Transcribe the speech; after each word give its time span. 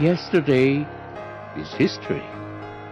Yesterday 0.00 0.88
is 1.58 1.70
history. 1.74 2.24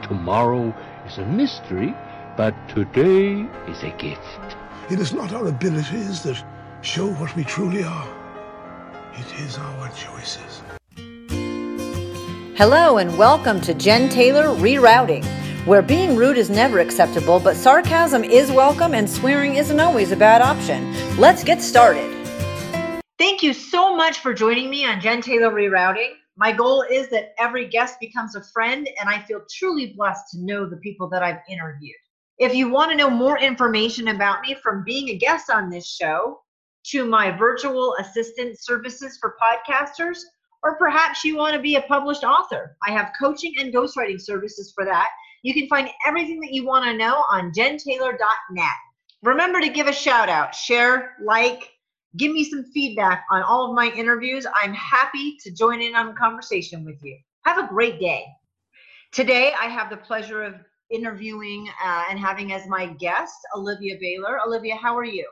Tomorrow 0.02 0.74
is 1.06 1.16
a 1.16 1.24
mystery, 1.24 1.94
but 2.36 2.54
today 2.68 3.48
is 3.66 3.82
a 3.82 3.96
gift. 3.96 4.56
It 4.90 5.00
is 5.00 5.14
not 5.14 5.32
our 5.32 5.46
abilities 5.46 6.22
that 6.24 6.44
show 6.82 7.06
what 7.12 7.34
we 7.34 7.44
truly 7.44 7.82
are. 7.82 8.08
It 9.14 9.40
is 9.40 9.56
our 9.56 9.88
choices. 9.92 10.60
Hello 12.58 12.98
and 12.98 13.16
welcome 13.16 13.62
to 13.62 13.72
Jen 13.72 14.10
Taylor 14.10 14.54
Rerouting, 14.56 15.24
where 15.64 15.80
being 15.80 16.14
rude 16.14 16.36
is 16.36 16.50
never 16.50 16.80
acceptable, 16.80 17.40
but 17.40 17.56
sarcasm 17.56 18.22
is 18.22 18.52
welcome 18.52 18.92
and 18.92 19.08
swearing 19.08 19.56
isn't 19.56 19.80
always 19.80 20.12
a 20.12 20.16
bad 20.16 20.42
option. 20.42 20.94
Let's 21.16 21.42
get 21.42 21.62
started. 21.62 22.14
Thank 23.16 23.42
you 23.42 23.54
so 23.54 23.96
much 23.96 24.18
for 24.18 24.34
joining 24.34 24.68
me 24.68 24.84
on 24.84 25.00
Jen 25.00 25.22
Taylor 25.22 25.50
Rerouting. 25.50 26.10
My 26.38 26.52
goal 26.52 26.82
is 26.82 27.08
that 27.08 27.34
every 27.36 27.66
guest 27.66 27.98
becomes 27.98 28.36
a 28.36 28.44
friend, 28.52 28.88
and 29.00 29.08
I 29.08 29.20
feel 29.22 29.40
truly 29.50 29.92
blessed 29.96 30.30
to 30.30 30.44
know 30.44 30.70
the 30.70 30.76
people 30.76 31.08
that 31.08 31.20
I've 31.20 31.40
interviewed. 31.50 31.96
If 32.38 32.54
you 32.54 32.70
want 32.70 32.92
to 32.92 32.96
know 32.96 33.10
more 33.10 33.40
information 33.40 34.06
about 34.06 34.42
me 34.42 34.54
from 34.62 34.84
being 34.84 35.08
a 35.08 35.16
guest 35.16 35.50
on 35.50 35.68
this 35.68 35.90
show 35.90 36.38
to 36.90 37.04
my 37.04 37.32
virtual 37.32 37.96
assistant 37.98 38.56
services 38.60 39.18
for 39.20 39.36
podcasters, 39.42 40.20
or 40.62 40.78
perhaps 40.78 41.24
you 41.24 41.36
want 41.36 41.56
to 41.56 41.60
be 41.60 41.74
a 41.74 41.82
published 41.82 42.22
author, 42.22 42.76
I 42.86 42.92
have 42.92 43.10
coaching 43.20 43.54
and 43.58 43.74
ghostwriting 43.74 44.20
services 44.20 44.72
for 44.72 44.84
that. 44.84 45.08
You 45.42 45.54
can 45.54 45.66
find 45.66 45.90
everything 46.06 46.38
that 46.38 46.52
you 46.52 46.64
want 46.64 46.84
to 46.84 46.96
know 46.96 47.16
on 47.32 47.50
jentaylor.net. 47.50 48.76
Remember 49.24 49.60
to 49.60 49.68
give 49.68 49.88
a 49.88 49.92
shout 49.92 50.28
out, 50.28 50.54
share, 50.54 51.16
like, 51.20 51.72
Give 52.16 52.32
me 52.32 52.44
some 52.44 52.64
feedback 52.72 53.24
on 53.30 53.42
all 53.42 53.68
of 53.68 53.74
my 53.74 53.92
interviews. 53.94 54.46
I'm 54.54 54.72
happy 54.72 55.36
to 55.42 55.50
join 55.50 55.80
in 55.80 55.94
on 55.94 56.08
a 56.08 56.14
conversation 56.14 56.84
with 56.84 56.96
you. 57.02 57.18
Have 57.44 57.58
a 57.58 57.68
great 57.68 58.00
day. 58.00 58.24
Today, 59.12 59.52
I 59.58 59.66
have 59.66 59.90
the 59.90 59.96
pleasure 59.96 60.42
of 60.42 60.54
interviewing 60.90 61.68
uh, 61.84 62.04
and 62.10 62.18
having 62.18 62.52
as 62.52 62.66
my 62.66 62.86
guest 62.86 63.34
Olivia 63.54 63.96
Baylor. 64.00 64.38
Olivia, 64.44 64.76
how 64.76 64.96
are 64.96 65.04
you? 65.04 65.28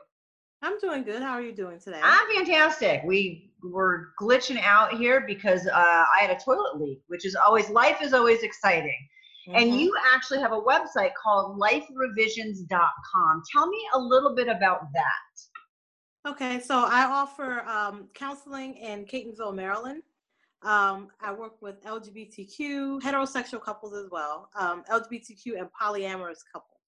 I'm 0.61 0.79
doing 0.79 1.03
good. 1.03 1.21
How 1.21 1.33
are 1.33 1.41
you 1.41 1.51
doing 1.51 1.79
today? 1.79 1.99
I'm 2.01 2.27
fantastic. 2.35 3.01
We 3.05 3.51
were 3.63 4.09
glitching 4.21 4.61
out 4.61 4.93
here 4.93 5.23
because 5.27 5.67
uh, 5.67 5.71
I 5.75 6.21
had 6.21 6.29
a 6.29 6.39
toilet 6.39 6.79
leak, 6.79 7.01
which 7.07 7.25
is 7.25 7.35
always, 7.35 7.69
life 7.69 8.01
is 8.01 8.13
always 8.13 8.41
exciting. 8.41 8.97
Mm-hmm. 9.47 9.57
And 9.57 9.79
you 9.79 9.93
actually 10.13 10.39
have 10.39 10.51
a 10.51 10.61
website 10.61 11.11
called 11.21 11.59
liferevisions.com. 11.59 13.43
Tell 13.51 13.67
me 13.67 13.87
a 13.93 13.99
little 13.99 14.35
bit 14.35 14.47
about 14.47 14.81
that. 14.93 15.46
Okay, 16.27 16.59
so 16.59 16.79
I 16.79 17.05
offer 17.05 17.61
um, 17.61 18.09
counseling 18.13 18.75
in 18.75 19.05
Catonsville, 19.05 19.55
Maryland. 19.55 20.03
Um, 20.61 21.07
I 21.21 21.31
work 21.31 21.61
with 21.61 21.81
LGBTQ, 21.85 23.01
heterosexual 23.01 23.61
couples 23.61 23.93
as 23.93 24.09
well, 24.11 24.49
um, 24.59 24.83
LGBTQ 24.91 25.57
and 25.57 25.69
polyamorous 25.81 26.39
couples. 26.51 26.81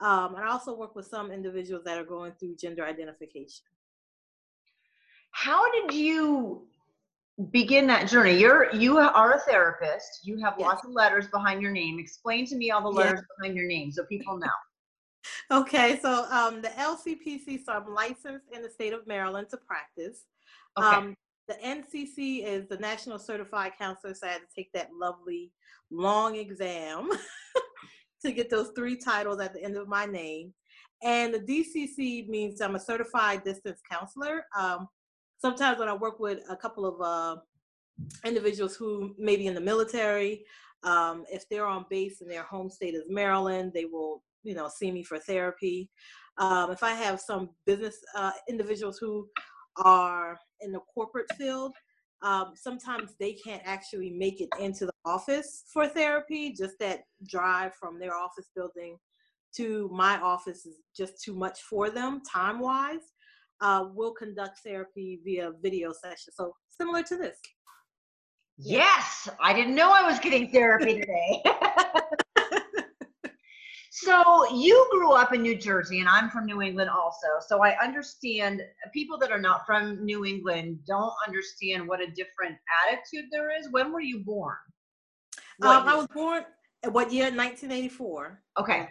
Um, 0.00 0.36
and 0.36 0.44
I 0.44 0.48
also 0.48 0.74
work 0.74 0.96
with 0.96 1.06
some 1.06 1.30
individuals 1.30 1.84
that 1.84 1.98
are 1.98 2.04
going 2.04 2.32
through 2.40 2.56
gender 2.56 2.86
identification. 2.86 3.66
How 5.32 5.70
did 5.72 5.92
you 5.94 6.66
begin 7.50 7.86
that 7.88 8.08
journey? 8.08 8.38
You're 8.38 8.74
you 8.74 8.96
are 8.96 9.34
a 9.34 9.40
therapist. 9.40 10.20
You 10.24 10.38
have 10.42 10.54
yes. 10.58 10.66
lots 10.66 10.84
of 10.86 10.92
letters 10.92 11.26
behind 11.28 11.60
your 11.60 11.72
name. 11.72 11.98
Explain 11.98 12.46
to 12.46 12.56
me 12.56 12.70
all 12.70 12.82
the 12.82 12.88
letters 12.88 13.20
yes. 13.20 13.36
behind 13.36 13.54
your 13.54 13.66
name 13.66 13.92
so 13.92 14.04
people 14.06 14.38
know. 14.38 14.48
Okay, 15.50 15.98
so 16.00 16.26
um, 16.30 16.62
the 16.62 16.68
LCPC, 16.68 17.64
so 17.64 17.72
I'm 17.72 17.92
licensed 17.92 18.46
in 18.52 18.62
the 18.62 18.70
state 18.70 18.92
of 18.92 19.06
Maryland 19.06 19.48
to 19.50 19.56
practice. 19.56 20.24
Okay. 20.78 20.86
Um, 20.86 21.16
the 21.48 21.54
NCC 21.54 22.44
is 22.44 22.68
the 22.68 22.78
National 22.78 23.18
Certified 23.18 23.72
Counselor, 23.78 24.14
so 24.14 24.26
I 24.26 24.30
had 24.30 24.40
to 24.40 24.54
take 24.54 24.72
that 24.72 24.90
lovely 24.98 25.52
long 25.90 26.36
exam 26.36 27.10
to 28.24 28.32
get 28.32 28.48
those 28.48 28.70
three 28.74 28.96
titles 28.96 29.40
at 29.40 29.52
the 29.52 29.62
end 29.62 29.76
of 29.76 29.88
my 29.88 30.06
name. 30.06 30.54
And 31.02 31.34
the 31.34 31.40
DCC 31.40 32.28
means 32.28 32.60
I'm 32.60 32.76
a 32.76 32.80
certified 32.80 33.42
distance 33.44 33.80
counselor. 33.90 34.46
Um, 34.56 34.88
sometimes 35.38 35.78
when 35.78 35.88
I 35.88 35.94
work 35.94 36.20
with 36.20 36.38
a 36.48 36.56
couple 36.56 36.86
of 36.86 37.00
uh, 37.00 37.40
individuals 38.24 38.76
who 38.76 39.14
may 39.18 39.36
be 39.36 39.48
in 39.48 39.54
the 39.54 39.60
military, 39.60 40.44
um, 40.84 41.24
if 41.30 41.48
they're 41.48 41.66
on 41.66 41.86
base 41.90 42.20
in 42.20 42.28
their 42.28 42.44
home 42.44 42.70
state 42.70 42.94
is 42.94 43.02
Maryland, 43.08 43.72
they 43.74 43.84
will 43.84 44.22
you 44.42 44.54
know 44.54 44.68
see 44.68 44.90
me 44.90 45.02
for 45.02 45.18
therapy. 45.18 45.90
Um, 46.38 46.70
if 46.70 46.82
i 46.82 46.92
have 46.92 47.20
some 47.20 47.50
business 47.66 47.96
uh, 48.16 48.32
individuals 48.48 48.98
who 48.98 49.28
are 49.76 50.38
in 50.60 50.72
the 50.72 50.80
corporate 50.94 51.30
field 51.36 51.72
um, 52.22 52.52
sometimes 52.54 53.14
they 53.18 53.34
can't 53.34 53.62
actually 53.64 54.10
make 54.10 54.40
it 54.40 54.48
into 54.58 54.86
the 54.86 54.92
office 55.04 55.64
for 55.72 55.86
therapy 55.88 56.54
just 56.56 56.78
that 56.78 57.00
drive 57.28 57.74
from 57.74 57.98
their 57.98 58.14
office 58.14 58.48
building 58.56 58.96
to 59.54 59.90
my 59.92 60.18
office 60.20 60.64
is 60.64 60.76
just 60.96 61.22
too 61.22 61.34
much 61.34 61.60
for 61.62 61.90
them 61.90 62.22
time 62.32 62.60
wise 62.60 63.12
uh, 63.62 63.86
we'll 63.94 64.12
conduct 64.12 64.58
therapy 64.64 65.20
via 65.24 65.52
video 65.62 65.92
session. 65.92 66.32
So 66.34 66.52
similar 66.68 67.02
to 67.04 67.16
this. 67.16 67.38
Yes! 68.58 69.28
I 69.40 69.54
didn't 69.54 69.74
know 69.74 69.90
i 69.92 70.02
was 70.02 70.18
getting 70.18 70.50
therapy 70.50 71.00
today 71.00 71.42
So 73.94 74.50
you 74.54 74.88
grew 74.90 75.12
up 75.12 75.34
in 75.34 75.42
New 75.42 75.54
Jersey, 75.54 76.00
and 76.00 76.08
I'm 76.08 76.30
from 76.30 76.46
New 76.46 76.62
England 76.62 76.88
also. 76.88 77.26
So 77.46 77.62
I 77.62 77.76
understand 77.78 78.62
people 78.94 79.18
that 79.18 79.30
are 79.30 79.38
not 79.38 79.66
from 79.66 80.02
New 80.02 80.24
England 80.24 80.78
don't 80.86 81.12
understand 81.28 81.86
what 81.86 82.00
a 82.00 82.06
different 82.06 82.56
attitude 82.88 83.26
there 83.30 83.54
is. 83.54 83.70
When 83.70 83.92
were 83.92 84.00
you 84.00 84.20
born? 84.20 84.56
Um, 85.60 85.86
I 85.86 85.94
was 85.94 86.06
born 86.06 86.44
what 86.90 87.12
year? 87.12 87.24
1984. 87.24 88.40
Okay, 88.58 88.88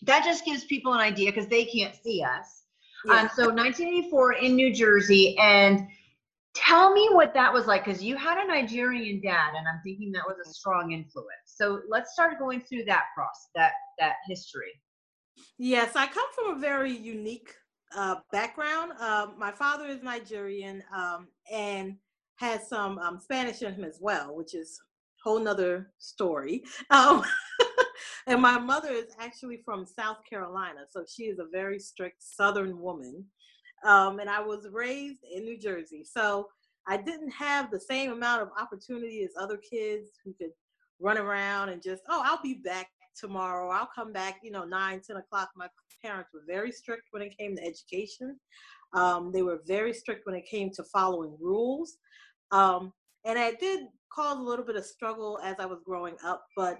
that 0.00 0.24
just 0.24 0.46
gives 0.46 0.64
people 0.64 0.94
an 0.94 1.00
idea 1.00 1.30
because 1.30 1.48
they 1.48 1.66
can't 1.66 1.94
see 1.94 2.22
us. 2.22 2.62
Yeah. 3.04 3.12
Um, 3.12 3.30
so 3.36 3.48
1984 3.48 4.32
in 4.32 4.56
New 4.56 4.72
Jersey, 4.72 5.36
and 5.38 5.88
tell 6.54 6.92
me 6.92 7.08
what 7.12 7.34
that 7.34 7.52
was 7.52 7.66
like 7.66 7.84
because 7.84 8.02
you 8.02 8.16
had 8.16 8.38
a 8.38 8.46
Nigerian 8.46 9.20
dad, 9.22 9.54
and 9.56 9.66
I'm 9.66 9.80
thinking 9.82 10.12
that 10.12 10.24
was 10.26 10.36
a 10.44 10.52
strong 10.52 10.92
influence. 10.92 11.28
So 11.46 11.80
let's 11.88 12.12
start 12.12 12.38
going 12.38 12.60
through 12.60 12.84
that 12.84 13.04
process, 13.14 13.48
that 13.54 13.72
that 13.98 14.14
history. 14.26 14.72
Yes, 15.58 15.96
I 15.96 16.06
come 16.06 16.26
from 16.34 16.56
a 16.56 16.60
very 16.60 16.92
unique 16.92 17.52
uh, 17.96 18.16
background. 18.32 18.92
Uh, 19.00 19.28
my 19.38 19.52
father 19.52 19.86
is 19.86 20.02
Nigerian 20.02 20.82
um, 20.94 21.28
and 21.50 21.96
has 22.36 22.68
some 22.68 22.98
um, 22.98 23.18
Spanish 23.18 23.62
in 23.62 23.74
him 23.74 23.84
as 23.84 23.98
well, 24.00 24.34
which 24.34 24.54
is 24.54 24.80
whole 25.22 25.38
nother 25.38 25.92
story. 25.98 26.64
Um, 26.90 27.22
and 28.26 28.40
my 28.42 28.58
mother 28.58 28.90
is 28.90 29.14
actually 29.18 29.62
from 29.64 29.86
South 29.86 30.18
Carolina, 30.28 30.80
so 30.90 31.04
she 31.08 31.24
is 31.24 31.38
a 31.38 31.46
very 31.50 31.78
strict 31.78 32.22
Southern 32.22 32.80
woman. 32.80 33.24
Um, 33.84 34.20
and 34.20 34.30
I 34.30 34.40
was 34.40 34.68
raised 34.70 35.20
in 35.30 35.44
New 35.44 35.58
Jersey, 35.58 36.04
so 36.04 36.48
I 36.86 36.96
didn't 36.96 37.30
have 37.30 37.70
the 37.70 37.80
same 37.80 38.12
amount 38.12 38.42
of 38.42 38.48
opportunity 38.60 39.22
as 39.22 39.30
other 39.38 39.56
kids 39.56 40.10
who 40.24 40.34
could 40.34 40.50
run 41.00 41.18
around 41.18 41.68
and 41.68 41.82
just, 41.82 42.02
oh, 42.08 42.22
I'll 42.24 42.42
be 42.42 42.54
back 42.54 42.88
tomorrow. 43.16 43.70
I'll 43.70 43.90
come 43.94 44.12
back, 44.12 44.40
you 44.42 44.50
know, 44.50 44.64
nine, 44.64 45.00
10 45.06 45.16
o'clock. 45.16 45.50
My 45.56 45.68
parents 46.04 46.30
were 46.32 46.42
very 46.46 46.72
strict 46.72 47.08
when 47.10 47.22
it 47.22 47.36
came 47.36 47.56
to 47.56 47.62
education. 47.64 48.38
Um, 48.94 49.32
they 49.32 49.42
were 49.42 49.60
very 49.66 49.92
strict 49.92 50.26
when 50.26 50.34
it 50.34 50.46
came 50.46 50.70
to 50.72 50.84
following 50.84 51.36
rules. 51.40 51.96
Um, 52.50 52.92
and 53.24 53.38
it 53.38 53.60
did 53.60 53.86
cause 54.12 54.38
a 54.38 54.42
little 54.42 54.64
bit 54.64 54.76
of 54.76 54.84
struggle 54.84 55.38
as 55.42 55.56
I 55.58 55.66
was 55.66 55.80
growing 55.84 56.16
up, 56.24 56.44
but 56.56 56.78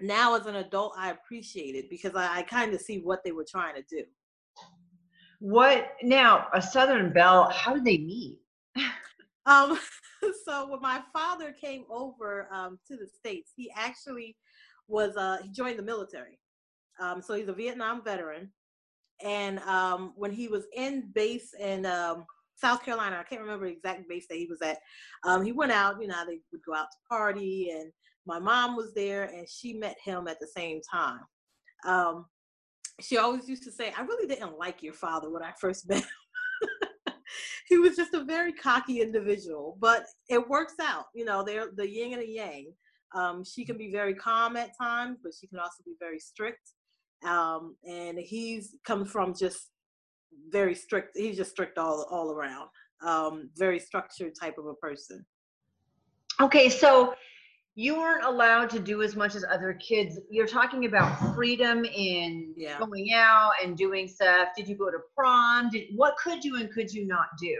now 0.00 0.34
as 0.34 0.46
an 0.46 0.56
adult, 0.56 0.94
I 0.96 1.10
appreciate 1.10 1.74
it 1.74 1.90
because 1.90 2.14
I, 2.14 2.38
I 2.38 2.42
kind 2.42 2.74
of 2.74 2.80
see 2.80 2.98
what 2.98 3.22
they 3.24 3.32
were 3.32 3.46
trying 3.48 3.74
to 3.74 3.82
do. 3.88 4.04
What 5.40 5.92
now? 6.02 6.48
A 6.52 6.60
Southern 6.60 7.12
Belle? 7.12 7.50
How 7.50 7.74
did 7.74 7.84
they 7.84 7.98
meet? 7.98 8.38
um, 9.46 9.78
so 10.44 10.68
when 10.68 10.82
my 10.82 11.00
father 11.14 11.52
came 11.52 11.84
over 11.90 12.46
um, 12.52 12.78
to 12.88 12.96
the 12.96 13.06
states, 13.06 13.52
he 13.56 13.72
actually 13.74 14.36
was 14.86 15.16
uh, 15.16 15.38
he 15.42 15.48
joined 15.50 15.78
the 15.78 15.82
military. 15.82 16.38
Um, 17.00 17.22
so 17.22 17.34
he's 17.34 17.48
a 17.48 17.54
Vietnam 17.54 18.04
veteran, 18.04 18.52
and 19.24 19.60
um, 19.60 20.12
when 20.14 20.30
he 20.30 20.48
was 20.48 20.64
in 20.76 21.10
base 21.14 21.54
in 21.58 21.86
um, 21.86 22.26
South 22.56 22.84
Carolina, 22.84 23.16
I 23.18 23.22
can't 23.22 23.40
remember 23.40 23.64
the 23.64 23.72
exact 23.72 24.06
base 24.10 24.26
that 24.28 24.36
he 24.36 24.46
was 24.46 24.60
at. 24.60 24.78
Um, 25.24 25.42
he 25.42 25.52
went 25.52 25.72
out, 25.72 25.96
you 26.02 26.08
know, 26.08 26.22
they 26.26 26.40
would 26.52 26.62
go 26.66 26.74
out 26.74 26.88
to 26.92 26.98
party, 27.08 27.70
and 27.70 27.90
my 28.26 28.38
mom 28.38 28.76
was 28.76 28.92
there, 28.92 29.24
and 29.24 29.48
she 29.48 29.72
met 29.72 29.96
him 30.04 30.28
at 30.28 30.38
the 30.38 30.48
same 30.48 30.82
time. 30.92 31.20
Um, 31.86 32.26
she 33.02 33.18
always 33.18 33.48
used 33.48 33.62
to 33.64 33.72
say, 33.72 33.92
"I 33.96 34.02
really 34.02 34.26
didn't 34.26 34.58
like 34.58 34.82
your 34.82 34.94
father 34.94 35.30
when 35.30 35.42
I 35.42 35.52
first 35.60 35.88
met 35.88 35.98
him." 35.98 36.08
he 37.68 37.78
was 37.78 37.96
just 37.96 38.14
a 38.14 38.24
very 38.24 38.52
cocky 38.52 39.00
individual, 39.00 39.76
but 39.80 40.04
it 40.28 40.48
works 40.48 40.74
out. 40.82 41.06
You 41.14 41.24
know, 41.24 41.44
they're 41.44 41.70
the 41.74 41.88
yin 41.88 42.12
and 42.12 42.22
the 42.22 42.28
yang. 42.28 42.72
Um, 43.14 43.44
she 43.44 43.64
can 43.64 43.76
be 43.76 43.90
very 43.90 44.14
calm 44.14 44.56
at 44.56 44.70
times, 44.80 45.18
but 45.22 45.32
she 45.38 45.46
can 45.46 45.58
also 45.58 45.82
be 45.84 45.94
very 45.98 46.18
strict. 46.18 46.72
Um, 47.24 47.76
and 47.88 48.18
he's 48.18 48.76
comes 48.84 49.10
from 49.10 49.34
just 49.34 49.70
very 50.50 50.74
strict. 50.74 51.16
He's 51.16 51.36
just 51.36 51.50
strict 51.50 51.78
all 51.78 52.06
all 52.10 52.30
around. 52.32 52.68
Um, 53.02 53.50
very 53.56 53.78
structured 53.78 54.32
type 54.40 54.58
of 54.58 54.66
a 54.66 54.74
person. 54.74 55.24
Okay, 56.40 56.68
so 56.68 57.14
you 57.74 57.96
weren't 57.96 58.24
allowed 58.24 58.68
to 58.70 58.78
do 58.78 59.02
as 59.02 59.16
much 59.16 59.34
as 59.34 59.44
other 59.44 59.74
kids. 59.74 60.18
You're 60.28 60.46
talking 60.46 60.84
about 60.86 61.16
freedom 61.34 61.84
in 61.84 62.52
yeah. 62.56 62.78
going 62.78 63.12
out 63.14 63.52
and 63.62 63.76
doing 63.76 64.08
stuff. 64.08 64.48
Did 64.56 64.68
you 64.68 64.76
go 64.76 64.90
to 64.90 64.98
prom? 65.16 65.70
Did 65.70 65.88
what 65.94 66.16
could 66.16 66.44
you 66.44 66.56
and 66.56 66.70
could 66.70 66.92
you 66.92 67.06
not 67.06 67.28
do? 67.40 67.56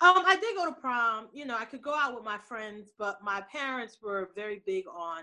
Um, 0.00 0.24
I 0.26 0.36
did 0.36 0.56
go 0.56 0.66
to 0.66 0.72
prom. 0.72 1.28
You 1.32 1.44
know, 1.44 1.56
I 1.56 1.64
could 1.64 1.82
go 1.82 1.94
out 1.94 2.14
with 2.14 2.24
my 2.24 2.38
friends, 2.38 2.90
but 2.98 3.22
my 3.22 3.42
parents 3.52 3.98
were 4.02 4.30
very 4.34 4.62
big 4.66 4.84
on 4.86 5.22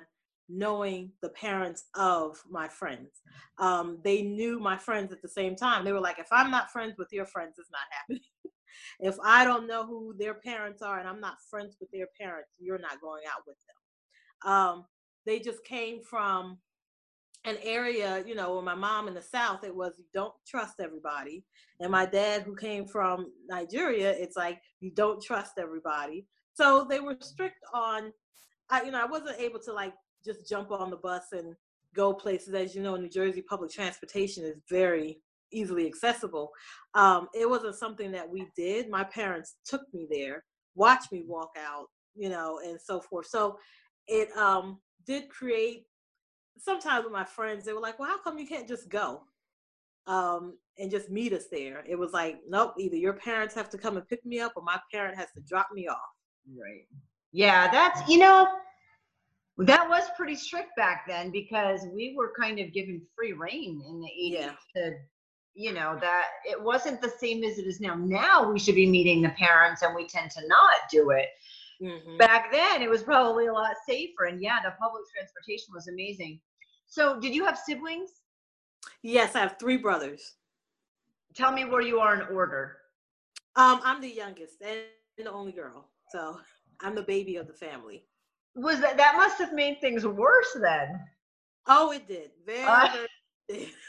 knowing 0.49 1.11
the 1.21 1.29
parents 1.29 1.85
of 1.95 2.41
my 2.49 2.67
friends. 2.67 3.21
Um, 3.57 3.99
they 4.03 4.21
knew 4.21 4.59
my 4.59 4.77
friends 4.77 5.11
at 5.11 5.21
the 5.21 5.27
same 5.27 5.55
time. 5.55 5.83
They 5.83 5.91
were 5.91 5.99
like, 5.99 6.19
if 6.19 6.27
I'm 6.31 6.49
not 6.51 6.71
friends 6.71 6.95
with 6.97 7.09
your 7.11 7.25
friends, 7.25 7.55
it's 7.57 7.69
not 7.71 7.81
happening. 7.91 8.21
if 8.99 9.17
I 9.23 9.43
don't 9.43 9.67
know 9.67 9.85
who 9.85 10.15
their 10.17 10.35
parents 10.35 10.81
are 10.81 10.99
and 10.99 11.07
I'm 11.07 11.19
not 11.19 11.37
friends 11.49 11.75
with 11.79 11.91
their 11.91 12.07
parents, 12.19 12.51
you're 12.59 12.79
not 12.79 13.01
going 13.01 13.23
out 13.27 13.41
with 13.45 13.57
them. 13.67 13.75
Um, 14.45 14.85
they 15.25 15.39
just 15.39 15.63
came 15.65 16.01
from 16.01 16.57
an 17.45 17.57
area, 17.63 18.23
you 18.25 18.35
know, 18.35 18.53
where 18.53 18.63
my 18.63 18.75
mom 18.75 19.07
in 19.07 19.13
the 19.13 19.21
South, 19.21 19.63
it 19.63 19.75
was 19.75 19.93
you 19.97 20.05
don't 20.13 20.33
trust 20.45 20.75
everybody. 20.79 21.43
And 21.79 21.91
my 21.91 22.05
dad, 22.05 22.43
who 22.43 22.55
came 22.55 22.85
from 22.85 23.31
Nigeria, 23.47 24.11
it's 24.11 24.35
like 24.35 24.59
you 24.79 24.91
don't 24.91 25.21
trust 25.21 25.53
everybody. 25.57 26.25
So 26.53 26.85
they 26.89 26.99
were 26.99 27.15
strict 27.21 27.59
on, 27.73 28.11
I, 28.69 28.83
you 28.83 28.91
know, 28.91 29.01
I 29.01 29.05
wasn't 29.05 29.39
able 29.39 29.59
to 29.59 29.73
like 29.73 29.93
just 30.25 30.49
jump 30.49 30.71
on 30.71 30.89
the 30.89 30.97
bus 30.97 31.31
and 31.31 31.55
go 31.95 32.13
places. 32.13 32.53
As 32.53 32.75
you 32.75 32.81
know, 32.81 32.95
New 32.95 33.09
Jersey 33.09 33.41
public 33.41 33.71
transportation 33.71 34.43
is 34.43 34.59
very 34.69 35.21
easily 35.51 35.87
accessible. 35.87 36.51
Um, 36.95 37.27
it 37.33 37.49
wasn't 37.49 37.75
something 37.75 38.11
that 38.11 38.29
we 38.29 38.47
did. 38.55 38.89
My 38.89 39.03
parents 39.03 39.55
took 39.65 39.81
me 39.93 40.07
there, 40.09 40.43
watched 40.75 41.11
me 41.11 41.23
walk 41.25 41.51
out, 41.57 41.85
you 42.15 42.29
know, 42.29 42.59
and 42.65 42.79
so 42.81 42.99
forth. 42.99 43.27
So 43.27 43.57
it 44.07 44.35
um, 44.37 44.79
did 45.05 45.29
create. 45.29 45.85
Sometimes 46.59 47.03
with 47.03 47.13
my 47.13 47.23
friends, 47.23 47.65
they 47.65 47.73
were 47.73 47.79
like, 47.79 47.99
"Well, 47.99 48.09
how 48.09 48.17
come 48.17 48.37
you 48.37 48.47
can't 48.47 48.67
just 48.67 48.89
go?" 48.89 49.23
Um, 50.07 50.57
and 50.79 50.91
just 50.91 51.09
meet 51.09 51.33
us 51.33 51.45
there. 51.51 51.83
It 51.87 51.95
was 51.95 52.13
like, 52.13 52.39
nope, 52.47 52.75
either 52.77 52.95
your 52.95 53.13
parents 53.13 53.55
have 53.55 53.69
to 53.71 53.77
come 53.77 53.97
and 53.97 54.07
pick 54.07 54.25
me 54.25 54.39
up 54.39 54.53
or 54.55 54.63
my 54.63 54.79
parent 54.91 55.17
has 55.17 55.31
to 55.33 55.41
drop 55.41 55.67
me 55.73 55.87
off. 55.87 55.97
Right. 56.55 56.87
Yeah, 57.31 57.69
that's, 57.69 58.07
you 58.09 58.19
know, 58.19 58.47
that 59.57 59.89
was 59.89 60.03
pretty 60.15 60.35
strict 60.35 60.75
back 60.77 61.05
then 61.07 61.31
because 61.31 61.85
we 61.93 62.13
were 62.15 62.31
kind 62.39 62.59
of 62.59 62.71
given 62.73 63.01
free 63.15 63.33
reign 63.33 63.81
in 63.87 63.99
the 63.99 64.07
80s 64.07 64.31
yeah. 64.31 64.51
to 64.75 64.93
you 65.55 65.73
know 65.73 65.97
that 65.99 66.25
it 66.45 66.61
wasn't 66.61 67.01
the 67.01 67.11
same 67.17 67.43
as 67.43 67.57
it 67.57 67.65
is 67.65 67.81
now 67.81 67.95
now 67.95 68.51
we 68.51 68.59
should 68.59 68.75
be 68.75 68.85
meeting 68.85 69.23
the 69.23 69.29
parents 69.29 69.81
and 69.81 69.95
we 69.95 70.05
tend 70.05 70.29
to 70.29 70.47
not 70.47 70.75
do 70.91 71.09
it 71.09 71.29
mm-hmm. 71.81 72.17
back 72.17 72.51
then 72.51 72.81
it 72.81 72.89
was 72.89 73.03
probably 73.03 73.47
a 73.47 73.53
lot 73.53 73.71
safer 73.87 74.25
and 74.25 74.41
yeah 74.41 74.59
the 74.63 74.71
public 74.79 75.03
transportation 75.13 75.73
was 75.73 75.87
amazing. 75.87 76.39
So 76.87 77.19
did 77.19 77.33
you 77.35 77.45
have 77.45 77.57
siblings? 77.57 78.11
Yes 79.03 79.35
i 79.35 79.39
have 79.39 79.57
three 79.59 79.77
brothers. 79.77 80.35
Tell 81.35 81.51
me 81.51 81.65
where 81.65 81.81
you 81.81 81.99
are 81.99 82.15
in 82.15 82.35
order. 82.35 82.77
Um 83.55 83.81
i'm 83.83 84.01
the 84.01 84.09
youngest 84.09 84.61
and 84.61 84.79
the 85.17 85.31
only 85.31 85.51
girl 85.51 85.89
so 86.09 86.39
i'm 86.81 86.95
the 86.95 87.03
baby 87.03 87.35
of 87.37 87.47
the 87.47 87.53
family. 87.53 88.05
Was 88.55 88.79
that 88.81 88.97
that 88.97 89.15
must 89.17 89.37
have 89.39 89.53
made 89.53 89.79
things 89.81 90.05
worse 90.05 90.57
then. 90.61 90.99
Oh 91.67 91.91
it 91.91 92.07
did. 92.07 92.31
Very, 92.45 92.63
uh, 92.63 92.89
very 93.47 93.73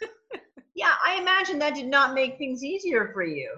yeah 0.74 0.92
i 1.04 1.18
imagine 1.20 1.58
that 1.58 1.74
did 1.74 1.86
not 1.86 2.14
make 2.14 2.38
things 2.38 2.62
easier 2.62 3.10
for 3.12 3.22
you 3.24 3.56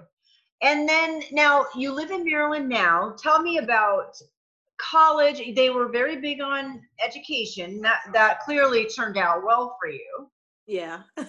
and 0.61 0.87
then 0.87 1.23
now 1.31 1.65
you 1.75 1.91
live 1.91 2.11
in 2.11 2.23
maryland 2.23 2.69
now. 2.69 3.15
Tell 3.21 3.41
me 3.41 3.57
about 3.57 4.15
college. 4.77 5.41
They 5.55 5.69
were 5.69 5.89
very 5.89 6.19
big 6.19 6.41
on 6.41 6.81
education. 7.03 7.81
That 7.81 8.01
that 8.13 8.39
clearly 8.41 8.85
turned 8.85 9.17
out 9.17 9.43
well 9.45 9.77
for 9.79 9.89
you. 9.89 10.29
Yeah. 10.67 11.01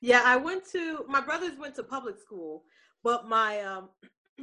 Yeah 0.00 0.22
i 0.24 0.36
went 0.36 0.62
to 0.70 1.04
my 1.08 1.20
brothers 1.20 1.58
went 1.58 1.74
to 1.74 1.82
public 1.82 2.20
school 2.20 2.62
but 3.02 3.28
my 3.28 3.60
um, 3.60 3.88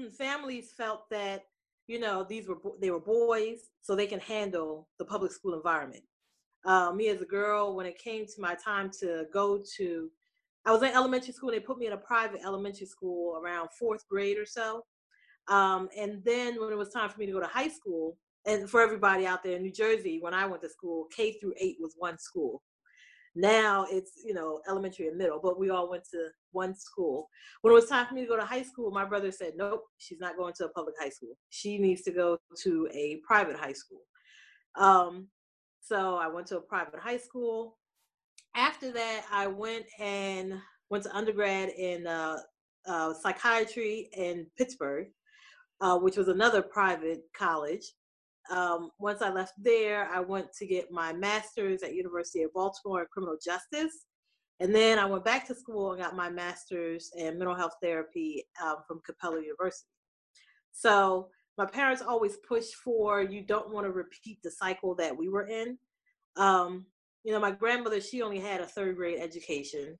families 0.18 0.72
felt 0.76 1.10
that 1.10 1.44
you 1.88 2.00
know 2.00 2.26
these 2.28 2.48
were 2.48 2.58
they 2.82 2.92
were 2.92 3.00
boys 3.00 3.70
so 3.82 3.96
they 3.96 4.08
can 4.08 4.20
handle 4.20 4.88
the 4.98 5.06
public 5.06 5.32
school 5.32 5.54
environment. 5.54 6.04
Uh, 6.66 6.92
me 6.92 7.10
as 7.10 7.22
a 7.22 7.26
girl 7.26 7.76
when 7.76 7.86
it 7.86 8.00
came 8.00 8.26
to 8.26 8.42
my 8.42 8.56
time 8.56 8.90
to 9.00 9.26
go 9.32 9.62
to 9.78 10.10
i 10.66 10.72
was 10.72 10.84
in 10.84 10.90
elementary 10.90 11.34
school 11.34 11.50
and 11.50 11.58
they 11.58 11.66
put 11.66 11.78
me 11.78 11.88
in 11.88 11.94
a 11.94 11.98
private 11.98 12.42
elementary 12.44 12.88
school 12.88 13.38
around 13.38 13.70
fourth 13.78 14.08
grade 14.08 14.38
or 14.38 14.46
so. 14.46 14.84
Um, 15.48 15.90
and 15.96 16.24
then 16.24 16.60
when 16.60 16.72
it 16.72 16.78
was 16.78 16.92
time 16.92 17.10
for 17.10 17.20
me 17.20 17.28
to 17.28 17.32
go 17.32 17.40
to 17.40 17.46
high 17.46 17.68
school 17.68 18.18
and 18.48 18.70
for 18.70 18.82
everybody 18.82 19.28
out 19.28 19.44
there 19.44 19.56
in 19.56 19.62
new 19.62 19.72
jersey 19.72 20.20
when 20.22 20.34
i 20.34 20.46
went 20.46 20.62
to 20.64 20.70
school 20.70 21.06
k 21.16 21.34
through 21.34 21.54
eight 21.60 21.78
was 21.80 21.96
one 21.98 22.18
school. 22.18 22.64
Now 23.36 23.86
it's 23.92 24.14
you 24.24 24.34
know 24.34 24.62
elementary 24.68 25.08
and 25.08 25.18
middle 25.18 25.40
but 25.42 25.60
we 25.60 25.70
all 25.70 25.90
went 25.90 26.06
to 26.12 26.30
one 26.52 26.76
school. 26.76 27.28
When 27.62 27.72
it 27.72 27.76
was 27.76 27.88
time 27.88 28.08
for 28.08 28.16
me 28.16 28.22
to 28.22 28.28
go 28.28 28.38
to 28.38 28.46
high 28.46 28.64
school 28.64 28.90
my 28.92 29.06
brother 29.06 29.32
said 29.32 29.54
nope 29.56 29.84
she's 29.98 30.20
not 30.20 30.38
going 30.38 30.54
to 30.58 30.66
a 30.66 30.70
public 30.70 30.96
high 31.00 31.10
school. 31.10 31.38
She 31.50 31.78
needs 31.78 32.02
to 32.04 32.12
go 32.12 32.38
to 32.64 32.90
a 32.94 33.20
private 33.28 33.56
high 33.58 33.74
school. 33.74 34.02
Um, 34.76 35.28
so 35.82 36.16
i 36.16 36.28
went 36.28 36.48
to 36.48 36.58
a 36.58 36.62
private 36.62 37.00
high 37.00 37.18
school 37.18 37.78
after 38.56 38.92
that 38.92 39.24
i 39.32 39.48
went 39.48 39.86
and 40.00 40.54
went 40.90 41.04
to 41.04 41.16
undergrad 41.16 41.70
in 41.70 42.06
uh, 42.08 42.38
uh, 42.88 43.14
psychiatry 43.14 44.10
in 44.14 44.46
pittsburgh 44.58 45.08
uh, 45.82 45.98
which 45.98 46.18
was 46.18 46.28
another 46.28 46.62
private 46.62 47.22
college 47.38 47.94
um, 48.52 48.92
once 49.00 49.22
I 49.22 49.30
left 49.32 49.54
there, 49.58 50.08
I 50.12 50.20
went 50.20 50.54
to 50.60 50.68
get 50.68 50.92
my 50.92 51.14
master's 51.14 51.82
at 51.82 51.96
University 51.96 52.44
of 52.44 52.54
Baltimore 52.54 53.02
in 53.02 53.08
criminal 53.12 53.38
justice. 53.44 54.06
And 54.60 54.74
then 54.74 55.00
I 55.00 55.06
went 55.06 55.26
back 55.26 55.48
to 55.48 55.56
school 55.56 55.92
and 55.92 56.02
got 56.02 56.16
my 56.16 56.30
master's 56.30 57.12
in 57.18 57.38
mental 57.38 57.56
health 57.56 57.74
therapy 57.82 58.46
um, 58.64 58.78
from 58.88 59.02
Capella 59.06 59.42
University. 59.42 59.88
So 60.72 61.30
my 61.58 61.66
parents 61.66 62.02
always 62.02 62.38
pushed 62.48 62.76
for 62.76 63.22
you 63.22 63.42
don't 63.42 63.74
want 63.74 63.86
to 63.86 63.92
repeat 63.92 64.40
the 64.44 64.52
cycle 64.52 64.96
that 64.96 65.16
we 65.16 65.28
were 65.28 65.48
in. 65.48 65.78
Um, 66.38 66.86
you 67.26 67.32
know, 67.34 67.40
my 67.40 67.52
grandmother, 67.52 68.00
she 68.00 68.22
only 68.22 68.40
had 68.40 68.62
a 68.62 68.68
third 68.68 68.96
grade 68.96 69.20
education. 69.20 69.98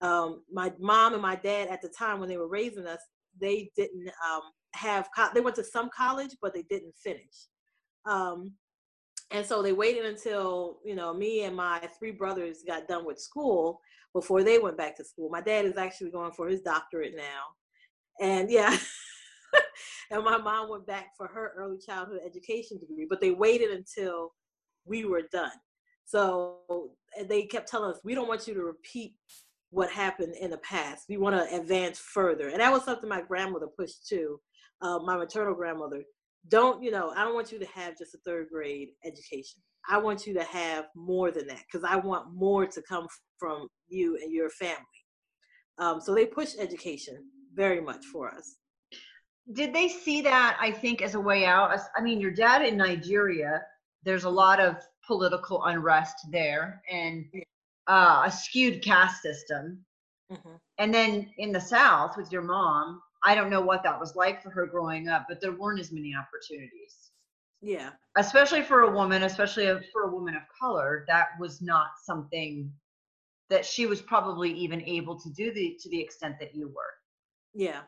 Um, 0.00 0.42
my 0.50 0.72
mom 0.78 1.12
and 1.12 1.22
my 1.22 1.34
dad 1.34 1.68
at 1.68 1.82
the 1.82 1.88
time 1.88 2.20
when 2.20 2.28
they 2.28 2.38
were 2.38 2.48
raising 2.48 2.86
us, 2.86 3.00
they 3.38 3.70
didn't 3.76 4.08
um, 4.24 4.42
have, 4.72 5.08
co- 5.14 5.28
they 5.34 5.40
went 5.40 5.56
to 5.56 5.64
some 5.64 5.90
college, 5.94 6.36
but 6.40 6.54
they 6.54 6.62
didn't 6.70 6.94
finish. 7.02 7.48
Um, 8.08 8.52
and 9.32 9.44
so 9.44 9.60
they 9.60 9.72
waited 9.72 10.04
until 10.04 10.78
you 10.84 10.94
know 10.94 11.12
me 11.12 11.42
and 11.42 11.56
my 11.56 11.80
three 11.98 12.12
brothers 12.12 12.58
got 12.64 12.86
done 12.86 13.04
with 13.04 13.18
school 13.18 13.80
before 14.14 14.44
they 14.44 14.60
went 14.60 14.78
back 14.78 14.96
to 14.96 15.04
school. 15.04 15.28
My 15.30 15.40
dad 15.40 15.64
is 15.64 15.76
actually 15.76 16.12
going 16.12 16.30
for 16.30 16.48
his 16.48 16.60
doctorate 16.60 17.16
now, 17.16 17.42
and 18.20 18.48
yeah. 18.50 18.76
and 20.12 20.24
my 20.24 20.38
mom 20.38 20.70
went 20.70 20.86
back 20.86 21.08
for 21.16 21.26
her 21.26 21.52
early 21.56 21.78
childhood 21.78 22.20
education 22.24 22.78
degree, 22.78 23.06
but 23.08 23.20
they 23.20 23.32
waited 23.32 23.70
until 23.70 24.32
we 24.84 25.04
were 25.04 25.22
done. 25.32 25.50
So 26.06 26.92
they 27.28 27.42
kept 27.42 27.68
telling 27.68 27.90
us, 27.90 28.00
we 28.04 28.14
don't 28.14 28.28
want 28.28 28.46
you 28.46 28.54
to 28.54 28.62
repeat 28.62 29.14
what 29.70 29.90
happened 29.90 30.34
in 30.40 30.50
the 30.50 30.58
past. 30.58 31.06
We 31.08 31.16
want 31.16 31.36
to 31.36 31.56
advance 31.56 31.98
further. 31.98 32.48
And 32.48 32.60
that 32.60 32.72
was 32.72 32.84
something 32.84 33.08
my 33.08 33.22
grandmother 33.22 33.66
pushed 33.66 34.06
too, 34.06 34.40
uh, 34.80 35.00
my 35.00 35.16
maternal 35.16 35.54
grandmother. 35.54 36.02
Don't 36.48 36.80
you 36.80 36.92
know 36.92 37.10
i 37.16 37.24
don't 37.24 37.34
want 37.34 37.50
you 37.50 37.58
to 37.58 37.66
have 37.66 37.98
just 37.98 38.14
a 38.14 38.18
third 38.18 38.46
grade 38.52 38.90
education. 39.04 39.60
I 39.88 39.98
want 39.98 40.28
you 40.28 40.34
to 40.34 40.44
have 40.44 40.86
more 40.94 41.32
than 41.32 41.48
that 41.48 41.62
because 41.66 41.84
i 41.84 41.96
want 41.96 42.32
more 42.32 42.66
to 42.66 42.82
come 42.82 43.08
from 43.36 43.66
you 43.88 44.16
and 44.22 44.32
your 44.32 44.48
family. 44.50 45.00
Um, 45.78 46.00
so 46.00 46.14
they 46.14 46.24
push 46.24 46.54
education 46.56 47.16
very 47.52 47.80
much 47.80 48.04
for 48.12 48.32
us. 48.32 48.58
Did 49.52 49.74
they 49.74 49.88
see 49.88 50.20
that 50.22 50.56
i 50.60 50.70
think 50.70 51.02
as 51.02 51.16
a 51.16 51.20
way 51.20 51.46
out? 51.46 51.76
I 51.96 52.00
mean 52.00 52.20
your 52.20 52.30
dad 52.30 52.62
in 52.62 52.76
nigeria 52.76 53.62
there's 54.04 54.24
a 54.24 54.30
lot 54.30 54.60
of 54.60 54.76
political 55.06 55.64
unrest 55.64 56.16
there 56.30 56.82
and 56.90 57.24
uh, 57.86 58.24
a 58.26 58.30
skewed 58.30 58.82
caste 58.82 59.22
system 59.22 59.84
mm-hmm. 60.30 60.56
and 60.78 60.92
then 60.92 61.30
in 61.38 61.52
the 61.52 61.60
south 61.60 62.16
with 62.16 62.32
your 62.32 62.42
mom 62.42 63.00
I 63.26 63.34
don't 63.34 63.50
know 63.50 63.60
what 63.60 63.82
that 63.82 63.98
was 63.98 64.14
like 64.14 64.40
for 64.40 64.50
her 64.50 64.66
growing 64.66 65.08
up, 65.08 65.26
but 65.28 65.40
there 65.40 65.50
weren't 65.50 65.80
as 65.80 65.90
many 65.90 66.14
opportunities. 66.14 67.10
Yeah. 67.60 67.90
Especially 68.16 68.62
for 68.62 68.82
a 68.82 68.90
woman, 68.90 69.24
especially 69.24 69.66
for 69.92 70.02
a 70.02 70.10
woman 70.10 70.36
of 70.36 70.42
color, 70.58 71.04
that 71.08 71.30
was 71.40 71.60
not 71.60 71.88
something 72.04 72.72
that 73.50 73.64
she 73.64 73.86
was 73.86 74.00
probably 74.00 74.52
even 74.52 74.80
able 74.82 75.18
to 75.18 75.30
do 75.30 75.52
the 75.52 75.76
to 75.80 75.88
the 75.88 76.00
extent 76.00 76.36
that 76.38 76.54
you 76.54 76.68
were. 76.68 76.94
Yeah. 77.52 77.80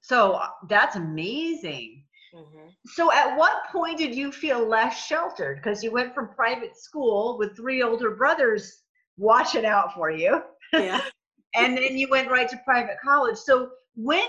So 0.00 0.34
uh, 0.34 0.48
that's 0.68 0.96
amazing. 0.96 2.01
Mm-hmm. 2.34 2.68
So 2.86 3.12
at 3.12 3.36
what 3.36 3.64
point 3.70 3.98
did 3.98 4.14
you 4.14 4.32
feel 4.32 4.66
less 4.66 5.06
sheltered? 5.06 5.56
Because 5.56 5.82
you 5.82 5.90
went 5.90 6.14
from 6.14 6.28
private 6.28 6.76
school 6.76 7.36
with 7.38 7.56
three 7.56 7.82
older 7.82 8.12
brothers 8.12 8.82
watching 9.16 9.66
out 9.66 9.94
for 9.94 10.10
you. 10.10 10.42
Yeah. 10.72 11.02
and 11.54 11.76
then 11.76 11.96
you 11.96 12.08
went 12.08 12.30
right 12.30 12.48
to 12.48 12.56
private 12.64 12.96
college. 13.02 13.36
So 13.36 13.70
when 13.94 14.26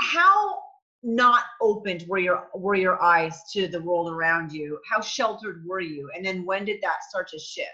how 0.00 0.58
not 1.02 1.44
opened 1.60 2.04
were 2.08 2.18
your 2.18 2.48
were 2.54 2.74
your 2.74 3.02
eyes 3.02 3.42
to 3.52 3.66
the 3.66 3.80
world 3.80 4.10
around 4.10 4.52
you? 4.52 4.78
How 4.90 5.00
sheltered 5.00 5.64
were 5.66 5.80
you? 5.80 6.10
And 6.14 6.24
then 6.24 6.44
when 6.44 6.64
did 6.64 6.80
that 6.82 7.02
start 7.08 7.28
to 7.28 7.38
shift? 7.38 7.68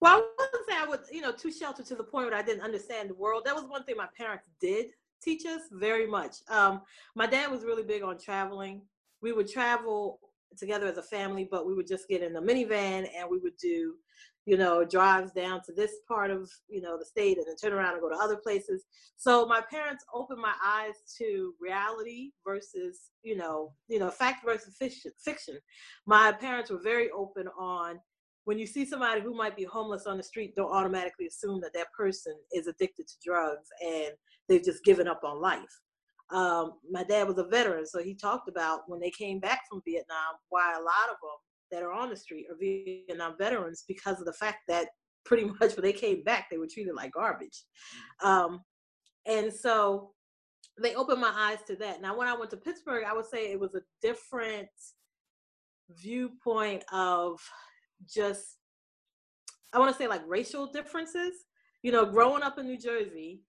Well, 0.00 0.18
I 0.38 0.46
wouldn't 0.52 0.68
say 0.68 0.76
I 0.76 0.86
was, 0.86 1.08
you 1.10 1.22
know, 1.22 1.32
too 1.32 1.50
sheltered 1.50 1.86
to 1.86 1.94
the 1.94 2.04
point 2.04 2.28
where 2.28 2.38
I 2.38 2.42
didn't 2.42 2.62
understand 2.62 3.10
the 3.10 3.14
world. 3.14 3.44
That 3.46 3.54
was 3.54 3.64
one 3.64 3.84
thing 3.84 3.96
my 3.96 4.08
parents 4.16 4.44
did 4.60 4.86
teach 5.22 5.44
us 5.46 5.62
very 5.72 6.06
much. 6.06 6.36
Um, 6.48 6.82
my 7.14 7.26
dad 7.26 7.50
was 7.50 7.64
really 7.64 7.82
big 7.82 8.02
on 8.02 8.18
traveling. 8.18 8.82
We 9.22 9.32
would 9.32 9.48
travel 9.48 10.20
together 10.56 10.86
as 10.86 10.98
a 10.98 11.02
family, 11.02 11.48
but 11.50 11.66
we 11.66 11.74
would 11.74 11.86
just 11.86 12.08
get 12.08 12.22
in 12.22 12.36
a 12.36 12.42
minivan 12.42 13.08
and 13.16 13.28
we 13.30 13.38
would 13.38 13.56
do, 13.56 13.94
you 14.46 14.56
know, 14.56 14.84
drives 14.84 15.32
down 15.32 15.60
to 15.64 15.72
this 15.72 15.92
part 16.06 16.30
of, 16.30 16.50
you 16.68 16.80
know, 16.80 16.96
the 16.98 17.04
state 17.04 17.38
and 17.38 17.46
then 17.46 17.56
turn 17.56 17.72
around 17.72 17.92
and 17.92 18.00
go 18.00 18.08
to 18.08 18.16
other 18.16 18.36
places. 18.36 18.84
So 19.16 19.46
my 19.46 19.60
parents 19.70 20.04
opened 20.14 20.40
my 20.40 20.54
eyes 20.64 20.94
to 21.18 21.54
reality 21.60 22.30
versus, 22.46 23.10
you 23.22 23.36
know, 23.36 23.72
you 23.88 23.98
know, 23.98 24.10
fact 24.10 24.44
versus 24.44 24.76
fiction. 24.78 25.58
My 26.06 26.32
parents 26.32 26.70
were 26.70 26.80
very 26.82 27.10
open 27.10 27.48
on 27.58 28.00
when 28.46 28.60
you 28.60 28.66
see 28.66 28.84
somebody 28.84 29.20
who 29.20 29.34
might 29.34 29.56
be 29.56 29.64
homeless 29.64 30.06
on 30.06 30.16
the 30.16 30.22
street, 30.22 30.54
don't 30.54 30.70
automatically 30.70 31.26
assume 31.26 31.60
that 31.60 31.72
that 31.74 31.92
person 31.92 32.32
is 32.54 32.68
addicted 32.68 33.08
to 33.08 33.14
drugs 33.24 33.66
and 33.84 34.12
they've 34.48 34.64
just 34.64 34.84
given 34.84 35.08
up 35.08 35.22
on 35.24 35.42
life. 35.42 35.80
Um, 36.30 36.74
my 36.88 37.02
dad 37.02 37.26
was 37.26 37.38
a 37.38 37.44
veteran, 37.44 37.86
so 37.86 38.00
he 38.00 38.14
talked 38.14 38.48
about 38.48 38.82
when 38.86 39.00
they 39.00 39.10
came 39.10 39.40
back 39.40 39.62
from 39.68 39.82
Vietnam, 39.84 40.36
why 40.48 40.74
a 40.74 40.80
lot 40.80 41.10
of 41.10 41.16
them 41.20 41.40
that 41.72 41.82
are 41.82 41.90
on 41.90 42.08
the 42.08 42.16
street 42.16 42.46
are 42.48 42.56
Vietnam 42.56 43.34
veterans 43.36 43.82
because 43.88 44.20
of 44.20 44.26
the 44.26 44.32
fact 44.32 44.58
that 44.68 44.90
pretty 45.24 45.44
much 45.60 45.74
when 45.74 45.82
they 45.82 45.92
came 45.92 46.22
back, 46.22 46.46
they 46.48 46.56
were 46.56 46.68
treated 46.72 46.94
like 46.94 47.12
garbage. 47.12 47.64
Um, 48.22 48.60
and 49.26 49.52
so 49.52 50.12
they 50.80 50.94
opened 50.94 51.20
my 51.20 51.32
eyes 51.34 51.58
to 51.66 51.74
that. 51.76 52.00
Now, 52.00 52.16
when 52.16 52.28
I 52.28 52.36
went 52.36 52.50
to 52.50 52.56
Pittsburgh, 52.56 53.04
I 53.08 53.12
would 53.12 53.26
say 53.26 53.50
it 53.50 53.58
was 53.58 53.74
a 53.74 53.82
different 54.00 54.68
viewpoint 55.90 56.84
of 56.92 57.40
just 58.08 58.56
I 59.72 59.78
want 59.78 59.92
to 59.92 59.98
say 59.98 60.08
like 60.08 60.22
racial 60.26 60.66
differences. 60.66 61.44
You 61.82 61.92
know, 61.92 62.06
growing 62.06 62.42
up 62.42 62.58
in 62.58 62.66
New 62.66 62.78
Jersey, 62.78 63.42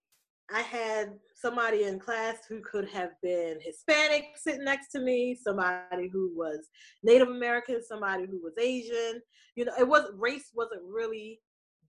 I 0.53 0.61
had 0.61 1.13
somebody 1.35 1.83
in 1.83 1.99
class 1.99 2.37
who 2.47 2.61
could 2.61 2.87
have 2.89 3.11
been 3.21 3.59
Hispanic 3.61 4.25
sitting 4.35 4.63
next 4.63 4.91
to 4.91 4.99
me, 4.99 5.35
somebody 5.35 6.09
who 6.11 6.31
was 6.35 6.67
Native 7.03 7.29
American, 7.29 7.83
somebody 7.83 8.25
who 8.25 8.39
was 8.41 8.53
Asian. 8.59 9.21
You 9.55 9.65
know, 9.65 9.73
it 9.79 9.87
wasn't 9.87 10.19
race 10.19 10.51
wasn't 10.53 10.81
really 10.83 11.39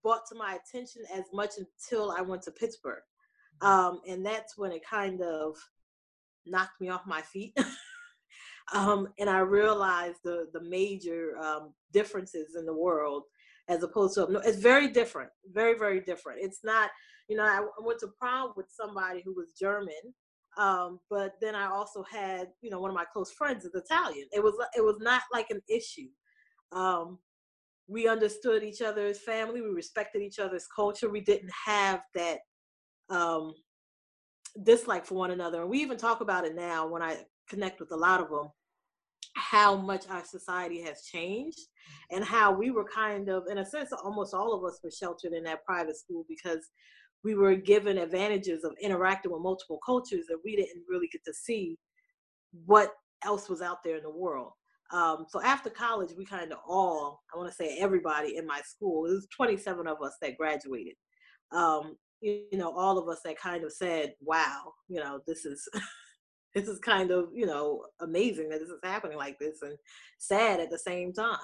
brought 0.02 0.26
to 0.30 0.38
my 0.38 0.56
attention 0.56 1.02
as 1.12 1.24
much 1.32 1.52
until 1.58 2.10
I 2.10 2.20
went 2.22 2.42
to 2.42 2.50
Pittsburgh. 2.52 3.02
Um, 3.60 4.00
and 4.08 4.24
that's 4.24 4.56
when 4.56 4.72
it 4.72 4.82
kind 4.88 5.20
of 5.20 5.56
knocked 6.46 6.80
me 6.80 6.88
off 6.88 7.06
my 7.06 7.22
feet. 7.22 7.56
um, 8.72 9.08
and 9.18 9.30
I 9.30 9.40
realized 9.40 10.18
the 10.24 10.48
the 10.52 10.62
major 10.62 11.36
um, 11.38 11.72
differences 11.92 12.54
in 12.56 12.66
the 12.66 12.74
world 12.74 13.24
as 13.68 13.82
opposed 13.82 14.14
to 14.14 14.30
no, 14.30 14.40
it's 14.40 14.58
very 14.58 14.88
different, 14.88 15.30
very 15.52 15.78
very 15.78 16.00
different. 16.00 16.40
It's 16.42 16.60
not, 16.64 16.90
you 17.28 17.36
know, 17.36 17.44
I 17.44 17.60
went 17.82 18.00
to 18.00 18.08
prom 18.18 18.52
with 18.56 18.66
somebody 18.70 19.22
who 19.24 19.34
was 19.34 19.52
German, 19.58 20.14
um, 20.58 21.00
but 21.10 21.34
then 21.40 21.54
I 21.54 21.70
also 21.70 22.04
had, 22.10 22.48
you 22.60 22.70
know, 22.70 22.80
one 22.80 22.90
of 22.90 22.96
my 22.96 23.04
close 23.12 23.30
friends 23.30 23.64
is 23.64 23.74
Italian. 23.74 24.26
It 24.32 24.42
was 24.42 24.54
it 24.76 24.84
was 24.84 24.98
not 25.00 25.22
like 25.32 25.50
an 25.50 25.60
issue. 25.68 26.08
Um, 26.72 27.18
we 27.86 28.06
understood 28.06 28.62
each 28.62 28.82
other's 28.82 29.18
family. 29.18 29.62
We 29.62 29.68
respected 29.68 30.20
each 30.20 30.38
other's 30.38 30.66
culture. 30.66 31.08
We 31.08 31.22
didn't 31.22 31.52
have 31.64 32.02
that 32.14 32.40
um, 33.08 33.54
dislike 34.62 35.06
for 35.06 35.14
one 35.14 35.30
another. 35.30 35.62
And 35.62 35.70
we 35.70 35.80
even 35.80 35.96
talk 35.96 36.20
about 36.20 36.44
it 36.44 36.54
now 36.54 36.86
when 36.86 37.02
I 37.02 37.16
connect 37.48 37.80
with 37.80 37.92
a 37.92 37.96
lot 37.96 38.20
of 38.20 38.28
them 38.28 38.50
how 39.34 39.76
much 39.76 40.04
our 40.08 40.24
society 40.24 40.80
has 40.82 41.02
changed 41.02 41.60
and 42.10 42.24
how 42.24 42.52
we 42.52 42.70
were 42.70 42.84
kind 42.84 43.28
of 43.28 43.44
in 43.50 43.58
a 43.58 43.64
sense 43.64 43.92
almost 43.92 44.34
all 44.34 44.54
of 44.54 44.64
us 44.64 44.80
were 44.82 44.90
sheltered 44.90 45.32
in 45.32 45.44
that 45.44 45.64
private 45.64 45.96
school 45.96 46.24
because 46.28 46.70
we 47.24 47.34
were 47.34 47.54
given 47.54 47.98
advantages 47.98 48.64
of 48.64 48.72
interacting 48.80 49.32
with 49.32 49.42
multiple 49.42 49.78
cultures 49.84 50.26
and 50.28 50.38
we 50.44 50.56
didn't 50.56 50.84
really 50.88 51.08
get 51.08 51.24
to 51.24 51.34
see 51.34 51.76
what 52.66 52.92
else 53.24 53.48
was 53.48 53.60
out 53.60 53.82
there 53.84 53.96
in 53.96 54.02
the 54.02 54.10
world. 54.10 54.52
Um, 54.92 55.26
so 55.28 55.42
after 55.42 55.68
college 55.68 56.10
we 56.16 56.24
kind 56.24 56.50
of 56.50 56.58
all 56.66 57.20
i 57.34 57.36
want 57.36 57.50
to 57.50 57.54
say 57.54 57.76
everybody 57.78 58.38
in 58.38 58.46
my 58.46 58.62
school 58.62 59.04
it 59.04 59.10
was 59.10 59.28
27 59.36 59.86
of 59.86 60.00
us 60.02 60.16
that 60.22 60.38
graduated. 60.38 60.94
Um, 61.52 61.96
you, 62.20 62.44
you 62.50 62.58
know 62.58 62.72
all 62.76 62.98
of 62.98 63.08
us 63.08 63.20
that 63.24 63.38
kind 63.38 63.64
of 63.64 63.72
said 63.72 64.14
wow 64.20 64.72
you 64.88 64.98
know 64.98 65.20
this 65.26 65.44
is 65.44 65.68
this 66.54 66.68
is 66.68 66.78
kind 66.78 67.10
of 67.10 67.28
you 67.34 67.46
know 67.46 67.84
amazing 68.00 68.48
that 68.48 68.60
this 68.60 68.68
is 68.68 68.80
happening 68.82 69.18
like 69.18 69.38
this 69.38 69.62
and 69.62 69.76
sad 70.18 70.60
at 70.60 70.70
the 70.70 70.78
same 70.78 71.12
time. 71.12 71.38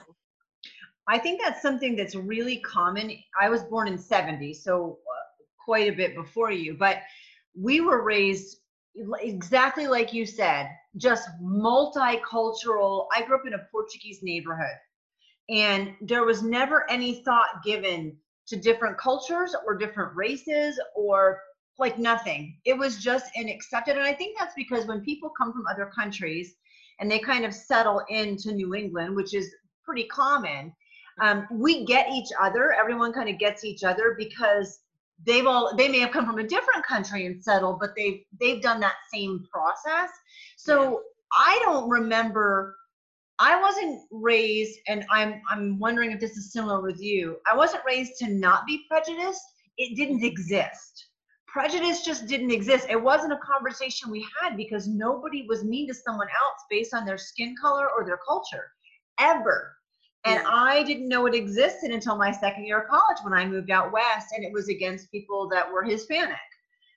I 1.06 1.18
think 1.18 1.40
that's 1.42 1.60
something 1.60 1.96
that's 1.96 2.14
really 2.14 2.58
common. 2.58 3.12
I 3.38 3.50
was 3.50 3.62
born 3.64 3.88
in 3.88 3.98
70 3.98 4.54
so 4.54 4.98
uh, 5.02 5.44
quite 5.64 5.92
a 5.92 5.96
bit 5.96 6.14
before 6.14 6.50
you 6.50 6.76
but 6.78 6.98
we 7.58 7.80
were 7.80 8.02
raised 8.02 8.58
exactly 9.20 9.86
like 9.86 10.12
you 10.12 10.24
said 10.24 10.68
just 10.96 11.28
multicultural. 11.42 13.06
I 13.12 13.22
grew 13.22 13.36
up 13.36 13.46
in 13.46 13.54
a 13.54 13.66
portuguese 13.72 14.20
neighborhood 14.22 14.76
and 15.48 15.94
there 16.00 16.24
was 16.24 16.42
never 16.42 16.88
any 16.90 17.22
thought 17.24 17.62
given 17.64 18.16
to 18.46 18.56
different 18.56 18.98
cultures 18.98 19.54
or 19.66 19.76
different 19.76 20.14
races 20.14 20.80
or 20.94 21.40
like 21.78 21.98
nothing. 21.98 22.56
It 22.64 22.76
was 22.76 22.98
just 22.98 23.30
an 23.36 23.48
accepted. 23.48 23.96
And 23.96 24.04
I 24.04 24.12
think 24.12 24.38
that's 24.38 24.54
because 24.54 24.86
when 24.86 25.00
people 25.00 25.30
come 25.36 25.52
from 25.52 25.66
other 25.66 25.90
countries 25.94 26.54
and 27.00 27.10
they 27.10 27.18
kind 27.18 27.44
of 27.44 27.52
settle 27.52 28.02
into 28.08 28.52
New 28.52 28.74
England, 28.74 29.16
which 29.16 29.34
is 29.34 29.52
pretty 29.84 30.04
common, 30.04 30.72
um, 31.20 31.46
we 31.50 31.84
get 31.84 32.10
each 32.10 32.28
other. 32.40 32.72
Everyone 32.72 33.12
kind 33.12 33.28
of 33.28 33.38
gets 33.38 33.64
each 33.64 33.84
other 33.84 34.14
because 34.18 34.80
they've 35.24 35.46
all 35.46 35.74
they 35.76 35.88
may 35.88 36.00
have 36.00 36.10
come 36.10 36.26
from 36.26 36.38
a 36.38 36.46
different 36.46 36.84
country 36.84 37.26
and 37.26 37.42
settled, 37.42 37.78
but 37.80 37.90
they've 37.96 38.20
they've 38.40 38.62
done 38.62 38.80
that 38.80 38.94
same 39.12 39.46
process. 39.52 40.10
So 40.56 40.82
yeah. 40.82 40.96
I 41.32 41.60
don't 41.62 41.88
remember. 41.88 42.76
I 43.40 43.60
wasn't 43.60 44.00
raised, 44.12 44.78
and 44.86 45.04
I'm 45.10 45.40
I'm 45.50 45.78
wondering 45.78 46.12
if 46.12 46.20
this 46.20 46.36
is 46.36 46.52
similar 46.52 46.80
with 46.80 47.00
you. 47.00 47.36
I 47.50 47.56
wasn't 47.56 47.84
raised 47.84 48.16
to 48.18 48.28
not 48.28 48.66
be 48.66 48.84
prejudiced. 48.88 49.42
It 49.76 49.96
didn't 49.96 50.24
exist 50.24 51.06
prejudice 51.54 52.02
just 52.02 52.26
didn't 52.26 52.50
exist. 52.50 52.88
It 52.90 53.00
wasn't 53.00 53.32
a 53.32 53.38
conversation 53.38 54.10
we 54.10 54.26
had 54.42 54.56
because 54.56 54.88
nobody 54.88 55.46
was 55.48 55.62
mean 55.62 55.86
to 55.86 55.94
someone 55.94 56.26
else 56.26 56.64
based 56.68 56.92
on 56.92 57.06
their 57.06 57.16
skin 57.16 57.54
color 57.58 57.88
or 57.96 58.04
their 58.04 58.18
culture 58.28 58.72
ever. 59.20 59.72
And 60.24 60.42
yeah. 60.42 60.50
I 60.50 60.82
didn't 60.82 61.08
know 61.08 61.26
it 61.26 61.34
existed 61.34 61.92
until 61.92 62.16
my 62.16 62.32
second 62.32 62.64
year 62.64 62.80
of 62.80 62.88
college 62.88 63.18
when 63.22 63.32
I 63.32 63.46
moved 63.46 63.70
out 63.70 63.92
west 63.92 64.34
and 64.34 64.44
it 64.44 64.52
was 64.52 64.68
against 64.68 65.12
people 65.12 65.48
that 65.50 65.70
were 65.70 65.84
Hispanic. 65.84 66.36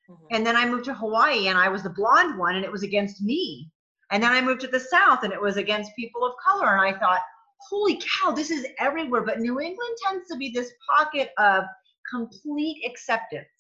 Mm-hmm. 0.10 0.26
And 0.32 0.46
then 0.46 0.56
I 0.56 0.68
moved 0.68 0.86
to 0.86 0.94
Hawaii 0.96 1.50
and 1.50 1.58
I 1.58 1.70
was 1.70 1.84
the 1.84 1.92
blonde 1.92 2.40
one 2.40 2.56
and 2.56 2.66
it 2.66 2.72
was 2.72 2.82
against 2.82 3.22
me. 3.22 3.70
And 4.10 4.24
then 4.24 4.32
I 4.32 4.42
moved 4.42 4.62
to 4.62 4.68
the 4.68 4.80
South 4.80 5.24
and 5.24 5.32
it 5.32 5.42
was 5.42 5.58
against 5.58 5.96
people 5.96 6.26
of 6.26 6.34
color. 6.44 6.72
And 6.76 6.82
I 6.82 6.98
thought, 6.98 7.22
holy 7.70 8.02
cow, 8.02 8.32
this 8.32 8.50
is 8.50 8.66
everywhere. 8.80 9.22
But 9.22 9.40
New 9.40 9.60
England 9.60 9.98
tends 10.04 10.28
to 10.30 10.36
be 10.38 10.50
this 10.50 10.72
pocket 10.98 11.30
of 11.38 11.66
complete 12.12 12.82
acceptance 12.90 13.57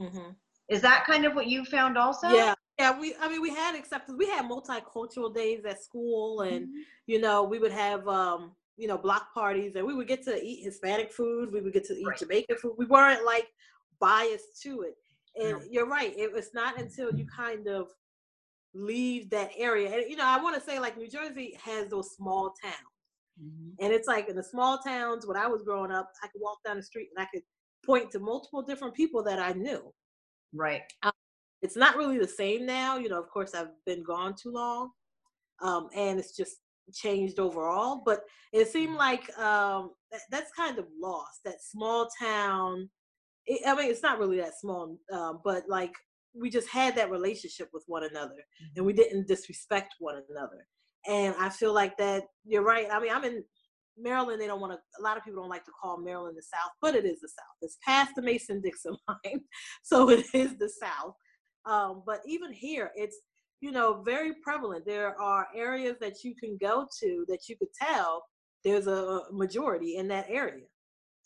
Mm-hmm. 0.00 0.30
Is 0.68 0.80
that 0.82 1.04
kind 1.06 1.24
of 1.24 1.34
what 1.34 1.46
you 1.46 1.64
found 1.64 1.98
also? 1.98 2.28
Yeah. 2.28 2.54
Yeah, 2.78 2.98
we 2.98 3.14
I 3.20 3.28
mean 3.28 3.40
we 3.40 3.54
had 3.54 3.76
acceptance. 3.76 4.18
We 4.18 4.26
had 4.26 4.46
multicultural 4.46 5.32
days 5.32 5.64
at 5.64 5.80
school 5.82 6.40
and 6.40 6.66
mm-hmm. 6.66 6.80
you 7.06 7.20
know, 7.20 7.44
we 7.44 7.60
would 7.60 7.70
have 7.70 8.08
um, 8.08 8.50
you 8.76 8.88
know, 8.88 8.98
block 8.98 9.32
parties 9.32 9.76
and 9.76 9.86
we 9.86 9.94
would 9.94 10.08
get 10.08 10.24
to 10.24 10.42
eat 10.42 10.64
Hispanic 10.64 11.12
food, 11.12 11.52
we 11.52 11.60
would 11.60 11.72
get 11.72 11.84
to 11.84 11.94
eat 11.94 12.06
right. 12.06 12.18
Jamaican 12.18 12.56
food. 12.56 12.74
We 12.76 12.86
weren't 12.86 13.24
like 13.24 13.46
biased 14.00 14.60
to 14.62 14.82
it. 14.82 14.94
And 15.36 15.58
no. 15.58 15.64
you're 15.70 15.86
right. 15.86 16.12
It 16.16 16.32
was 16.32 16.50
not 16.54 16.80
until 16.80 17.14
you 17.14 17.26
kind 17.26 17.68
of 17.68 17.88
leave 18.74 19.30
that 19.30 19.50
area. 19.56 19.92
And 19.92 20.10
you 20.10 20.16
know, 20.16 20.26
I 20.26 20.42
want 20.42 20.56
to 20.56 20.60
say 20.60 20.78
like 20.78 20.96
New 20.96 21.08
Jersey 21.08 21.56
has 21.62 21.88
those 21.88 22.14
small 22.16 22.54
towns. 22.60 22.76
Mm-hmm. 23.42 23.84
And 23.84 23.92
it's 23.92 24.08
like 24.08 24.28
in 24.28 24.36
the 24.36 24.44
small 24.44 24.78
towns 24.78 25.26
when 25.26 25.36
I 25.36 25.46
was 25.46 25.62
growing 25.62 25.90
up, 25.90 26.10
I 26.22 26.28
could 26.28 26.40
walk 26.40 26.58
down 26.64 26.76
the 26.76 26.82
street 26.82 27.08
and 27.14 27.24
I 27.24 27.28
could 27.32 27.42
point 27.84 28.10
to 28.12 28.18
multiple 28.18 28.62
different 28.62 28.94
people 28.94 29.22
that 29.24 29.38
I 29.38 29.52
knew. 29.52 29.92
Right. 30.52 30.82
Um, 31.02 31.12
it's 31.62 31.76
not 31.76 31.96
really 31.96 32.18
the 32.18 32.28
same 32.28 32.66
now. 32.66 32.98
You 32.98 33.08
know, 33.08 33.18
of 33.18 33.28
course, 33.30 33.54
I've 33.54 33.72
been 33.86 34.02
gone 34.02 34.34
too 34.40 34.52
long, 34.52 34.90
um, 35.62 35.88
and 35.94 36.18
it's 36.18 36.36
just 36.36 36.56
changed 36.92 37.38
overall. 37.38 38.02
But 38.04 38.20
it 38.52 38.68
seemed 38.68 38.90
mm-hmm. 38.90 38.98
like 38.98 39.38
um, 39.38 39.92
that, 40.12 40.20
that's 40.30 40.52
kind 40.52 40.78
of 40.78 40.86
lost. 41.00 41.40
That 41.44 41.62
small 41.62 42.08
town. 42.20 42.90
It, 43.46 43.62
I 43.66 43.74
mean, 43.74 43.90
it's 43.90 44.02
not 44.02 44.18
really 44.18 44.38
that 44.38 44.58
small, 44.60 44.98
um, 45.12 45.40
but 45.44 45.64
like 45.68 45.92
we 46.38 46.50
just 46.50 46.68
had 46.68 46.96
that 46.96 47.10
relationship 47.10 47.68
with 47.72 47.84
one 47.86 48.04
another, 48.04 48.34
mm-hmm. 48.34 48.76
and 48.76 48.86
we 48.86 48.92
didn't 48.92 49.26
disrespect 49.26 49.94
one 49.98 50.16
another. 50.30 50.66
And 51.06 51.34
I 51.40 51.48
feel 51.48 51.72
like 51.72 51.96
that. 51.98 52.24
You're 52.44 52.62
right. 52.62 52.86
I 52.92 53.00
mean, 53.00 53.10
I'm 53.12 53.24
in 53.24 53.42
Maryland, 53.98 54.40
they 54.40 54.46
don't 54.46 54.60
want 54.60 54.72
to, 54.72 54.78
a 55.00 55.02
lot 55.02 55.16
of 55.16 55.24
people 55.24 55.42
don't 55.42 55.50
like 55.50 55.64
to 55.64 55.72
call 55.80 55.98
Maryland 55.98 56.36
the 56.36 56.42
South, 56.42 56.72
but 56.80 56.94
it 56.94 57.04
is 57.04 57.20
the 57.20 57.28
South. 57.28 57.56
It's 57.62 57.78
past 57.84 58.12
the 58.16 58.22
Mason 58.22 58.60
Dixon 58.60 58.96
line, 59.08 59.40
so 59.82 60.10
it 60.10 60.26
is 60.34 60.56
the 60.58 60.68
South. 60.68 61.14
Um, 61.66 62.02
but 62.06 62.20
even 62.26 62.52
here, 62.52 62.90
it's, 62.96 63.16
you 63.60 63.72
know, 63.72 64.02
very 64.02 64.32
prevalent. 64.42 64.84
There 64.84 65.18
are 65.20 65.48
areas 65.54 65.96
that 66.00 66.24
you 66.24 66.34
can 66.34 66.58
go 66.60 66.86
to 67.00 67.24
that 67.28 67.48
you 67.48 67.56
could 67.56 67.72
tell 67.80 68.24
there's 68.64 68.86
a 68.86 69.22
majority 69.30 69.96
in 69.96 70.08
that 70.08 70.26
area. 70.28 70.64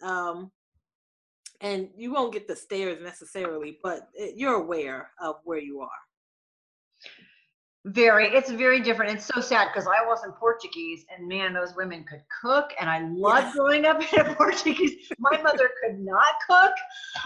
Um, 0.02 0.50
and 1.60 1.88
you 1.96 2.12
won't 2.12 2.32
get 2.32 2.46
the 2.46 2.54
stares 2.54 3.02
necessarily, 3.02 3.78
but 3.82 4.08
you're 4.34 4.54
aware 4.54 5.10
of 5.20 5.36
where 5.44 5.58
you 5.58 5.80
are. 5.80 5.88
Very, 7.92 8.26
it's 8.28 8.50
very 8.50 8.80
different. 8.80 9.12
It's 9.16 9.24
so 9.24 9.40
sad 9.40 9.68
because 9.72 9.86
I 9.86 10.06
wasn't 10.06 10.36
Portuguese, 10.36 11.06
and 11.14 11.26
man, 11.26 11.54
those 11.54 11.74
women 11.74 12.04
could 12.04 12.22
cook, 12.42 12.72
and 12.78 12.90
I 12.90 13.08
loved 13.08 13.46
yeah. 13.46 13.52
growing 13.54 13.86
up 13.86 14.00
in 14.12 14.20
a 14.20 14.34
Portuguese. 14.34 15.10
My 15.18 15.40
mother 15.40 15.70
could 15.82 15.98
not 15.98 16.34
cook. 16.46 16.72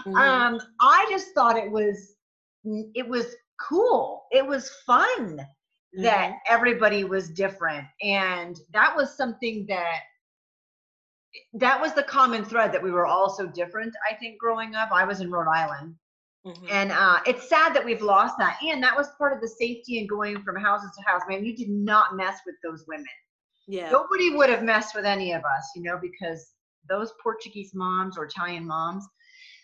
Mm-hmm. 0.05 0.15
Um, 0.15 0.61
I 0.79 1.05
just 1.09 1.33
thought 1.33 1.57
it 1.57 1.69
was, 1.69 2.15
it 2.63 3.07
was 3.07 3.35
cool. 3.59 4.23
It 4.31 4.45
was 4.45 4.69
fun 4.85 5.37
mm-hmm. 5.37 6.03
that 6.03 6.37
everybody 6.47 7.03
was 7.03 7.29
different, 7.29 7.85
and 8.01 8.57
that 8.71 8.95
was 8.95 9.15
something 9.17 9.65
that 9.67 10.01
that 11.53 11.81
was 11.81 11.93
the 11.93 12.03
common 12.03 12.45
thread 12.45 12.71
that 12.71 12.83
we 12.83 12.91
were 12.91 13.07
all 13.07 13.29
so 13.29 13.47
different. 13.47 13.93
I 14.09 14.13
think 14.13 14.39
growing 14.39 14.75
up, 14.75 14.89
I 14.91 15.03
was 15.03 15.19
in 15.19 15.31
Rhode 15.31 15.51
Island, 15.51 15.95
Mm-hmm. 16.45 16.65
And 16.69 16.91
uh, 16.91 17.19
it's 17.25 17.47
sad 17.47 17.73
that 17.73 17.85
we've 17.85 18.01
lost 18.01 18.35
that. 18.37 18.57
And 18.61 18.83
that 18.83 18.95
was 18.95 19.07
part 19.17 19.33
of 19.33 19.41
the 19.41 19.47
safety 19.47 19.99
and 19.99 20.09
going 20.09 20.41
from 20.43 20.57
houses 20.57 20.91
to 20.97 21.09
house. 21.09 21.21
Man, 21.27 21.45
you 21.45 21.55
did 21.55 21.69
not 21.69 22.15
mess 22.15 22.39
with 22.45 22.55
those 22.63 22.83
women. 22.87 23.05
Yeah. 23.67 23.89
Nobody 23.89 24.35
would 24.35 24.49
have 24.49 24.61
messed 24.61 24.93
with 24.93 25.05
any 25.05 25.31
of 25.31 25.41
us, 25.41 25.71
you 25.75 25.83
know, 25.83 25.97
because 26.01 26.51
those 26.89 27.13
Portuguese 27.21 27.71
moms 27.73 28.17
or 28.17 28.25
Italian 28.25 28.67
moms. 28.67 29.07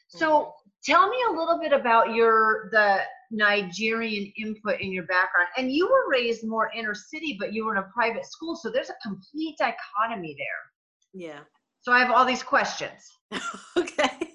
So 0.08 0.30
mm-hmm. 0.30 0.92
tell 0.92 1.10
me 1.10 1.18
a 1.30 1.32
little 1.34 1.60
bit 1.60 1.74
about 1.74 2.14
your 2.14 2.70
the 2.72 3.02
Nigerian 3.30 4.32
input 4.38 4.80
in 4.80 4.94
your 4.94 5.04
background. 5.04 5.50
And 5.58 5.70
you 5.72 5.86
were 5.86 6.10
raised 6.10 6.48
more 6.48 6.72
inner 6.74 6.96
city, 6.96 7.36
but 7.38 7.54
you 7.54 7.66
were 7.66 7.76
in 7.76 7.84
a 7.84 7.88
private 7.94 8.26
school. 8.26 8.56
So 8.56 8.72
there's 8.72 8.90
a 8.90 8.96
complete 9.04 9.58
dichotomy 9.58 10.36
there. 10.38 11.26
Yeah. 11.28 11.40
So 11.82 11.92
I 11.92 12.00
have 12.00 12.12
all 12.12 12.24
these 12.24 12.44
questions. 12.44 13.12
okay 13.78 14.30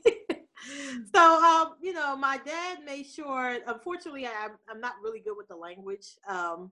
so 1.14 1.42
um, 1.44 1.74
you 1.80 1.92
know, 1.92 2.16
my 2.16 2.38
dad 2.44 2.78
made 2.84 3.06
sure. 3.06 3.58
Unfortunately, 3.66 4.26
I, 4.26 4.48
I'm 4.70 4.80
not 4.80 4.94
really 5.02 5.20
good 5.20 5.36
with 5.36 5.48
the 5.48 5.56
language, 5.56 6.06
um, 6.28 6.70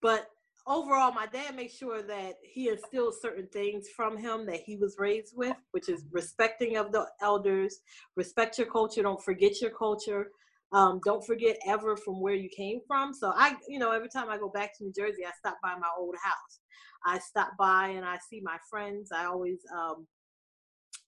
but 0.00 0.28
overall, 0.66 1.12
my 1.12 1.26
dad 1.26 1.56
made 1.56 1.70
sure 1.70 2.02
that 2.02 2.34
he 2.42 2.68
instilled 2.68 3.14
certain 3.20 3.48
things 3.48 3.88
from 3.96 4.16
him 4.16 4.46
that 4.46 4.60
he 4.64 4.76
was 4.76 4.96
raised 4.98 5.32
with, 5.36 5.56
which 5.72 5.88
is 5.88 6.04
respecting 6.12 6.76
of 6.76 6.92
the 6.92 7.06
elders, 7.20 7.78
respect 8.16 8.58
your 8.58 8.68
culture, 8.68 9.02
don't 9.02 9.22
forget 9.22 9.60
your 9.60 9.70
culture. 9.70 10.28
Um, 10.74 11.02
don't 11.04 11.22
forget 11.26 11.58
ever 11.66 11.98
from 11.98 12.18
where 12.18 12.34
you 12.34 12.48
came 12.48 12.80
from. 12.86 13.12
So 13.12 13.30
I, 13.36 13.56
you 13.68 13.78
know, 13.78 13.90
every 13.92 14.08
time 14.08 14.30
I 14.30 14.38
go 14.38 14.48
back 14.48 14.76
to 14.78 14.84
New 14.84 14.92
Jersey, 14.96 15.22
I 15.26 15.30
stop 15.38 15.58
by 15.62 15.74
my 15.74 15.88
old 15.98 16.14
house. 16.24 16.60
I 17.04 17.18
stop 17.18 17.50
by 17.58 17.88
and 17.88 18.06
I 18.06 18.16
see 18.30 18.40
my 18.42 18.56
friends. 18.70 19.10
I 19.14 19.26
always 19.26 19.58
um, 19.76 20.06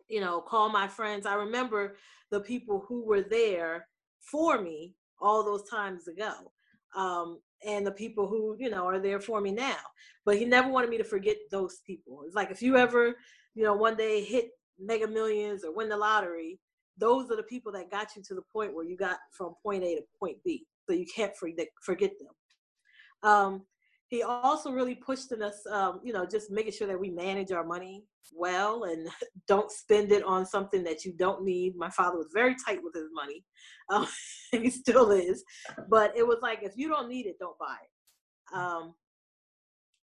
you 0.09 0.21
know, 0.21 0.41
call 0.41 0.69
my 0.69 0.89
friends. 0.89 1.27
I 1.27 1.35
remember 1.35 1.97
the 2.31 2.41
people 2.41 2.85
who 2.89 3.05
were 3.05 3.23
there 3.23 3.87
for 4.21 4.61
me 4.61 4.95
all 5.21 5.45
those 5.45 5.69
times 5.69 6.09
ago. 6.09 6.53
Um, 6.97 7.41
and 7.67 7.87
the 7.87 7.93
people 7.93 8.29
who, 8.29 8.57
you 8.59 8.71
know, 8.71 8.87
are 8.87 9.01
there 9.01 9.21
for 9.21 9.41
me 9.41 9.51
now. 9.51 9.79
But 10.25 10.37
he 10.37 10.45
never 10.45 10.69
wanted 10.69 10.91
me 10.91 10.99
to 10.99 11.05
forget 11.05 11.37
those 11.51 11.81
people. 11.87 12.23
It's 12.27 12.35
like 12.35 12.51
if 12.51 12.63
you 12.63 12.77
ever, 12.77 13.15
you 13.55 13.65
know, 13.65 13.75
one 13.75 13.97
day 13.97 14.23
hit 14.23 14.51
mega 14.79 15.07
millions 15.07 15.65
or 15.65 15.75
win 15.75 15.89
the 15.89 15.97
lottery, 15.97 16.59
those 16.99 17.31
are 17.31 17.37
the 17.37 17.43
people 17.45 17.73
that 17.73 17.91
got 17.91 18.15
you 18.15 18.23
to 18.23 18.35
the 18.35 18.43
point 18.53 18.75
where 18.75 18.85
you 18.85 18.97
got 18.97 19.19
from 19.33 19.55
point 19.63 19.83
A 19.83 19.97
to 19.97 20.03
point 20.19 20.37
B. 20.45 20.67
So 20.87 20.95
you 20.95 21.07
can't 21.07 21.35
forget 21.37 21.69
forget 21.83 22.13
them. 22.19 23.31
Um, 23.31 23.63
he 24.09 24.23
also 24.23 24.71
really 24.71 24.95
pushed 24.95 25.33
in 25.33 25.43
us, 25.43 25.65
um, 25.71 26.01
you 26.05 26.13
know, 26.13 26.27
just 26.27 26.51
making 26.51 26.73
sure 26.73 26.87
that 26.87 27.01
we 27.01 27.11
manage 27.11 27.53
our 27.53 27.65
money 27.65 28.05
well 28.35 28.85
and 28.85 29.09
don't 29.49 29.71
spend 29.71 30.12
it 30.12 30.25
on 30.25 30.47
something 30.47 30.85
that 30.85 31.05
you 31.05 31.12
don't 31.12 31.45
need. 31.45 31.77
My 31.77 31.90
father 31.90 32.19
was 32.19 32.29
very 32.33 32.55
tight 32.67 32.81
with 32.83 32.95
his 32.95 33.09
money, 33.12 33.45
um, 33.90 34.07
he 34.53 34.71
still 34.71 35.11
is. 35.11 35.43
But 35.88 36.17
it 36.17 36.27
was 36.27 36.38
like, 36.43 36.61
if 36.62 36.73
you 36.77 36.88
don't 36.88 37.09
need 37.09 37.27
it, 37.27 37.37
don't 37.38 37.59
buy 37.59 37.77
it. 37.83 38.57
Um, 38.57 38.95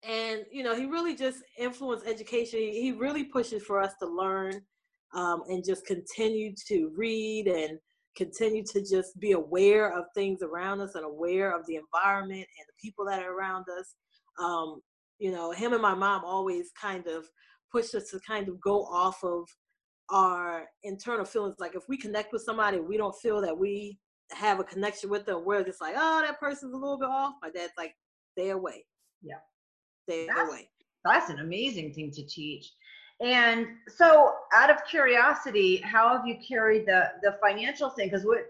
and 0.03 0.45
you 0.51 0.63
know, 0.63 0.75
he 0.75 0.85
really 0.85 1.15
just 1.15 1.39
influenced 1.57 2.07
education. 2.07 2.59
He 2.59 2.93
really 2.93 3.25
pushes 3.25 3.63
for 3.63 3.81
us 3.81 3.93
to 4.01 4.07
learn 4.07 4.61
um, 5.13 5.43
and 5.47 5.65
just 5.65 5.85
continue 5.85 6.53
to 6.67 6.91
read 6.95 7.47
and 7.47 7.79
continue 8.19 8.63
to 8.65 8.81
just 8.81 9.17
be 9.19 9.31
aware 9.31 9.97
of 9.97 10.05
things 10.13 10.41
around 10.43 10.81
us 10.81 10.95
and 10.95 11.05
aware 11.05 11.57
of 11.57 11.65
the 11.65 11.77
environment 11.77 12.41
and 12.41 12.65
the 12.67 12.73
people 12.81 13.05
that 13.05 13.23
are 13.23 13.33
around 13.33 13.65
us. 13.79 13.95
Um, 14.43 14.81
you 15.19 15.31
know, 15.31 15.51
him 15.51 15.71
and 15.71 15.81
my 15.81 15.95
mom 15.95 16.23
always 16.25 16.71
kind 16.79 17.07
of 17.07 17.25
pushed 17.71 17.95
us 17.95 18.09
to 18.09 18.19
kind 18.27 18.49
of 18.49 18.59
go 18.59 18.83
off 18.83 19.23
of 19.23 19.47
our 20.09 20.65
internal 20.83 21.23
feelings. 21.23 21.55
Like 21.59 21.75
if 21.75 21.83
we 21.87 21.97
connect 21.97 22.33
with 22.33 22.41
somebody, 22.41 22.79
we 22.79 22.97
don't 22.97 23.15
feel 23.21 23.39
that 23.41 23.57
we 23.57 23.97
have 24.31 24.59
a 24.59 24.65
connection 24.65 25.09
with 25.09 25.25
them. 25.25 25.45
We're 25.45 25.63
just 25.63 25.81
like, 25.81 25.95
oh, 25.97 26.21
that 26.21 26.39
person's 26.39 26.73
a 26.73 26.77
little 26.77 26.99
bit 26.99 27.09
off. 27.09 27.35
My 27.41 27.49
dad's 27.49 27.73
like, 27.77 27.93
stay 28.37 28.49
away. 28.49 28.85
Yeah. 29.21 29.39
Stay 30.07 30.27
that's, 30.27 30.49
away. 30.49 30.69
That's 31.05 31.29
an 31.29 31.39
amazing 31.39 31.93
thing 31.93 32.11
to 32.11 32.25
teach. 32.25 32.69
And 33.21 33.67
so, 33.87 34.35
out 34.53 34.69
of 34.69 34.77
curiosity, 34.85 35.77
how 35.77 36.15
have 36.15 36.25
you 36.25 36.37
carried 36.45 36.85
the 36.85 37.11
the 37.21 37.37
financial 37.41 37.89
thing? 37.89 38.07
Because 38.07 38.25
what, 38.25 38.45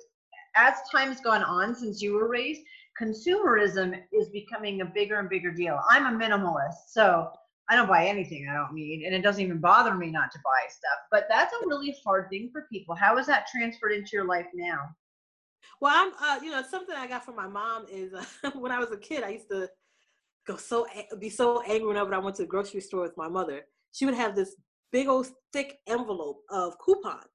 as 0.55 0.75
time's 0.91 1.21
gone 1.21 1.43
on 1.43 1.75
since 1.75 2.01
you 2.01 2.13
were 2.13 2.27
raised, 2.27 2.61
consumerism 2.99 3.99
is 4.11 4.29
becoming 4.29 4.81
a 4.81 4.85
bigger 4.85 5.19
and 5.19 5.29
bigger 5.29 5.51
deal. 5.51 5.79
I'm 5.89 6.05
a 6.05 6.17
minimalist, 6.17 6.89
so 6.89 7.31
I 7.67 7.75
don't 7.75 7.87
buy 7.87 8.05
anything 8.05 8.47
I 8.47 8.53
don't 8.53 8.73
need, 8.73 9.05
and 9.05 9.15
it 9.15 9.21
doesn't 9.21 9.43
even 9.43 9.59
bother 9.59 9.95
me 9.95 10.11
not 10.11 10.31
to 10.33 10.39
buy 10.43 10.69
stuff. 10.69 10.99
But 11.09 11.25
that's 11.29 11.53
a 11.53 11.67
really 11.67 11.95
hard 12.05 12.29
thing 12.29 12.49
for 12.51 12.67
people. 12.71 12.93
How 12.93 13.17
is 13.17 13.25
that 13.25 13.47
transferred 13.47 13.93
into 13.93 14.11
your 14.13 14.25
life 14.25 14.47
now? 14.53 14.89
Well, 15.81 15.93
I'm, 15.95 16.11
uh, 16.21 16.43
you 16.43 16.51
know, 16.51 16.61
something 16.61 16.95
I 16.95 17.07
got 17.07 17.25
from 17.25 17.35
my 17.35 17.47
mom 17.47 17.87
is 17.91 18.13
uh, 18.13 18.51
when 18.55 18.71
I 18.71 18.77
was 18.77 18.91
a 18.91 18.97
kid, 18.97 19.23
I 19.23 19.29
used 19.29 19.49
to 19.49 19.67
go 20.45 20.57
so 20.57 20.85
be 21.19 21.29
so 21.29 21.63
angry 21.63 21.87
whenever 21.87 22.13
I 22.13 22.19
went 22.19 22.35
to 22.35 22.43
the 22.43 22.47
grocery 22.47 22.81
store 22.81 23.01
with 23.01 23.17
my 23.17 23.27
mother 23.27 23.65
she 23.91 24.05
would 24.05 24.15
have 24.15 24.35
this 24.35 24.55
big 24.91 25.07
old 25.07 25.27
thick 25.53 25.77
envelope 25.87 26.41
of 26.49 26.77
coupons. 26.79 27.25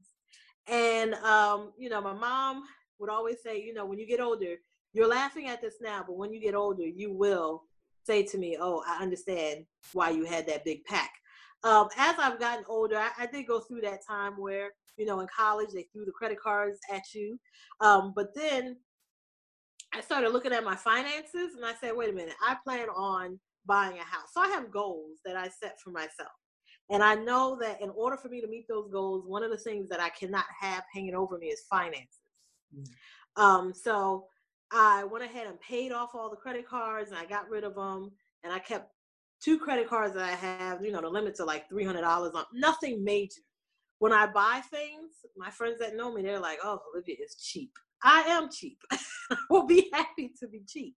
And 0.67 1.15
um, 1.15 1.73
you 1.77 1.89
know, 1.89 2.01
my 2.01 2.15
mom 2.15 2.65
would 2.99 3.11
always 3.11 3.43
say, 3.43 3.61
you 3.63 3.75
know, 3.75 3.85
when 3.85 3.99
you 3.99 4.07
get 4.07 4.21
older, 4.21 4.57
you're 4.93 5.09
laughing 5.09 5.49
at 5.49 5.61
this 5.61 5.77
now, 5.81 6.05
but 6.07 6.17
when 6.17 6.33
you 6.33 6.41
get 6.41 6.55
older, 6.55 6.87
you 6.87 7.13
will 7.13 7.65
say 8.05 8.23
to 8.23 8.39
me, 8.39 8.57
"Oh, 8.59 8.83
I 8.87 9.03
understand 9.03 9.67
why 9.93 10.11
you 10.11 10.25
had 10.25 10.47
that 10.47 10.65
big 10.65 10.85
pack." 10.85 11.11
Um, 11.65 11.89
as 11.97 12.17
I've 12.19 12.39
gotten 12.39 12.65
older, 12.69 12.97
I, 12.97 13.11
I, 13.19 13.27
did 13.27 13.47
go 13.47 13.59
through 13.59 13.81
that 13.83 14.07
time 14.07 14.35
where, 14.35 14.73
you 14.99 15.07
know, 15.07 15.21
in 15.21 15.27
college 15.35 15.71
they 15.73 15.89
threw 15.93 16.05
the 16.05 16.13
credit 16.13 16.39
cards 16.39 16.79
at 16.93 17.15
you, 17.15 17.39
um, 17.81 18.13
but 18.15 18.35
then 18.35 18.77
I 19.95 20.03
started 20.03 20.31
looking 20.31 20.53
at 20.53 20.63
my 20.63 20.77
finances 20.77 21.55
and 21.57 21.65
I 21.65 21.75
said, 21.81 21.97
"Wait 21.97 22.11
a 22.11 22.13
minute, 22.13 22.35
I 22.43 22.57
plan 22.63 22.89
on 22.91 23.41
buying 23.67 23.99
a 23.99 24.05
house, 24.05 24.29
so 24.33 24.43
I 24.43 24.49
have 24.49 24.71
goals 24.71 25.19
that 25.25 25.37
I 25.37 25.49
set 25.49 25.81
for 25.81 25.91
myself." 25.91 26.33
And 26.91 27.03
I 27.03 27.15
know 27.15 27.57
that 27.61 27.81
in 27.81 27.91
order 27.91 28.17
for 28.17 28.29
me 28.29 28.41
to 28.41 28.47
meet 28.47 28.69
those 28.69 28.91
goals, 28.91 29.25
one 29.27 29.43
of 29.43 29.51
the 29.51 29.57
things 29.57 29.89
that 29.89 30.01
I 30.01 30.11
cannot 30.11 30.45
have 30.61 30.85
hanging 30.93 31.15
over 31.15 31.39
me 31.39 31.47
is 31.47 31.63
finances. 31.71 32.21
Mm. 32.77 33.43
Um, 33.43 33.75
so 33.75 34.27
I 34.71 35.05
went 35.05 35.25
ahead 35.25 35.47
and 35.47 35.59
paid 35.61 35.93
off 35.93 36.15
all 36.15 36.31
the 36.31 36.37
credit 36.37 36.69
cards 36.69 37.11
and 37.11 37.19
I 37.19 37.25
got 37.25 37.49
rid 37.49 37.65
of 37.65 37.75
them. 37.75 38.13
And 38.43 38.53
I 38.53 38.59
kept 38.59 38.91
two 39.43 39.59
credit 39.59 39.89
cards 39.89 40.15
that 40.15 40.25
I 40.25 40.35
have, 40.35 40.85
you 40.85 40.93
know, 40.93 41.01
the 41.01 41.09
limits 41.09 41.41
are 41.41 41.47
like 41.47 41.71
$300 41.71 42.35
on 42.35 42.45
nothing 42.53 43.03
major. 43.03 43.41
When 43.99 44.13
I 44.13 44.27
buy 44.27 44.61
things, 44.71 45.13
my 45.37 45.51
friends 45.51 45.79
that 45.81 45.97
know 45.97 46.13
me, 46.13 46.23
they're 46.23 46.41
like, 46.41 46.59
oh, 46.63 46.81
Olivia 46.93 47.17
is 47.25 47.37
cheap. 47.37 47.71
I 48.03 48.21
am 48.23 48.51
cheap. 48.51 48.79
I 48.93 49.37
will 49.49 49.67
be 49.67 49.89
happy 49.93 50.33
to 50.41 50.49
be 50.49 50.63
cheap. 50.69 50.95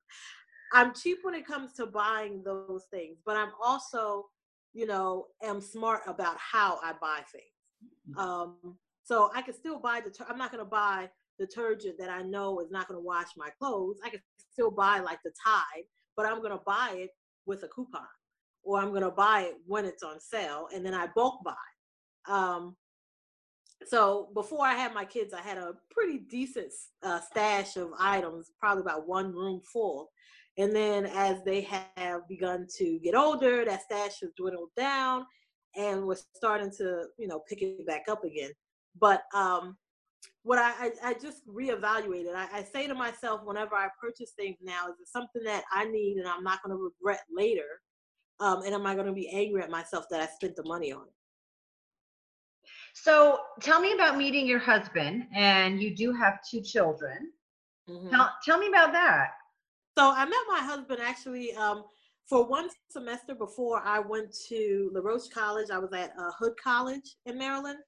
I'm 0.74 0.94
cheap 0.94 1.20
when 1.22 1.34
it 1.34 1.48
comes 1.48 1.74
to 1.74 1.86
buying 1.86 2.44
those 2.44 2.84
things, 2.92 3.20
but 3.26 3.38
I'm 3.38 3.52
also 3.64 4.26
you 4.74 4.86
know, 4.86 5.28
am 5.44 5.62
smart 5.62 6.02
about 6.08 6.38
how 6.38 6.80
I 6.84 6.94
buy 7.00 7.22
things. 7.32 7.46
Mm-hmm. 8.10 8.20
Um, 8.20 8.78
so 9.04 9.32
I 9.34 9.42
can 9.42 9.54
still 9.54 9.80
buy 9.80 10.02
the. 10.02 10.14
I'm 10.28 10.38
not 10.38 10.52
going 10.52 10.64
to 10.64 10.70
buy 10.70 11.10
detergent 11.40 11.98
that 12.00 12.10
I 12.10 12.22
know 12.22 12.60
is 12.60 12.72
not 12.72 12.88
going 12.88 13.00
to 13.00 13.06
wash 13.06 13.28
my 13.38 13.50
clothes. 13.60 13.98
I 14.04 14.10
can 14.10 14.20
still 14.52 14.72
buy 14.72 15.00
like 15.00 15.20
the 15.24 15.32
Tide, 15.44 15.84
but 16.16 16.26
I'm 16.26 16.40
going 16.40 16.52
to 16.52 16.64
buy 16.66 16.96
it 16.96 17.12
with 17.46 17.64
a 17.64 17.68
coupon, 17.68 18.02
or 18.64 18.80
I'm 18.80 18.90
going 18.90 19.04
to 19.04 19.12
buy 19.12 19.42
it 19.42 19.56
when 19.66 19.86
it's 19.86 20.04
on 20.04 20.20
sale, 20.20 20.68
and 20.74 20.86
then 20.86 20.94
I 20.94 21.08
bulk 21.16 21.42
buy. 21.44 21.54
Um, 22.34 22.76
so 23.86 24.30
before 24.34 24.66
I 24.66 24.74
had 24.74 24.94
my 24.94 25.06
kids, 25.06 25.34
I 25.34 25.42
had 25.42 25.58
a 25.58 25.76
pretty 25.92 26.18
decent 26.18 26.74
uh, 27.04 27.20
stash 27.22 27.78
of 27.78 27.92
items, 28.00 28.52
probably 28.60 28.82
about 28.82 29.08
one 29.08 29.32
room 29.34 29.62
full. 29.62 30.10
And 30.58 30.76
then 30.76 31.06
as 31.06 31.44
they 31.44 31.62
have 31.96 32.28
begun 32.28 32.68
to 32.78 33.00
get 33.00 33.16
older, 33.16 33.64
that 33.66 33.84
stash 33.84 34.20
has 34.22 34.32
dwindled 34.36 34.72
down 34.76 35.26
and 35.76 36.06
we're 36.06 36.18
starting 36.36 36.72
to, 36.78 37.06
you 37.18 37.28
know, 37.28 37.44
pick 37.48 37.62
it 37.62 37.86
back 37.86 38.06
up 38.10 38.24
again. 38.24 38.52
But 39.00 39.24
um, 39.34 39.78
what 40.42 40.58
I, 40.58 40.72
I, 40.80 40.92
I 41.04 41.14
just 41.14 41.48
reevaluated. 41.48 42.34
I, 42.34 42.48
I 42.52 42.64
say 42.64 42.88
to 42.88 42.96
myself 42.96 43.42
whenever 43.44 43.76
I 43.76 43.88
purchase 44.02 44.32
things 44.32 44.58
now, 44.62 44.88
is 44.88 44.96
it 45.00 45.08
something 45.08 45.44
that 45.44 45.64
I 45.72 45.86
need 45.86 46.18
and 46.18 46.28
I'm 46.28 46.44
not 46.44 46.64
going 46.64 46.76
to 46.76 46.82
regret 46.84 47.22
later? 47.32 47.82
Um, 48.40 48.64
and 48.64 48.74
am 48.74 48.86
I 48.86 48.96
going 48.96 49.08
to 49.08 49.14
be 49.14 49.30
angry 49.30 49.62
at 49.62 49.70
myself 49.70 50.06
that 50.10 50.22
I 50.22 50.28
spent 50.28 50.56
the 50.56 50.64
money 50.64 50.92
on 50.92 51.02
it? 51.02 51.14
So 52.94 53.40
tell 53.62 53.80
me 53.80 53.94
about 53.94 54.18
meeting 54.18 54.48
your 54.48 54.60
husband, 54.60 55.28
and 55.36 55.82
you 55.82 55.96
do 55.96 56.12
have 56.14 56.40
two 56.50 56.62
children. 56.62 57.32
Mm-hmm. 57.88 58.10
Tell, 58.10 58.32
tell 58.44 58.58
me 58.58 58.68
about 58.68 58.92
that. 58.94 59.30
So 59.98 60.12
I 60.12 60.26
met 60.26 60.38
my 60.48 60.60
husband 60.60 61.00
actually 61.02 61.56
um, 61.56 61.84
for 62.30 62.48
one 62.48 62.70
semester 62.92 63.34
before 63.34 63.82
I 63.84 63.98
went 63.98 64.32
to 64.48 64.92
LaRoche 64.94 65.28
College. 65.34 65.72
I 65.74 65.80
was 65.80 65.92
at 65.92 66.12
uh, 66.20 66.30
Hood 66.38 66.54
College 66.64 67.16
in 67.26 67.36
Maryland. 67.36 67.80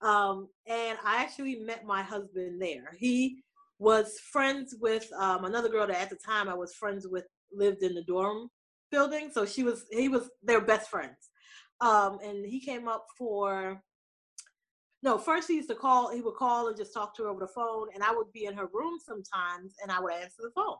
Um, 0.00 0.48
and 0.66 0.96
I 1.04 1.20
actually 1.20 1.56
met 1.56 1.84
my 1.84 2.00
husband 2.00 2.60
there. 2.60 2.96
He 2.98 3.42
was 3.78 4.18
friends 4.32 4.74
with 4.80 5.06
um, 5.18 5.44
another 5.44 5.68
girl 5.68 5.86
that 5.86 6.00
at 6.00 6.08
the 6.08 6.16
time 6.16 6.48
I 6.48 6.54
was 6.54 6.74
friends 6.74 7.06
with 7.06 7.26
lived 7.52 7.82
in 7.82 7.92
the 7.92 8.04
dorm 8.04 8.48
building. 8.90 9.28
So 9.30 9.44
she 9.44 9.62
was, 9.62 9.84
he 9.90 10.08
was 10.08 10.30
their 10.42 10.62
best 10.62 10.88
friends. 10.88 11.28
Um, 11.82 12.18
and 12.24 12.46
he 12.46 12.60
came 12.60 12.88
up 12.88 13.04
for, 13.18 13.78
no, 15.02 15.18
first 15.18 15.48
he 15.48 15.56
used 15.56 15.68
to 15.68 15.74
call, 15.74 16.14
he 16.14 16.22
would 16.22 16.36
call 16.36 16.68
and 16.68 16.78
just 16.78 16.94
talk 16.94 17.14
to 17.16 17.24
her 17.24 17.28
over 17.28 17.40
the 17.40 17.52
phone. 17.54 17.88
And 17.92 18.02
I 18.02 18.10
would 18.10 18.32
be 18.32 18.46
in 18.46 18.54
her 18.54 18.70
room 18.72 18.94
sometimes 19.04 19.74
and 19.82 19.92
I 19.92 20.00
would 20.00 20.14
answer 20.14 20.40
the 20.40 20.50
phone. 20.54 20.76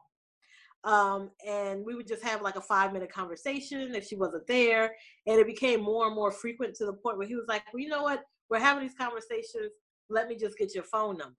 Um, 0.84 1.30
and 1.46 1.84
we 1.84 1.94
would 1.94 2.08
just 2.08 2.24
have 2.24 2.42
like 2.42 2.56
a 2.56 2.60
five 2.60 2.92
minute 2.92 3.12
conversation 3.12 3.94
if 3.94 4.06
she 4.06 4.16
wasn't 4.16 4.46
there. 4.46 4.94
And 5.26 5.38
it 5.38 5.46
became 5.46 5.80
more 5.80 6.06
and 6.06 6.14
more 6.14 6.32
frequent 6.32 6.74
to 6.76 6.86
the 6.86 6.92
point 6.92 7.18
where 7.18 7.26
he 7.26 7.36
was 7.36 7.46
like, 7.48 7.62
well, 7.72 7.80
you 7.80 7.88
know 7.88 8.02
what? 8.02 8.24
we're 8.52 8.58
having 8.58 8.82
these 8.82 8.94
conversations. 8.94 9.72
Let 10.10 10.28
me 10.28 10.36
just 10.36 10.58
get 10.58 10.74
your 10.74 10.84
phone 10.84 11.16
number. 11.16 11.34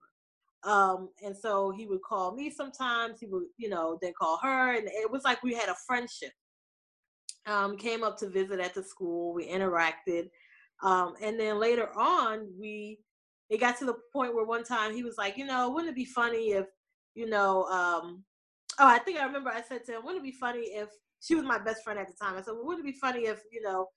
Um, 0.64 1.10
and 1.24 1.36
so 1.36 1.70
he 1.70 1.86
would 1.86 2.02
call 2.02 2.34
me 2.34 2.50
sometimes. 2.50 3.20
He 3.20 3.26
would, 3.26 3.44
you 3.56 3.68
know, 3.68 3.98
then 4.02 4.12
call 4.18 4.38
her, 4.42 4.74
and 4.74 4.88
it 4.88 5.10
was 5.10 5.22
like 5.22 5.42
we 5.42 5.54
had 5.54 5.68
a 5.68 5.76
friendship. 5.86 6.32
Um, 7.46 7.76
came 7.76 8.02
up 8.02 8.18
to 8.18 8.28
visit 8.28 8.58
at 8.58 8.74
the 8.74 8.82
school. 8.82 9.34
We 9.34 9.46
interacted, 9.46 10.30
um, 10.82 11.14
and 11.22 11.38
then 11.38 11.60
later 11.60 11.90
on, 11.96 12.48
we 12.58 12.98
it 13.50 13.60
got 13.60 13.78
to 13.78 13.84
the 13.84 13.96
point 14.12 14.34
where 14.34 14.46
one 14.46 14.64
time 14.64 14.94
he 14.94 15.04
was 15.04 15.16
like, 15.18 15.36
you 15.36 15.44
know, 15.44 15.70
wouldn't 15.70 15.90
it 15.90 15.94
be 15.94 16.06
funny 16.06 16.52
if, 16.52 16.66
you 17.14 17.28
know, 17.28 17.64
um, 17.64 18.24
oh, 18.78 18.86
I 18.86 18.98
think 18.98 19.18
I 19.18 19.24
remember 19.24 19.50
I 19.50 19.62
said 19.62 19.84
to 19.86 19.92
him, 19.92 20.04
wouldn't 20.04 20.24
it 20.24 20.30
be 20.30 20.36
funny 20.38 20.60
if 20.60 20.88
she 21.20 21.34
was 21.34 21.44
my 21.44 21.58
best 21.58 21.82
friend 21.84 21.98
at 21.98 22.08
the 22.08 22.14
time? 22.14 22.34
I 22.34 22.42
said, 22.42 22.54
well, 22.54 22.66
wouldn't 22.66 22.86
it 22.86 22.92
be 22.92 22.98
funny 22.98 23.26
if, 23.26 23.40
you 23.50 23.62
know, 23.62 23.88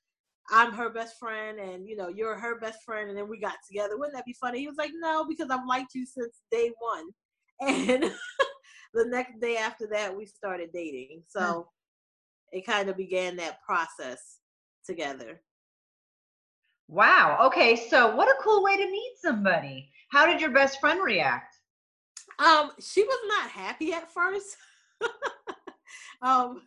I'm 0.49 0.71
her 0.73 0.89
best 0.89 1.19
friend 1.19 1.59
and 1.59 1.87
you 1.87 1.95
know 1.95 2.07
you're 2.07 2.37
her 2.37 2.59
best 2.59 2.79
friend 2.85 3.09
and 3.09 3.17
then 3.17 3.27
we 3.27 3.39
got 3.39 3.55
together. 3.67 3.97
Wouldn't 3.97 4.15
that 4.15 4.25
be 4.25 4.33
funny? 4.33 4.59
He 4.59 4.67
was 4.67 4.77
like, 4.77 4.91
No, 4.95 5.25
because 5.25 5.49
I've 5.49 5.67
liked 5.67 5.93
you 5.93 6.05
since 6.05 6.41
day 6.51 6.71
one. 6.79 7.09
And 7.67 8.03
the 8.93 9.05
next 9.05 9.41
day 9.41 9.57
after 9.57 9.87
that 9.91 10.15
we 10.15 10.27
started 10.27 10.69
dating. 10.71 11.23
So 11.27 11.67
it 12.51 12.67
kind 12.67 12.87
of 12.87 12.97
began 12.97 13.35
that 13.37 13.61
process 13.63 14.37
together. 14.85 15.41
Wow. 16.87 17.39
Okay, 17.47 17.75
so 17.89 18.15
what 18.15 18.29
a 18.29 18.41
cool 18.41 18.63
way 18.63 18.77
to 18.77 18.91
meet 18.91 19.13
somebody. 19.21 19.89
How 20.11 20.27
did 20.27 20.39
your 20.39 20.51
best 20.51 20.79
friend 20.79 21.03
react? 21.03 21.55
Um, 22.39 22.71
she 22.79 23.03
was 23.03 23.19
not 23.27 23.49
happy 23.49 23.93
at 23.93 24.11
first. 24.13 24.55
um, 26.21 26.61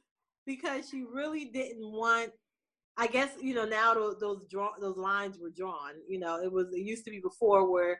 because 0.46 0.88
she 0.88 1.02
really 1.02 1.46
didn't 1.46 1.90
want 1.90 2.30
I 3.00 3.06
guess 3.06 3.30
you 3.40 3.54
know 3.54 3.64
now 3.64 3.94
those 3.94 4.18
those 4.20 4.44
draw 4.50 4.72
those 4.78 4.98
lines 4.98 5.38
were 5.38 5.50
drawn. 5.50 5.92
You 6.06 6.18
know, 6.18 6.38
it 6.42 6.52
was 6.52 6.66
it 6.74 6.80
used 6.80 7.04
to 7.06 7.10
be 7.10 7.18
before 7.20 7.70
where 7.70 7.98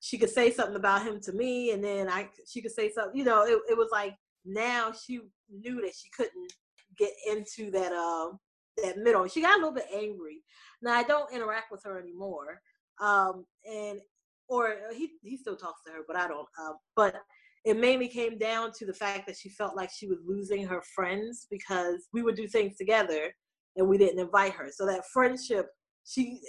she 0.00 0.18
could 0.18 0.30
say 0.30 0.50
something 0.50 0.74
about 0.74 1.06
him 1.06 1.20
to 1.20 1.32
me, 1.32 1.70
and 1.70 1.82
then 1.82 2.08
I 2.08 2.28
she 2.48 2.60
could 2.60 2.72
say 2.72 2.90
something. 2.90 3.16
You 3.16 3.24
know, 3.24 3.44
it 3.44 3.60
it 3.70 3.76
was 3.76 3.90
like 3.92 4.16
now 4.44 4.92
she 4.92 5.20
knew 5.48 5.80
that 5.82 5.94
she 5.94 6.08
couldn't 6.16 6.52
get 6.98 7.12
into 7.30 7.70
that 7.70 7.92
um 7.92 8.40
that 8.82 8.98
middle. 8.98 9.28
She 9.28 9.42
got 9.42 9.54
a 9.54 9.58
little 9.58 9.74
bit 9.74 9.86
angry. 9.94 10.42
Now 10.82 10.94
I 10.94 11.04
don't 11.04 11.32
interact 11.32 11.70
with 11.70 11.84
her 11.84 12.00
anymore, 12.00 12.60
um, 13.00 13.46
and 13.64 14.00
or 14.48 14.74
he 14.92 15.10
he 15.22 15.36
still 15.36 15.56
talks 15.56 15.82
to 15.86 15.92
her, 15.92 16.00
but 16.08 16.16
I 16.16 16.26
don't. 16.26 16.48
Uh, 16.60 16.72
but 16.96 17.14
it 17.64 17.78
mainly 17.78 18.08
came 18.08 18.38
down 18.38 18.72
to 18.72 18.86
the 18.86 18.94
fact 18.94 19.26
that 19.26 19.36
she 19.36 19.48
felt 19.48 19.76
like 19.76 19.90
she 19.90 20.08
was 20.08 20.18
losing 20.26 20.66
her 20.66 20.82
friends 20.94 21.46
because 21.50 22.08
we 22.12 22.22
would 22.22 22.34
do 22.34 22.48
things 22.48 22.76
together 22.76 23.32
and 23.76 23.88
we 23.88 23.98
didn't 23.98 24.18
invite 24.18 24.52
her. 24.54 24.68
So 24.72 24.84
that 24.86 25.06
friendship, 25.12 25.66
she 26.04 26.40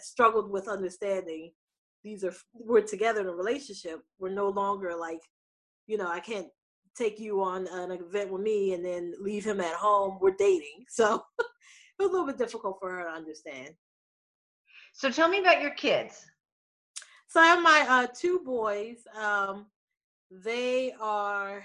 struggled 0.00 0.50
with 0.50 0.68
understanding. 0.68 1.50
These 2.04 2.24
are 2.24 2.32
we're 2.54 2.82
together 2.82 3.20
in 3.20 3.26
a 3.26 3.34
relationship. 3.34 4.00
We're 4.18 4.30
no 4.30 4.48
longer 4.48 4.94
like, 4.96 5.20
you 5.86 5.98
know, 5.98 6.08
I 6.08 6.20
can't 6.20 6.46
take 6.96 7.18
you 7.18 7.42
on 7.42 7.66
an 7.66 7.90
event 7.90 8.30
with 8.30 8.42
me 8.42 8.74
and 8.74 8.84
then 8.84 9.14
leave 9.20 9.44
him 9.44 9.60
at 9.60 9.74
home. 9.74 10.18
We're 10.20 10.36
dating, 10.38 10.84
so 10.88 11.22
it 11.38 12.02
was 12.02 12.08
a 12.08 12.12
little 12.12 12.26
bit 12.26 12.38
difficult 12.38 12.78
for 12.80 12.90
her 12.90 13.04
to 13.04 13.10
understand. 13.10 13.70
So 14.92 15.10
tell 15.10 15.28
me 15.28 15.40
about 15.40 15.62
your 15.62 15.70
kids. 15.72 16.24
So 17.28 17.40
I 17.40 17.46
have 17.46 17.62
my 17.62 17.86
uh, 17.88 18.06
two 18.14 18.40
boys. 18.44 19.04
Um, 19.20 19.66
they 20.30 20.92
are 21.00 21.64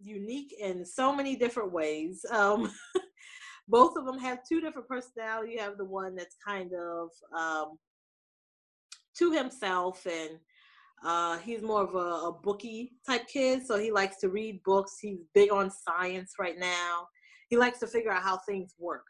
unique 0.00 0.54
in 0.60 0.84
so 0.84 1.14
many 1.14 1.36
different 1.36 1.72
ways. 1.72 2.24
Um, 2.30 2.72
both 3.68 3.96
of 3.96 4.04
them 4.04 4.18
have 4.18 4.40
two 4.48 4.60
different 4.60 4.88
personalities. 4.88 5.54
You 5.54 5.60
have 5.60 5.78
the 5.78 5.84
one 5.84 6.14
that's 6.14 6.36
kind 6.46 6.72
of 6.74 7.08
um, 7.36 7.78
to 9.18 9.32
himself 9.32 10.06
and 10.06 10.38
uh, 11.04 11.38
he's 11.38 11.60
more 11.60 11.82
of 11.82 11.94
a, 11.94 12.28
a, 12.28 12.32
bookie 12.32 12.92
type 13.06 13.26
kid, 13.28 13.66
so 13.66 13.78
he 13.78 13.90
likes 13.90 14.16
to 14.18 14.30
read 14.30 14.62
books. 14.64 14.96
He's 15.00 15.18
big 15.34 15.52
on 15.52 15.70
science 15.70 16.34
right 16.38 16.58
now. 16.58 17.06
He 17.50 17.58
likes 17.58 17.78
to 17.80 17.86
figure 17.86 18.10
out 18.10 18.22
how 18.22 18.38
things 18.38 18.74
work. 18.78 19.04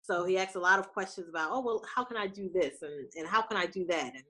So 0.00 0.24
he 0.24 0.38
asks 0.38 0.54
a 0.54 0.60
lot 0.60 0.78
of 0.78 0.88
questions 0.88 1.28
about, 1.28 1.50
oh 1.52 1.60
well, 1.60 1.82
how 1.94 2.02
can 2.02 2.16
I 2.16 2.28
do 2.28 2.50
this 2.52 2.82
and 2.82 3.08
and 3.16 3.26
how 3.26 3.42
can 3.42 3.58
I 3.58 3.66
do 3.66 3.84
that? 3.86 4.14
And 4.14 4.24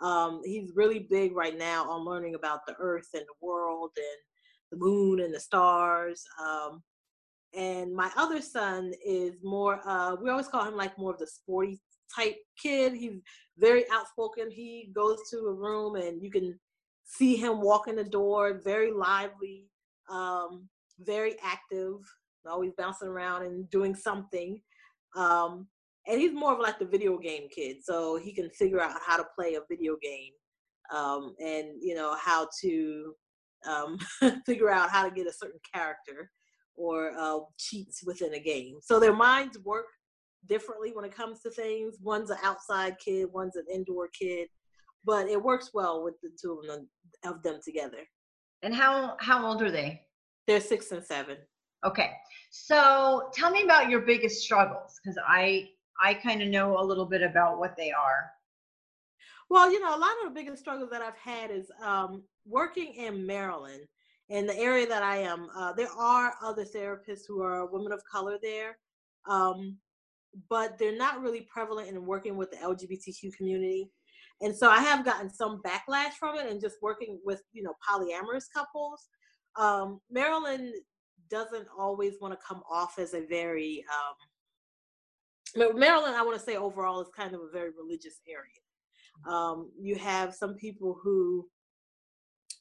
um, 0.00 0.40
he's 0.44 0.72
really 0.74 1.00
big 1.00 1.34
right 1.34 1.56
now 1.56 1.88
on 1.88 2.04
learning 2.04 2.34
about 2.34 2.66
the 2.66 2.74
Earth 2.78 3.08
and 3.14 3.22
the 3.22 3.46
world 3.46 3.90
and 3.96 4.06
the 4.70 4.84
moon 4.84 5.20
and 5.20 5.34
the 5.34 5.40
stars. 5.40 6.24
Um, 6.42 6.82
and 7.54 7.94
my 7.94 8.10
other 8.16 8.40
son 8.40 8.92
is 9.04 9.34
more 9.42 9.80
uh 9.86 10.14
we 10.20 10.30
always 10.30 10.48
call 10.48 10.64
him 10.64 10.76
like 10.76 10.96
more 10.98 11.12
of 11.12 11.18
the 11.18 11.26
sporty 11.26 11.80
type 12.14 12.36
kid 12.60 12.92
he's 12.92 13.20
very 13.58 13.84
outspoken 13.92 14.50
he 14.50 14.90
goes 14.94 15.18
to 15.30 15.38
a 15.38 15.52
room 15.52 15.96
and 15.96 16.22
you 16.22 16.30
can 16.30 16.58
see 17.04 17.36
him 17.36 17.60
walk 17.60 17.88
in 17.88 17.96
the 17.96 18.04
door 18.04 18.60
very 18.64 18.92
lively 18.92 19.66
um 20.08 20.68
very 21.00 21.36
active 21.44 21.94
always 22.48 22.72
bouncing 22.78 23.08
around 23.08 23.42
and 23.42 23.68
doing 23.70 23.94
something 23.94 24.60
um 25.16 25.66
and 26.10 26.20
he's 26.20 26.32
more 26.32 26.52
of 26.52 26.58
like 26.58 26.78
the 26.78 26.84
video 26.84 27.16
game 27.18 27.48
kid 27.54 27.76
so 27.82 28.16
he 28.16 28.32
can 28.32 28.50
figure 28.50 28.80
out 28.80 28.96
how 29.06 29.16
to 29.16 29.24
play 29.38 29.54
a 29.54 29.60
video 29.68 29.96
game 30.02 30.32
um 30.94 31.34
and 31.40 31.68
you 31.80 31.94
know 31.94 32.16
how 32.20 32.48
to 32.60 33.14
um 33.68 33.98
figure 34.46 34.70
out 34.70 34.90
how 34.90 35.08
to 35.08 35.14
get 35.14 35.26
a 35.26 35.32
certain 35.32 35.60
character 35.72 36.30
or 36.80 37.12
uh, 37.18 37.38
cheats 37.58 38.02
within 38.04 38.34
a 38.34 38.40
game. 38.40 38.76
So 38.82 38.98
their 38.98 39.14
minds 39.14 39.58
work 39.64 39.86
differently 40.48 40.92
when 40.94 41.04
it 41.04 41.14
comes 41.14 41.40
to 41.42 41.50
things. 41.50 41.98
One's 42.00 42.30
an 42.30 42.38
outside 42.42 42.96
kid, 43.04 43.26
one's 43.32 43.56
an 43.56 43.66
indoor 43.72 44.08
kid, 44.18 44.48
but 45.04 45.28
it 45.28 45.40
works 45.40 45.70
well 45.74 46.02
with 46.02 46.14
the 46.22 46.30
two 46.40 46.58
of 46.58 46.66
them, 46.66 46.88
of 47.24 47.42
them 47.42 47.60
together. 47.62 47.98
And 48.62 48.74
how 48.74 49.16
how 49.20 49.46
old 49.46 49.62
are 49.62 49.70
they? 49.70 50.00
They're 50.46 50.60
six 50.60 50.90
and 50.90 51.04
seven. 51.04 51.36
Okay, 51.84 52.10
so 52.50 53.30
tell 53.34 53.50
me 53.50 53.62
about 53.62 53.88
your 53.88 54.00
biggest 54.00 54.42
struggles 54.42 54.98
because 55.02 55.18
I 55.26 55.68
I 56.00 56.14
kind 56.14 56.42
of 56.42 56.48
know 56.48 56.80
a 56.80 56.84
little 56.84 57.06
bit 57.06 57.22
about 57.22 57.58
what 57.58 57.76
they 57.76 57.92
are. 57.92 58.30
Well, 59.48 59.70
you 59.70 59.80
know, 59.80 59.96
a 59.96 59.98
lot 59.98 60.12
of 60.22 60.28
the 60.32 60.40
biggest 60.40 60.62
struggles 60.62 60.90
that 60.90 61.02
I've 61.02 61.16
had 61.16 61.50
is 61.50 61.70
um, 61.84 62.22
working 62.46 62.94
in 62.94 63.26
Maryland 63.26 63.82
in 64.28 64.46
the 64.46 64.56
area 64.56 64.86
that 64.86 65.02
I 65.02 65.18
am, 65.18 65.48
uh, 65.56 65.72
there 65.72 65.90
are 65.98 66.34
other 66.42 66.64
therapists 66.64 67.22
who 67.26 67.42
are 67.42 67.66
women 67.66 67.90
of 67.90 68.00
color 68.10 68.38
there, 68.40 68.78
um, 69.28 69.76
but 70.48 70.78
they're 70.78 70.96
not 70.96 71.20
really 71.20 71.48
prevalent 71.52 71.88
in 71.88 72.06
working 72.06 72.36
with 72.36 72.52
the 72.52 72.58
LGBTQ 72.58 73.36
community. 73.36 73.90
And 74.40 74.56
so 74.56 74.70
I 74.70 74.80
have 74.80 75.04
gotten 75.04 75.28
some 75.28 75.60
backlash 75.62 76.12
from 76.12 76.36
it 76.36 76.48
and 76.48 76.60
just 76.60 76.76
working 76.80 77.20
with, 77.24 77.42
you 77.52 77.64
know, 77.64 77.74
polyamorous 77.86 78.44
couples. 78.54 79.08
Um, 79.56 80.00
Maryland 80.10 80.74
doesn't 81.28 81.66
always 81.76 82.14
want 82.20 82.32
to 82.32 82.46
come 82.46 82.62
off 82.70 83.00
as 83.00 83.14
a 83.14 83.26
very, 83.26 83.84
um, 83.92 84.14
Maryland, 85.56 86.16
I 86.16 86.22
want 86.22 86.38
to 86.38 86.44
say 86.44 86.56
overall, 86.56 87.00
is 87.00 87.08
kind 87.16 87.34
of 87.34 87.40
a 87.40 87.50
very 87.52 87.70
religious 87.70 88.20
area. 88.28 89.34
Um, 89.34 89.70
you 89.78 89.96
have 89.96 90.34
some 90.34 90.54
people 90.54 90.98
who 91.02 91.46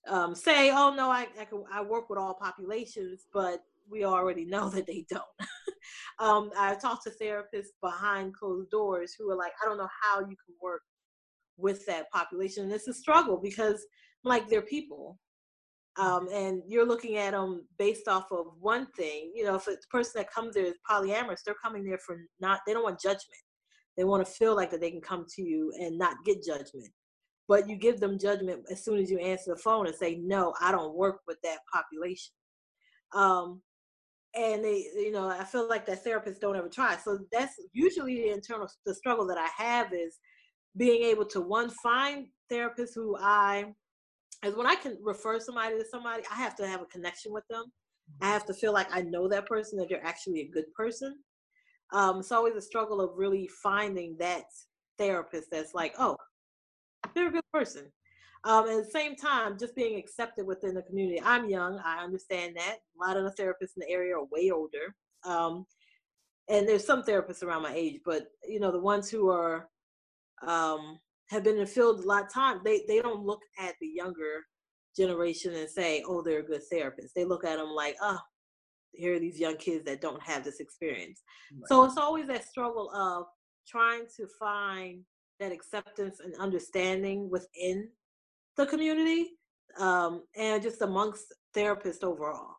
um, 0.07 0.35
say, 0.35 0.71
"Oh 0.71 0.93
no, 0.93 1.09
I 1.09 1.27
I, 1.39 1.45
can, 1.45 1.63
I, 1.71 1.81
work 1.81 2.09
with 2.09 2.19
all 2.19 2.33
populations," 2.33 3.27
but 3.33 3.63
we 3.89 4.03
already 4.05 4.45
know 4.45 4.69
that 4.69 4.87
they 4.87 5.05
don't. 5.09 5.23
um, 6.19 6.51
I 6.57 6.75
talked 6.75 7.03
to 7.03 7.11
therapists 7.11 7.73
behind 7.81 8.35
closed 8.35 8.71
doors 8.71 9.15
who 9.17 9.29
are 9.29 9.35
like, 9.35 9.53
"I 9.61 9.67
don't 9.67 9.77
know 9.77 9.89
how 10.01 10.19
you 10.21 10.35
can 10.45 10.55
work 10.61 10.81
with 11.59 11.85
that 11.85 12.09
population. 12.11 12.63
And 12.63 12.71
it's 12.71 12.87
a 12.87 12.93
struggle 12.93 13.37
because 13.37 13.85
like 14.23 14.47
they're 14.47 14.61
people. 14.61 15.19
Um, 15.99 16.29
and 16.31 16.61
you're 16.65 16.87
looking 16.87 17.17
at 17.17 17.31
them 17.31 17.65
based 17.77 18.07
off 18.07 18.31
of 18.31 18.45
one 18.59 18.87
thing. 18.95 19.33
You 19.35 19.43
know, 19.43 19.55
if 19.55 19.67
it's 19.67 19.85
a 19.85 19.95
person 19.95 20.13
that 20.15 20.31
comes 20.31 20.55
there 20.55 20.63
is 20.63 20.75
polyamorous, 20.89 21.43
they're 21.45 21.55
coming 21.61 21.83
there 21.83 21.97
for 21.97 22.21
not, 22.39 22.61
they 22.65 22.71
don't 22.73 22.83
want 22.83 23.01
judgment. 23.01 23.43
They 23.97 24.05
want 24.05 24.25
to 24.25 24.31
feel 24.31 24.55
like 24.55 24.71
that 24.71 24.79
they 24.79 24.91
can 24.91 25.01
come 25.01 25.25
to 25.35 25.41
you 25.41 25.73
and 25.77 25.97
not 25.97 26.15
get 26.25 26.41
judgment. 26.41 26.89
But 27.49 27.67
you 27.67 27.75
give 27.75 27.99
them 27.99 28.17
judgment 28.17 28.61
as 28.71 28.85
soon 28.85 28.97
as 28.99 29.11
you 29.11 29.19
answer 29.19 29.53
the 29.53 29.61
phone 29.61 29.87
and 29.87 29.95
say, 29.95 30.21
no, 30.23 30.53
I 30.61 30.71
don't 30.71 30.95
work 30.95 31.19
with 31.27 31.37
that 31.43 31.57
population. 31.73 32.31
Um, 33.13 33.61
and 34.35 34.63
they, 34.63 34.85
you 34.95 35.11
know, 35.11 35.27
I 35.27 35.43
feel 35.43 35.67
like 35.67 35.85
that 35.87 36.05
therapists 36.05 36.39
don't 36.39 36.55
ever 36.55 36.69
try. 36.69 36.95
So 36.95 37.19
that's 37.31 37.55
usually 37.73 38.15
the 38.21 38.29
internal, 38.29 38.69
the 38.85 38.93
struggle 38.93 39.27
that 39.27 39.37
I 39.37 39.49
have 39.61 39.91
is 39.91 40.17
being 40.77 41.03
able 41.03 41.25
to 41.25 41.41
one, 41.41 41.71
find 41.83 42.27
therapists 42.49 42.93
who 42.95 43.17
I 43.19 43.73
is 44.43 44.55
when 44.55 44.67
I 44.67 44.75
can 44.75 44.97
refer 45.01 45.39
somebody 45.39 45.77
to 45.77 45.85
somebody, 45.85 46.23
I 46.31 46.35
have 46.35 46.55
to 46.57 46.67
have 46.67 46.81
a 46.81 46.85
connection 46.85 47.33
with 47.33 47.43
them. 47.49 47.65
I 48.21 48.27
have 48.27 48.45
to 48.47 48.53
feel 48.53 48.73
like 48.73 48.87
I 48.91 49.01
know 49.01 49.27
that 49.27 49.45
person, 49.45 49.77
that 49.79 49.89
they're 49.89 50.05
actually 50.05 50.41
a 50.41 50.49
good 50.49 50.71
person. 50.73 51.17
Um, 51.91 52.19
it's 52.19 52.31
always 52.31 52.55
a 52.55 52.61
struggle 52.61 53.01
of 53.01 53.11
really 53.17 53.49
finding 53.61 54.15
that 54.19 54.45
therapist 54.97 55.49
that's 55.51 55.73
like, 55.73 55.93
oh, 55.99 56.17
they're 57.13 57.29
a 57.29 57.31
good 57.31 57.51
person. 57.53 57.91
Um, 58.45 58.69
at 58.69 58.77
the 58.77 58.89
same 58.91 59.15
time, 59.15 59.57
just 59.59 59.75
being 59.75 59.97
accepted 59.97 60.45
within 60.45 60.73
the 60.73 60.81
community. 60.81 61.21
I'm 61.21 61.49
young, 61.49 61.79
I 61.83 62.03
understand 62.03 62.55
that. 62.55 62.77
A 62.95 63.05
lot 63.05 63.17
of 63.17 63.23
the 63.23 63.41
therapists 63.41 63.75
in 63.75 63.81
the 63.81 63.89
area 63.89 64.15
are 64.15 64.25
way 64.31 64.49
older. 64.51 64.95
Um, 65.25 65.65
and 66.47 66.67
there's 66.67 66.85
some 66.85 67.03
therapists 67.03 67.43
around 67.43 67.63
my 67.63 67.73
age, 67.73 67.99
but 68.05 68.27
you 68.47 68.59
know, 68.59 68.71
the 68.71 68.79
ones 68.79 69.09
who 69.09 69.29
are 69.29 69.67
um, 70.45 70.99
have 71.29 71.43
been 71.43 71.55
in 71.55 71.61
the 71.61 71.65
field 71.67 71.99
a 71.99 72.07
lot 72.07 72.23
of 72.23 72.33
time, 72.33 72.61
they, 72.63 72.83
they 72.87 73.01
don't 73.01 73.25
look 73.25 73.41
at 73.59 73.75
the 73.79 73.87
younger 73.87 74.45
generation 74.97 75.53
and 75.53 75.69
say, 75.69 76.03
oh, 76.07 76.21
they're 76.21 76.39
a 76.39 76.43
good 76.43 76.63
therapist. 76.71 77.13
They 77.15 77.25
look 77.25 77.45
at 77.45 77.57
them 77.57 77.69
like, 77.69 77.95
oh, 78.01 78.19
here 78.91 79.15
are 79.15 79.19
these 79.19 79.39
young 79.39 79.57
kids 79.57 79.85
that 79.85 80.01
don't 80.01 80.21
have 80.23 80.43
this 80.43 80.59
experience. 80.59 81.21
Right. 81.53 81.67
So 81.67 81.85
it's 81.85 81.97
always 81.97 82.27
that 82.27 82.47
struggle 82.47 82.91
of 82.91 83.25
trying 83.67 84.05
to 84.17 84.27
find 84.39 85.03
that 85.39 85.51
acceptance 85.51 86.19
and 86.19 86.33
understanding 86.39 87.29
within 87.29 87.87
the 88.57 88.65
community 88.65 89.31
um, 89.77 90.23
and 90.35 90.61
just 90.61 90.81
amongst 90.81 91.33
therapists 91.55 92.03
overall. 92.03 92.55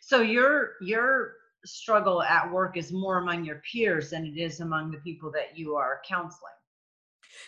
So 0.00 0.22
your 0.22 0.72
your 0.80 1.34
struggle 1.64 2.22
at 2.22 2.50
work 2.50 2.76
is 2.76 2.92
more 2.92 3.18
among 3.18 3.44
your 3.44 3.62
peers 3.70 4.10
than 4.10 4.26
it 4.26 4.38
is 4.38 4.60
among 4.60 4.90
the 4.90 4.98
people 4.98 5.30
that 5.32 5.56
you 5.56 5.76
are 5.76 6.00
counseling. 6.08 6.52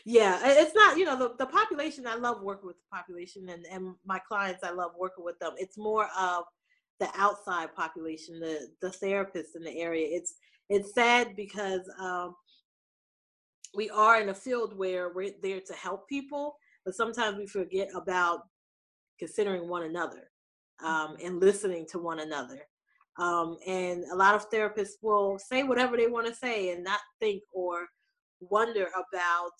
Yeah, 0.04 0.40
it's 0.44 0.74
not, 0.74 0.96
you 0.96 1.04
know, 1.04 1.18
the, 1.18 1.34
the 1.38 1.46
population, 1.46 2.06
I 2.06 2.16
love 2.16 2.42
working 2.42 2.66
with 2.66 2.76
the 2.76 2.96
population 2.96 3.48
and, 3.48 3.64
and 3.70 3.94
my 4.04 4.18
clients, 4.18 4.64
I 4.64 4.70
love 4.70 4.92
working 4.98 5.24
with 5.24 5.38
them. 5.38 5.52
It's 5.56 5.78
more 5.78 6.08
of 6.18 6.44
the 7.00 7.08
outside 7.14 7.74
population, 7.74 8.40
the, 8.40 8.68
the 8.80 8.88
therapists 8.88 9.54
in 9.54 9.62
the 9.62 9.78
area. 9.78 10.06
It's, 10.10 10.34
it's 10.68 10.94
sad 10.94 11.36
because 11.36 11.82
um, 12.00 12.34
we 13.74 13.90
are 13.90 14.20
in 14.20 14.30
a 14.30 14.34
field 14.34 14.76
where 14.76 15.12
we're 15.12 15.32
there 15.42 15.60
to 15.66 15.74
help 15.74 16.08
people, 16.08 16.56
but 16.84 16.94
sometimes 16.94 17.36
we 17.36 17.46
forget 17.46 17.88
about 17.94 18.40
considering 19.18 19.68
one 19.68 19.82
another 19.82 20.30
um, 20.84 21.16
and 21.22 21.40
listening 21.40 21.86
to 21.90 21.98
one 21.98 22.20
another. 22.20 22.60
Um, 23.18 23.56
and 23.66 24.04
a 24.12 24.16
lot 24.16 24.34
of 24.34 24.50
therapists 24.50 24.96
will 25.02 25.38
say 25.38 25.62
whatever 25.62 25.96
they 25.96 26.06
want 26.06 26.26
to 26.26 26.34
say 26.34 26.70
and 26.70 26.84
not 26.84 27.00
think 27.18 27.42
or 27.52 27.86
wonder 28.40 28.86
about 28.86 29.52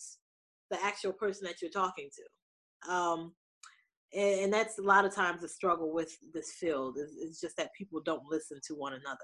the 0.70 0.82
actual 0.84 1.12
person 1.12 1.46
that 1.46 1.62
you're 1.62 1.70
talking 1.70 2.08
to. 2.14 2.92
Um, 2.92 3.32
and, 4.14 4.40
and, 4.40 4.52
that's 4.52 4.78
a 4.78 4.82
lot 4.82 5.04
of 5.04 5.14
times 5.14 5.40
the 5.40 5.48
struggle 5.48 5.92
with 5.92 6.16
this 6.32 6.52
field 6.52 6.98
is, 6.98 7.12
is 7.12 7.40
just 7.40 7.56
that 7.56 7.74
people 7.74 8.00
don't 8.00 8.22
listen 8.30 8.60
to 8.66 8.74
one 8.74 8.92
another. 8.92 9.18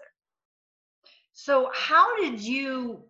So, 1.32 1.70
how 1.72 2.16
did 2.16 2.40
you 2.40 3.02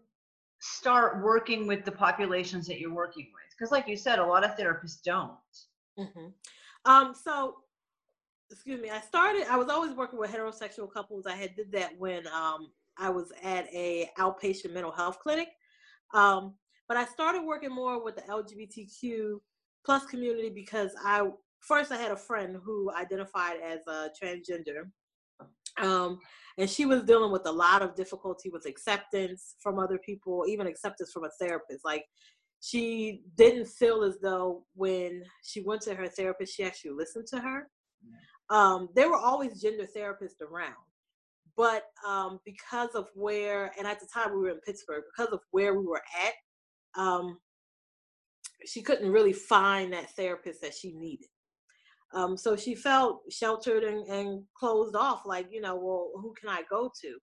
start 0.60 1.22
working 1.22 1.66
with 1.66 1.84
the 1.84 1.92
populations 1.92 2.66
that 2.66 2.78
you're 2.78 2.92
working 2.92 3.28
with? 3.32 3.42
Because, 3.56 3.72
like 3.72 3.88
you 3.88 3.96
said, 3.96 4.18
a 4.18 4.26
lot 4.26 4.44
of 4.44 4.56
therapists 4.56 5.02
don't. 5.02 5.32
Mm-hmm. 5.98 6.26
Um, 6.84 7.14
so, 7.14 7.56
excuse 8.50 8.80
me. 8.80 8.90
I 8.90 9.00
started. 9.00 9.46
I 9.50 9.56
was 9.56 9.68
always 9.68 9.92
working 9.92 10.18
with 10.18 10.30
heterosexual 10.30 10.92
couples. 10.92 11.26
I 11.26 11.34
had 11.34 11.56
did 11.56 11.72
that 11.72 11.98
when 11.98 12.26
um, 12.28 12.70
I 12.98 13.08
was 13.10 13.32
at 13.42 13.66
a 13.72 14.10
outpatient 14.18 14.72
mental 14.72 14.92
health 14.92 15.18
clinic. 15.20 15.48
Um, 16.12 16.54
but 16.88 16.96
I 16.96 17.04
started 17.06 17.42
working 17.42 17.70
more 17.70 18.02
with 18.02 18.16
the 18.16 18.22
LGBTQ 18.22 19.38
plus 19.84 20.04
community 20.06 20.50
because 20.50 20.90
I 21.04 21.28
first 21.60 21.92
I 21.92 21.96
had 21.96 22.10
a 22.10 22.16
friend 22.16 22.56
who 22.62 22.92
identified 22.92 23.56
as 23.64 23.80
a 23.86 24.10
transgender. 24.20 24.90
Um, 25.80 26.18
and 26.58 26.68
she 26.68 26.84
was 26.84 27.02
dealing 27.04 27.32
with 27.32 27.46
a 27.46 27.52
lot 27.52 27.82
of 27.82 27.94
difficulty 27.94 28.50
with 28.50 28.66
acceptance 28.66 29.54
from 29.60 29.78
other 29.78 29.98
people, 29.98 30.44
even 30.46 30.66
acceptance 30.66 31.10
from 31.12 31.24
a 31.24 31.30
therapist. 31.40 31.84
Like 31.84 32.04
she 32.60 33.22
didn't 33.36 33.68
feel 33.68 34.02
as 34.02 34.18
though 34.22 34.64
when 34.74 35.24
she 35.42 35.62
went 35.62 35.82
to 35.82 35.94
her 35.94 36.08
therapist, 36.08 36.54
she 36.54 36.64
actually 36.64 36.92
listened 36.92 37.26
to 37.28 37.40
her. 37.40 37.68
Um, 38.50 38.88
there 38.94 39.08
were 39.08 39.16
always 39.16 39.60
gender 39.60 39.86
therapists 39.96 40.40
around, 40.42 40.74
but 41.56 41.84
um, 42.06 42.40
because 42.44 42.90
of 42.94 43.06
where, 43.14 43.72
and 43.78 43.86
at 43.86 44.00
the 44.00 44.08
time 44.12 44.32
we 44.32 44.38
were 44.38 44.50
in 44.50 44.60
Pittsburgh, 44.60 45.04
because 45.14 45.32
of 45.32 45.40
where 45.50 45.78
we 45.78 45.86
were 45.86 46.02
at, 46.26 47.00
um, 47.00 47.38
she 48.64 48.82
couldn't 48.82 49.10
really 49.10 49.32
find 49.32 49.92
that 49.92 50.14
therapist 50.14 50.60
that 50.62 50.74
she 50.74 50.92
needed. 50.92 51.28
Um, 52.14 52.36
so 52.36 52.56
she 52.56 52.74
felt 52.74 53.22
sheltered 53.30 53.84
and, 53.84 54.06
and 54.06 54.44
closed 54.54 54.94
off, 54.94 55.22
like, 55.24 55.48
you 55.50 55.60
know, 55.60 55.76
well, 55.76 56.10
who 56.20 56.34
can 56.38 56.48
I 56.48 56.62
go 56.70 56.90
to? 57.00 57.18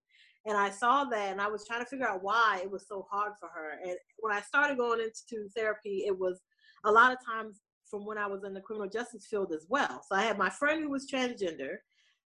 And 0.46 0.58
I 0.58 0.70
saw 0.70 1.04
that 1.06 1.32
and 1.32 1.42
I 1.42 1.48
was 1.48 1.66
trying 1.68 1.82
to 1.82 1.86
figure 1.86 2.08
out 2.08 2.24
why 2.24 2.60
it 2.64 2.72
was 2.72 2.88
so 2.88 3.06
hard 3.12 3.34
for 3.40 3.50
her. 3.50 3.74
And 3.84 3.96
when 4.20 4.36
I 4.36 4.42
started 4.42 4.78
going 4.78 5.00
into 5.00 5.48
therapy, 5.56 6.06
it 6.08 6.18
was 6.18 6.40
a 6.86 6.92
lot 6.92 7.12
of 7.12 7.20
times 7.26 7.60
from 7.90 8.06
when 8.06 8.18
I 8.18 8.28
was 8.28 8.44
in 8.44 8.54
the 8.54 8.62
criminal 8.62 8.90
justice 8.90 9.28
field 9.30 9.52
as 9.54 9.66
well. 9.70 10.02
So 10.08 10.16
I 10.16 10.22
had 10.24 10.38
my 10.38 10.50
friend 10.50 10.82
who 10.82 10.90
was 10.90 11.10
transgender. 11.12 11.76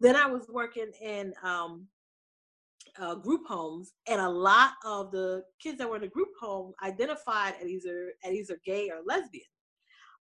Then 0.00 0.16
I 0.16 0.26
was 0.26 0.46
working 0.48 0.90
in 1.00 1.32
um, 1.42 1.86
uh, 3.00 3.14
group 3.14 3.42
homes, 3.46 3.92
and 4.08 4.20
a 4.20 4.28
lot 4.28 4.72
of 4.84 5.10
the 5.10 5.42
kids 5.60 5.78
that 5.78 5.88
were 5.88 5.96
in 5.96 6.02
the 6.02 6.08
group 6.08 6.28
home 6.40 6.72
identified 6.82 7.54
as 7.62 7.68
either 7.68 8.12
as 8.24 8.32
either 8.32 8.58
gay 8.64 8.90
or 8.90 9.00
lesbian. 9.06 9.44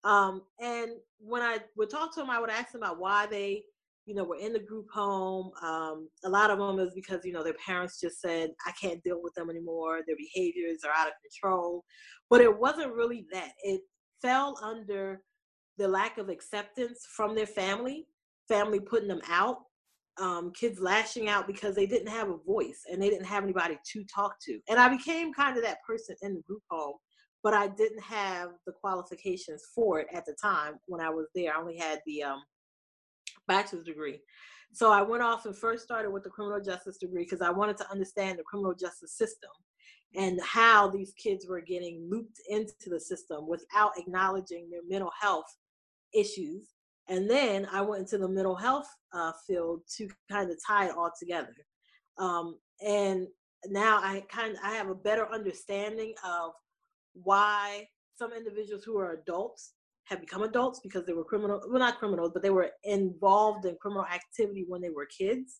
Um, 0.03 0.41
and 0.59 0.91
when 1.19 1.41
I 1.41 1.59
would 1.77 1.89
talk 1.89 2.13
to 2.13 2.19
them, 2.19 2.29
I 2.29 2.39
would 2.39 2.49
ask 2.49 2.71
them 2.71 2.81
about 2.81 2.99
why 2.99 3.25
they, 3.25 3.63
you 4.05 4.15
know, 4.15 4.25
were 4.25 4.37
in 4.37 4.53
the 4.53 4.59
group 4.59 4.87
home. 4.93 5.51
Um, 5.61 6.09
a 6.25 6.29
lot 6.29 6.51
of 6.51 6.59
them 6.59 6.79
is 6.79 6.93
because 6.93 7.21
you 7.23 7.31
know 7.31 7.43
their 7.43 7.55
parents 7.65 7.99
just 7.99 8.21
said, 8.21 8.51
"I 8.67 8.71
can't 8.79 9.03
deal 9.03 9.21
with 9.21 9.33
them 9.33 9.49
anymore. 9.49 10.01
Their 10.05 10.17
behaviors 10.17 10.83
are 10.83 10.93
out 10.95 11.07
of 11.07 11.13
control." 11.21 11.83
But 12.29 12.41
it 12.41 12.59
wasn't 12.59 12.93
really 12.93 13.25
that. 13.31 13.51
It 13.63 13.81
fell 14.21 14.57
under 14.61 15.21
the 15.77 15.87
lack 15.87 16.17
of 16.17 16.29
acceptance 16.29 17.07
from 17.15 17.35
their 17.35 17.47
family, 17.47 18.07
family 18.47 18.79
putting 18.79 19.07
them 19.07 19.21
out, 19.29 19.57
um, 20.19 20.51
kids 20.53 20.79
lashing 20.79 21.27
out 21.27 21.47
because 21.47 21.75
they 21.75 21.85
didn't 21.85 22.09
have 22.09 22.29
a 22.29 22.37
voice 22.37 22.81
and 22.91 23.01
they 23.01 23.09
didn't 23.09 23.25
have 23.25 23.43
anybody 23.43 23.77
to 23.91 24.03
talk 24.05 24.35
to. 24.45 24.59
And 24.69 24.79
I 24.79 24.89
became 24.89 25.33
kind 25.33 25.57
of 25.57 25.63
that 25.63 25.83
person 25.87 26.15
in 26.21 26.35
the 26.35 26.41
group 26.41 26.61
home, 26.69 26.95
but 27.41 27.53
I 27.53 27.67
didn't 27.67 28.03
have 28.03 28.49
the 28.65 28.73
qualifications 28.73 29.63
for 29.73 29.99
it 29.99 30.07
at 30.13 30.25
the 30.25 30.35
time 30.41 30.75
when 30.85 31.01
I 31.01 31.09
was 31.09 31.27
there. 31.33 31.55
I 31.55 31.59
only 31.59 31.77
had 31.77 31.99
the 32.05 32.23
um, 32.23 32.43
bachelor's 33.47 33.85
degree. 33.85 34.19
So 34.71 34.91
I 34.91 35.01
went 35.01 35.23
off 35.23 35.45
and 35.45 35.55
first 35.55 35.83
started 35.83 36.11
with 36.11 36.23
the 36.23 36.29
criminal 36.29 36.59
justice 36.59 36.97
degree 36.97 37.23
because 37.23 37.41
I 37.41 37.51
wanted 37.51 37.77
to 37.77 37.91
understand 37.91 38.39
the 38.39 38.43
criminal 38.43 38.73
justice 38.73 39.15
system 39.17 39.51
and 40.15 40.39
how 40.41 40.89
these 40.89 41.13
kids 41.13 41.47
were 41.47 41.61
getting 41.61 42.07
looped 42.09 42.39
into 42.49 42.89
the 42.89 42.99
system 42.99 43.47
without 43.47 43.97
acknowledging 43.97 44.69
their 44.69 44.81
mental 44.87 45.11
health 45.19 45.45
issues 46.13 46.72
and 47.09 47.29
then 47.29 47.67
I 47.71 47.81
went 47.81 48.01
into 48.01 48.17
the 48.17 48.27
mental 48.27 48.55
health 48.55 48.87
uh, 49.13 49.33
field 49.45 49.81
to 49.97 50.09
kind 50.31 50.49
of 50.49 50.57
tie 50.65 50.87
it 50.87 50.95
all 50.95 51.11
together. 51.19 51.55
Um, 52.17 52.57
and 52.85 53.27
now 53.67 53.97
I 53.97 54.23
kind 54.29 54.53
of 54.53 54.59
I 54.63 54.71
have 54.71 54.89
a 54.89 54.95
better 54.95 55.27
understanding 55.31 56.13
of 56.25 56.51
why 57.13 57.87
some 58.15 58.33
individuals 58.33 58.83
who 58.83 58.97
are 58.97 59.13
adults 59.13 59.73
have 60.05 60.19
become 60.19 60.43
adults 60.43 60.79
because 60.81 61.05
they 61.05 61.13
were 61.13 61.23
criminal 61.23 61.61
well 61.69 61.79
not 61.79 61.97
criminals 61.97 62.31
but 62.33 62.43
they 62.43 62.49
were 62.49 62.71
involved 62.83 63.65
in 63.65 63.77
criminal 63.81 64.05
activity 64.05 64.65
when 64.67 64.81
they 64.81 64.89
were 64.89 65.05
kids. 65.05 65.59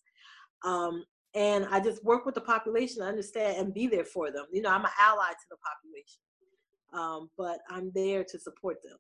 Um, 0.66 1.04
and 1.36 1.66
i 1.72 1.80
just 1.80 2.04
work 2.04 2.26
with 2.26 2.36
the 2.36 2.42
population 2.42 3.02
to 3.02 3.08
understand 3.08 3.58
and 3.58 3.74
be 3.74 3.88
there 3.88 4.06
for 4.06 4.32
them. 4.32 4.46
You 4.52 4.62
know 4.62 4.70
i'm 4.70 4.86
an 4.86 4.92
ally 5.00 5.30
to 5.30 5.48
the 5.50 5.58
population 5.58 6.22
um, 6.94 7.30
but 7.38 7.60
i'm 7.70 7.92
there 7.96 8.24
to 8.24 8.40
support 8.40 8.78
them 8.84 8.98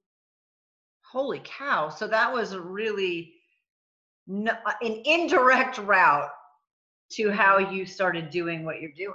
holy 1.14 1.42
cow. 1.44 1.90
So 1.90 2.08
that 2.08 2.34
was 2.34 2.54
a 2.54 2.60
really 2.60 3.36
no, 4.26 4.52
uh, 4.66 4.72
an 4.82 5.04
indirect 5.06 5.78
route 5.78 6.32
to 7.12 7.30
how 7.30 7.60
you 7.60 7.86
started 7.86 8.32
doing 8.32 8.66
what 8.66 8.82
you're 8.82 8.98
doing. 8.98 9.14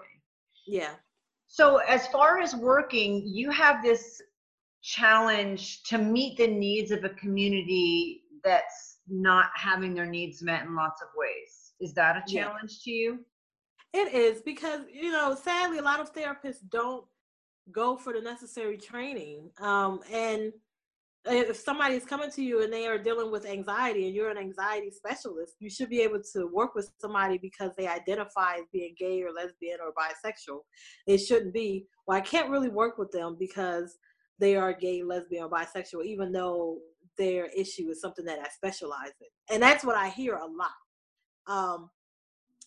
Yeah. 0.65 0.93
So 1.49 1.79
as 1.79 2.07
far 2.07 2.39
as 2.39 2.55
working, 2.55 3.23
you 3.27 3.51
have 3.51 3.83
this 3.83 4.23
challenge 4.81 5.83
to 5.85 5.99
meet 5.99 6.37
the 6.37 6.47
needs 6.47 6.93
of 6.93 7.03
a 7.03 7.09
community 7.09 8.23
that's 8.45 8.99
not 9.09 9.47
having 9.57 9.93
their 9.93 10.07
needs 10.07 10.41
met 10.41 10.63
in 10.63 10.77
lots 10.77 11.03
of 11.03 11.09
ways. 11.17 11.73
Is 11.81 11.95
that 11.95 12.17
a 12.17 12.33
challenge 12.33 12.79
yeah. 12.85 12.85
to 12.85 12.91
you? 12.91 13.19
It 13.93 14.15
is 14.15 14.41
because, 14.43 14.83
you 14.93 15.11
know, 15.11 15.35
sadly, 15.35 15.79
a 15.79 15.83
lot 15.83 15.99
of 15.99 16.15
therapists 16.15 16.61
don't 16.69 17.05
go 17.73 17.97
for 17.97 18.13
the 18.13 18.21
necessary 18.21 18.77
training. 18.77 19.51
Um, 19.59 20.01
and 20.13 20.53
if 21.29 21.57
somebody 21.57 21.95
is 21.95 22.05
coming 22.05 22.31
to 22.31 22.43
you 22.43 22.63
and 22.63 22.73
they 22.73 22.87
are 22.87 22.99
dealing 22.99 23.31
with 23.31 23.47
anxiety 23.47 24.07
and 24.07 24.15
you're 24.15 24.31
an 24.31 24.39
anxiety 24.39 24.91
specialist, 24.91 25.55
you 25.61 25.71
should 25.71 25.89
be 25.89 26.01
able 26.01 26.21
to 26.33 26.47
work 26.53 26.75
with 26.75 26.91
somebody 27.01 27.39
because 27.39 27.73
they 27.77 27.87
identify 27.87 28.57
as 28.57 28.65
being 28.73 28.95
gay 28.99 29.23
or 29.23 29.33
lesbian 29.33 29.79
or 29.81 29.93
bisexual. 29.93 30.61
It 31.07 31.19
shouldn't 31.19 31.55
be, 31.55 31.87
well, 32.07 32.17
I 32.17 32.21
can't 32.21 32.51
really 32.51 32.69
work 32.69 32.99
with 32.99 33.11
them 33.13 33.37
because 33.39 33.99
they 34.39 34.57
are 34.57 34.73
gay, 34.73 35.03
lesbian, 35.03 35.45
or 35.45 35.51
bisexual, 35.51 36.05
even 36.05 36.33
though 36.33 36.79
their 37.17 37.47
issue 37.47 37.89
is 37.91 38.01
something 38.01 38.25
that 38.25 38.39
I 38.39 38.49
specialize 38.49 39.13
in. 39.21 39.55
And 39.55 39.63
that's 39.63 39.85
what 39.85 39.97
I 39.97 40.09
hear 40.09 40.37
a 40.37 40.47
lot. 40.47 40.71
Um, 41.47 41.91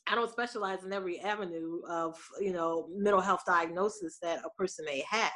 I 0.08 0.16
don't 0.16 0.32
specialize 0.32 0.84
in 0.84 0.92
every 0.92 1.20
avenue 1.20 1.80
of, 1.88 2.18
you 2.40 2.52
know, 2.52 2.88
mental 2.94 3.22
health 3.22 3.44
diagnosis 3.46 4.18
that 4.22 4.40
a 4.40 4.50
person 4.58 4.84
may 4.86 5.04
have. 5.10 5.32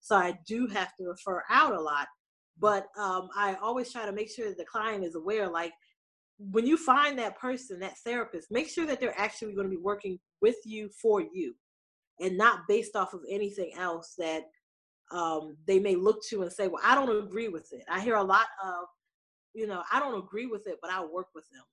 So 0.00 0.16
I 0.16 0.38
do 0.46 0.66
have 0.66 0.94
to 0.96 1.04
refer 1.06 1.42
out 1.48 1.74
a 1.74 1.80
lot 1.80 2.08
but 2.60 2.86
um, 2.98 3.28
I 3.36 3.56
always 3.62 3.92
try 3.92 4.06
to 4.06 4.12
make 4.12 4.30
sure 4.30 4.48
that 4.48 4.58
the 4.58 4.64
client 4.64 5.04
is 5.04 5.14
aware, 5.14 5.48
like 5.48 5.72
when 6.38 6.66
you 6.66 6.76
find 6.76 7.18
that 7.18 7.38
person, 7.38 7.80
that 7.80 7.98
therapist, 7.98 8.50
make 8.50 8.68
sure 8.68 8.86
that 8.86 9.00
they're 9.00 9.18
actually 9.18 9.54
going 9.54 9.66
to 9.66 9.76
be 9.76 9.82
working 9.82 10.18
with 10.40 10.56
you 10.64 10.88
for 11.00 11.20
you 11.20 11.54
and 12.20 12.36
not 12.36 12.60
based 12.68 12.96
off 12.96 13.14
of 13.14 13.20
anything 13.28 13.72
else 13.76 14.14
that 14.18 14.44
um, 15.10 15.56
they 15.66 15.78
may 15.78 15.96
look 15.96 16.22
to 16.28 16.42
and 16.42 16.52
say, 16.52 16.68
well, 16.68 16.82
I 16.84 16.94
don't 16.94 17.24
agree 17.24 17.48
with 17.48 17.72
it. 17.72 17.84
I 17.90 18.00
hear 18.00 18.16
a 18.16 18.22
lot 18.22 18.46
of, 18.64 18.84
you 19.54 19.66
know, 19.66 19.82
I 19.92 20.00
don't 20.00 20.18
agree 20.18 20.46
with 20.46 20.66
it, 20.66 20.76
but 20.80 20.90
I'll 20.90 21.12
work 21.12 21.28
with 21.34 21.44
them. 21.50 21.64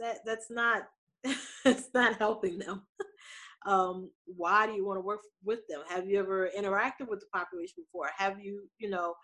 That 0.00 0.18
that's 0.26 0.50
not 0.50 0.82
it's 1.64 1.88
not 1.94 2.18
helping 2.18 2.58
them. 2.58 2.82
um, 3.66 4.10
why 4.26 4.66
do 4.66 4.72
you 4.72 4.84
want 4.86 4.98
to 4.98 5.04
work 5.04 5.20
with 5.42 5.60
them? 5.68 5.80
Have 5.88 6.06
you 6.06 6.18
ever 6.18 6.50
interacted 6.56 7.08
with 7.08 7.20
the 7.20 7.26
population 7.32 7.84
before? 7.84 8.10
Have 8.16 8.40
you, 8.40 8.68
you 8.78 8.90
know, 8.90 9.14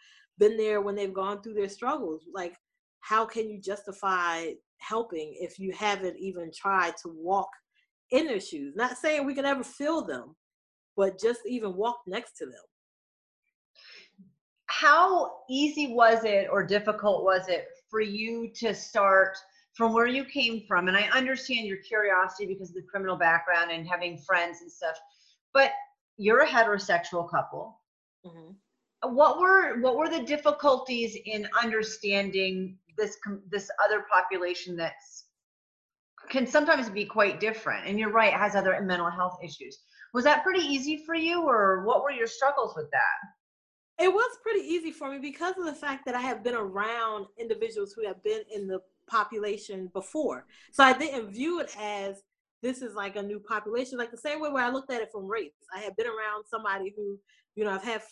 been 0.40 0.56
there 0.56 0.80
when 0.80 0.96
they've 0.96 1.14
gone 1.14 1.40
through 1.40 1.54
their 1.54 1.68
struggles. 1.68 2.22
Like, 2.34 2.56
how 3.00 3.24
can 3.24 3.48
you 3.48 3.60
justify 3.60 4.52
helping 4.78 5.36
if 5.38 5.58
you 5.58 5.72
haven't 5.72 6.16
even 6.18 6.50
tried 6.52 6.96
to 7.02 7.08
walk 7.14 7.50
in 8.10 8.26
their 8.26 8.40
shoes? 8.40 8.74
Not 8.74 8.98
saying 8.98 9.24
we 9.24 9.34
can 9.34 9.44
ever 9.44 9.62
feel 9.62 10.04
them, 10.04 10.34
but 10.96 11.20
just 11.20 11.40
even 11.46 11.76
walk 11.76 12.00
next 12.08 12.36
to 12.38 12.46
them. 12.46 12.54
How 14.66 15.42
easy 15.48 15.94
was 15.94 16.24
it 16.24 16.48
or 16.50 16.64
difficult 16.64 17.22
was 17.24 17.48
it 17.48 17.66
for 17.88 18.00
you 18.00 18.50
to 18.56 18.74
start 18.74 19.36
from 19.74 19.92
where 19.92 20.06
you 20.06 20.24
came 20.24 20.62
from? 20.66 20.88
And 20.88 20.96
I 20.96 21.08
understand 21.10 21.66
your 21.66 21.78
curiosity 21.78 22.46
because 22.46 22.70
of 22.70 22.76
the 22.76 22.82
criminal 22.90 23.16
background 23.16 23.70
and 23.70 23.86
having 23.86 24.18
friends 24.18 24.62
and 24.62 24.72
stuff, 24.72 24.96
but 25.52 25.72
you're 26.16 26.40
a 26.40 26.46
heterosexual 26.46 27.30
couple. 27.30 27.80
Mm-hmm 28.24 28.52
what 29.02 29.40
were 29.40 29.80
what 29.80 29.96
were 29.96 30.08
the 30.08 30.22
difficulties 30.22 31.16
in 31.24 31.48
understanding 31.60 32.76
this 32.98 33.16
this 33.50 33.70
other 33.84 34.04
population 34.12 34.76
that's 34.76 35.24
can 36.28 36.46
sometimes 36.46 36.90
be 36.90 37.04
quite 37.04 37.40
different? 37.40 37.86
And 37.86 37.98
you're 37.98 38.12
right 38.12 38.32
has 38.32 38.54
other 38.54 38.78
mental 38.82 39.10
health 39.10 39.38
issues. 39.42 39.78
Was 40.12 40.24
that 40.24 40.44
pretty 40.44 40.64
easy 40.64 41.02
for 41.04 41.14
you 41.14 41.42
or 41.42 41.84
what 41.84 42.02
were 42.02 42.10
your 42.10 42.26
struggles 42.26 42.74
with 42.76 42.90
that? 42.90 44.04
It 44.04 44.12
was 44.12 44.38
pretty 44.42 44.60
easy 44.60 44.92
for 44.92 45.10
me 45.10 45.18
because 45.18 45.56
of 45.58 45.64
the 45.64 45.74
fact 45.74 46.06
that 46.06 46.14
i 46.14 46.20
have 46.20 46.42
been 46.42 46.54
around 46.54 47.26
individuals 47.38 47.92
who 47.92 48.06
have 48.06 48.22
been 48.22 48.42
in 48.54 48.66
the 48.66 48.80
population 49.08 49.90
before. 49.92 50.46
So 50.72 50.84
i 50.84 50.92
didn't 50.92 51.32
view 51.32 51.60
it 51.60 51.74
as 51.78 52.22
this 52.62 52.82
is 52.82 52.94
like 52.94 53.16
a 53.16 53.22
new 53.22 53.40
population. 53.40 53.98
Like 53.98 54.10
the 54.10 54.18
same 54.18 54.40
way 54.40 54.50
where 54.50 54.64
i 54.64 54.70
looked 54.70 54.92
at 54.92 55.00
it 55.00 55.10
from 55.10 55.26
race. 55.26 55.52
I 55.74 55.78
had 55.80 55.96
been 55.96 56.06
around 56.06 56.44
somebody 56.48 56.92
who 56.96 57.18
you 57.60 57.66
know 57.66 57.72
i've 57.72 57.84
had 57.84 58.02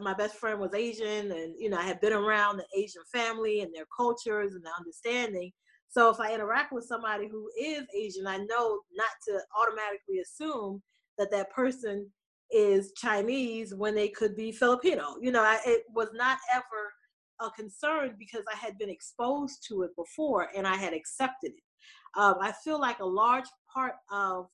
my 0.00 0.14
best 0.14 0.36
friend 0.36 0.60
was 0.60 0.74
Asian, 0.74 1.32
and 1.32 1.54
you 1.58 1.70
know 1.70 1.78
I 1.78 1.82
had 1.82 2.00
been 2.00 2.12
around 2.12 2.56
the 2.56 2.66
Asian 2.76 3.02
family 3.12 3.60
and 3.60 3.74
their 3.74 3.86
cultures 3.96 4.54
and 4.54 4.64
the 4.64 4.70
understanding. 4.78 5.52
So 5.88 6.10
if 6.10 6.20
I 6.20 6.34
interact 6.34 6.72
with 6.72 6.84
somebody 6.84 7.28
who 7.28 7.48
is 7.58 7.84
Asian, 7.96 8.26
I 8.26 8.38
know 8.38 8.80
not 8.92 9.10
to 9.28 9.40
automatically 9.58 10.18
assume 10.18 10.82
that 11.18 11.30
that 11.30 11.50
person 11.50 12.10
is 12.50 12.92
Chinese 12.96 13.74
when 13.74 13.94
they 13.94 14.08
could 14.08 14.36
be 14.36 14.52
Filipino. 14.52 15.16
You 15.20 15.32
know, 15.32 15.42
I, 15.42 15.58
it 15.64 15.84
was 15.94 16.08
not 16.12 16.38
ever 16.52 16.92
a 17.40 17.50
concern 17.50 18.16
because 18.18 18.44
I 18.52 18.56
had 18.56 18.76
been 18.78 18.90
exposed 18.90 19.64
to 19.68 19.82
it 19.82 19.90
before 19.96 20.48
and 20.56 20.66
I 20.66 20.76
had 20.76 20.92
accepted 20.92 21.52
it. 21.52 22.20
Um, 22.20 22.36
I 22.40 22.52
feel 22.52 22.80
like 22.80 22.98
a 22.98 23.06
large 23.06 23.46
part 23.72 23.94
of 24.10 24.48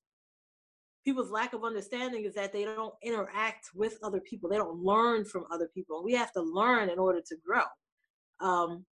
people's 1.05 1.31
lack 1.31 1.53
of 1.53 1.65
understanding 1.65 2.25
is 2.25 2.35
that 2.35 2.53
they 2.53 2.65
don't 2.65 2.95
interact 3.03 3.71
with 3.75 3.99
other 4.03 4.21
people. 4.21 4.49
They 4.49 4.57
don't 4.57 4.83
learn 4.83 5.25
from 5.25 5.45
other 5.53 5.69
people. 5.75 6.05
We 6.05 6.13
have 6.15 6.33
to 6.33 6.43
learn 6.43 6.89
in 6.89 6.99
order 6.99 7.21
to 7.21 7.37
grow. 7.45 7.65
Um, 8.41 8.85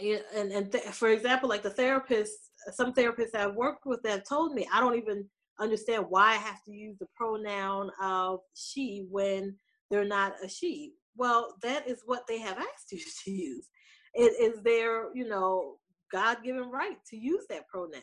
and 0.00 0.52
and 0.52 0.72
th- 0.72 0.84
for 0.84 1.08
example, 1.08 1.48
like 1.48 1.62
the 1.62 1.70
therapists, 1.70 2.50
some 2.72 2.92
therapists 2.92 3.34
I've 3.34 3.54
worked 3.54 3.86
with 3.86 4.00
have 4.04 4.24
told 4.28 4.54
me 4.54 4.66
I 4.72 4.80
don't 4.80 4.96
even 4.96 5.24
understand 5.60 6.06
why 6.08 6.32
I 6.32 6.36
have 6.36 6.62
to 6.64 6.72
use 6.72 6.96
the 6.98 7.06
pronoun 7.16 7.90
of 8.02 8.40
she 8.54 9.06
when 9.10 9.54
they're 9.90 10.04
not 10.04 10.34
a 10.42 10.48
she. 10.48 10.94
Well, 11.16 11.54
that 11.62 11.88
is 11.88 12.02
what 12.04 12.26
they 12.26 12.40
have 12.40 12.58
asked 12.58 12.90
you 12.92 13.00
to 13.24 13.30
use. 13.30 13.68
It 14.14 14.32
is 14.40 14.62
their, 14.62 15.14
you 15.14 15.28
know, 15.28 15.76
God 16.12 16.38
given 16.44 16.70
right 16.70 16.96
to 17.10 17.16
use 17.16 17.44
that 17.50 17.68
pronoun 17.68 18.02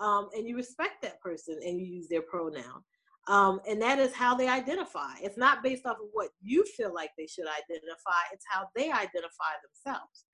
um, 0.00 0.28
and 0.34 0.46
you 0.46 0.56
respect 0.56 1.02
that 1.02 1.20
person 1.20 1.58
and 1.64 1.80
you 1.80 1.86
use 1.86 2.08
their 2.08 2.22
pronoun. 2.22 2.82
Um, 3.26 3.60
and 3.66 3.80
that 3.80 3.98
is 3.98 4.12
how 4.12 4.34
they 4.34 4.48
identify. 4.48 5.14
It's 5.22 5.38
not 5.38 5.62
based 5.62 5.86
off 5.86 5.96
of 5.96 6.08
what 6.12 6.28
you 6.42 6.64
feel 6.76 6.92
like 6.92 7.10
they 7.16 7.26
should 7.26 7.46
identify, 7.46 8.20
it's 8.32 8.44
how 8.48 8.68
they 8.76 8.90
identify 8.90 9.54
themselves. 9.62 10.24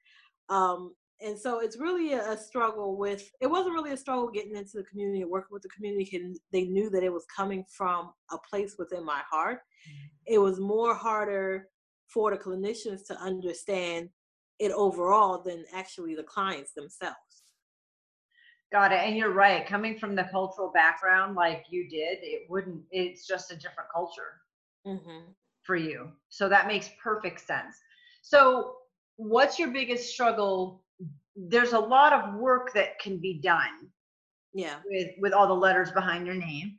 Um, 0.48 0.94
and 1.22 1.38
so 1.38 1.60
it's 1.60 1.78
really 1.78 2.14
a, 2.14 2.32
a, 2.32 2.36
struggle 2.36 2.96
with, 2.96 3.30
it 3.40 3.46
wasn't 3.46 3.74
really 3.74 3.92
a 3.92 3.96
struggle 3.96 4.30
getting 4.30 4.56
into 4.56 4.78
the 4.78 4.84
community 4.84 5.20
and 5.20 5.30
working 5.30 5.52
with 5.52 5.62
the 5.62 5.68
community. 5.68 6.34
They 6.50 6.64
knew 6.64 6.90
that 6.90 7.04
it 7.04 7.12
was 7.12 7.26
coming 7.34 7.64
from 7.68 8.10
a 8.32 8.38
place 8.38 8.76
within 8.78 9.04
my 9.04 9.20
heart. 9.30 9.58
Mm-hmm. 9.58 10.34
It 10.34 10.38
was 10.38 10.58
more 10.58 10.94
harder 10.94 11.68
for 12.08 12.30
the 12.30 12.38
clinicians 12.38 13.06
to 13.06 13.20
understand 13.20 14.08
it 14.58 14.72
overall 14.72 15.42
than 15.42 15.64
actually 15.74 16.14
the 16.14 16.22
clients 16.22 16.72
themselves. 16.72 17.16
Got 18.72 18.92
it. 18.92 19.00
And 19.00 19.16
you're 19.16 19.32
right. 19.32 19.66
Coming 19.66 19.98
from 19.98 20.14
the 20.14 20.24
cultural 20.24 20.70
background 20.72 21.34
like 21.34 21.64
you 21.70 21.88
did, 21.88 22.18
it 22.22 22.42
wouldn't, 22.48 22.82
it's 22.92 23.26
just 23.26 23.50
a 23.50 23.56
different 23.56 23.90
culture 23.92 24.40
mm-hmm. 24.86 25.30
for 25.62 25.76
you. 25.76 26.10
So 26.28 26.48
that 26.48 26.68
makes 26.68 26.90
perfect 27.02 27.40
sense. 27.40 27.76
So, 28.22 28.76
what's 29.16 29.58
your 29.58 29.70
biggest 29.70 30.12
struggle? 30.12 30.84
There's 31.34 31.72
a 31.72 31.78
lot 31.78 32.12
of 32.12 32.34
work 32.34 32.72
that 32.74 32.98
can 33.00 33.18
be 33.18 33.40
done. 33.42 33.88
Yeah. 34.52 34.76
With 34.84 35.10
with 35.18 35.32
all 35.32 35.46
the 35.46 35.54
letters 35.54 35.90
behind 35.90 36.26
your 36.26 36.36
name. 36.36 36.78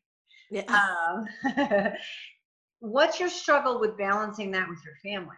Yeah. 0.50 0.64
Um, 1.58 1.94
what's 2.80 3.20
your 3.20 3.30
struggle 3.30 3.80
with 3.80 3.98
balancing 3.98 4.52
that 4.52 4.68
with 4.68 4.80
your 4.84 4.96
family? 5.02 5.38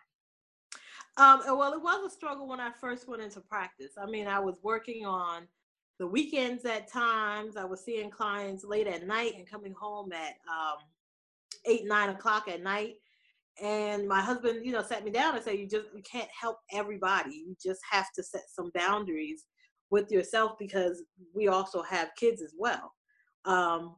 Um, 1.18 1.42
well, 1.46 1.74
it 1.74 1.82
was 1.82 2.06
a 2.06 2.10
struggle 2.10 2.48
when 2.48 2.60
I 2.60 2.72
first 2.82 3.08
went 3.08 3.22
into 3.22 3.40
practice. 3.40 3.92
I 4.02 4.08
mean, 4.08 4.28
I 4.28 4.40
was 4.40 4.58
working 4.64 5.06
on 5.06 5.48
the 6.00 6.08
weekends 6.08 6.66
at 6.66 6.92
times. 6.92 7.58
I 7.58 7.66
was 7.66 7.84
seeing 7.84 8.10
clients 8.10 8.64
late 8.64 8.88
at 8.88 9.06
night 9.06 9.34
and 9.38 9.50
coming 9.50 9.74
home 9.80 10.12
at 10.12 10.36
um, 10.50 10.78
eight, 11.66 11.86
nine 11.86 12.10
o'clock 12.10 12.48
at 12.48 12.62
night. 12.62 12.96
And 13.62 14.08
my 14.08 14.22
husband, 14.22 14.66
you 14.66 14.72
know, 14.72 14.82
sat 14.82 15.06
me 15.06 15.12
down 15.12 15.36
and 15.36 15.44
said, 15.44 15.60
"You 15.60 15.68
just 15.68 15.88
you 15.96 16.02
can't 16.02 16.30
help 16.40 16.58
everybody. 16.72 17.36
You 17.48 17.56
just 17.64 17.82
have 17.92 18.08
to 18.16 18.24
set 18.24 18.44
some 18.50 18.72
boundaries 18.74 19.44
with 19.92 20.12
yourself 20.12 20.54
because 20.60 21.04
we 21.36 21.50
also 21.50 21.84
have 21.84 22.10
kids 22.18 22.42
as 22.42 22.54
well, 22.58 22.92
um, 23.46 23.96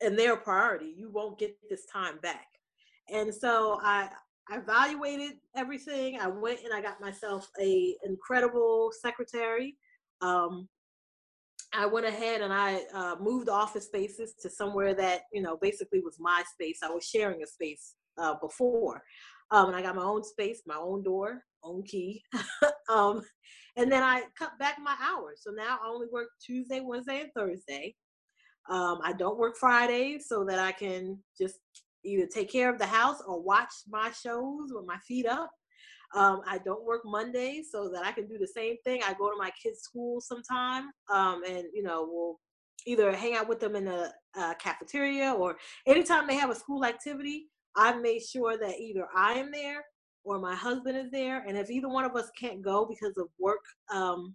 and 0.00 0.18
they're 0.18 0.34
a 0.34 0.40
priority. 0.40 0.92
You 0.96 1.08
won't 1.08 1.38
get 1.38 1.56
this 1.70 1.86
time 1.86 2.18
back." 2.20 2.48
And 3.08 3.32
so 3.32 3.78
I 3.80 4.08
I 4.50 4.56
evaluated 4.58 5.34
everything. 5.54 6.18
I 6.18 6.26
went 6.26 6.64
and 6.64 6.74
I 6.74 6.80
got 6.80 7.00
myself 7.00 7.48
a 7.60 7.94
incredible 8.04 8.90
secretary 9.00 9.76
um, 10.20 10.68
I 11.72 11.86
went 11.86 12.06
ahead 12.06 12.40
and 12.40 12.52
I 12.52 12.82
uh, 12.94 13.16
moved 13.20 13.48
office 13.48 13.86
spaces 13.86 14.34
to 14.40 14.50
somewhere 14.50 14.94
that 14.94 15.22
you 15.32 15.42
know 15.42 15.58
basically 15.60 16.00
was 16.00 16.16
my 16.18 16.42
space. 16.52 16.80
I 16.82 16.90
was 16.90 17.04
sharing 17.04 17.42
a 17.42 17.46
space 17.46 17.94
uh, 18.16 18.34
before, 18.40 19.02
um, 19.50 19.68
and 19.68 19.76
I 19.76 19.82
got 19.82 19.96
my 19.96 20.04
own 20.04 20.24
space, 20.24 20.62
my 20.66 20.76
own 20.76 21.02
door, 21.02 21.42
own 21.62 21.82
key, 21.82 22.22
um, 22.90 23.22
and 23.76 23.90
then 23.92 24.02
I 24.02 24.22
cut 24.38 24.58
back 24.58 24.78
my 24.82 24.96
hours. 25.00 25.40
So 25.42 25.50
now 25.50 25.78
I 25.82 25.88
only 25.88 26.06
work 26.12 26.28
Tuesday, 26.44 26.80
Wednesday, 26.80 27.20
and 27.20 27.30
Thursday. 27.36 27.94
Um, 28.70 28.98
I 29.02 29.12
don't 29.12 29.38
work 29.38 29.56
Fridays 29.56 30.26
so 30.28 30.44
that 30.44 30.58
I 30.58 30.72
can 30.72 31.18
just 31.40 31.58
either 32.04 32.26
take 32.26 32.50
care 32.50 32.70
of 32.70 32.78
the 32.78 32.86
house 32.86 33.22
or 33.26 33.40
watch 33.40 33.72
my 33.88 34.10
shows 34.10 34.70
with 34.72 34.86
my 34.86 34.98
feet 35.06 35.26
up. 35.26 35.50
Um, 36.14 36.40
I 36.46 36.58
don't 36.58 36.84
work 36.84 37.02
Mondays 37.04 37.68
so 37.70 37.88
that 37.90 38.04
I 38.04 38.12
can 38.12 38.26
do 38.26 38.38
the 38.38 38.46
same 38.46 38.76
thing. 38.84 39.02
I 39.04 39.14
go 39.14 39.30
to 39.30 39.36
my 39.36 39.50
kids' 39.62 39.80
school 39.80 40.20
sometime, 40.20 40.90
um, 41.10 41.42
and 41.44 41.64
you 41.72 41.82
know, 41.82 42.08
we'll 42.10 42.40
either 42.86 43.14
hang 43.14 43.36
out 43.36 43.48
with 43.48 43.60
them 43.60 43.76
in 43.76 43.84
the 43.84 44.12
uh, 44.36 44.54
cafeteria 44.54 45.32
or 45.32 45.56
anytime 45.86 46.26
they 46.26 46.36
have 46.36 46.50
a 46.50 46.54
school 46.54 46.84
activity. 46.84 47.46
I've 47.76 48.00
made 48.00 48.22
sure 48.22 48.56
that 48.58 48.78
either 48.80 49.06
I 49.14 49.34
am 49.34 49.50
there 49.52 49.84
or 50.24 50.38
my 50.38 50.54
husband 50.54 50.96
is 50.96 51.10
there, 51.10 51.44
and 51.46 51.56
if 51.56 51.70
either 51.70 51.88
one 51.88 52.04
of 52.04 52.16
us 52.16 52.30
can't 52.38 52.62
go 52.62 52.86
because 52.86 53.16
of 53.18 53.28
work, 53.38 53.64
um, 53.92 54.34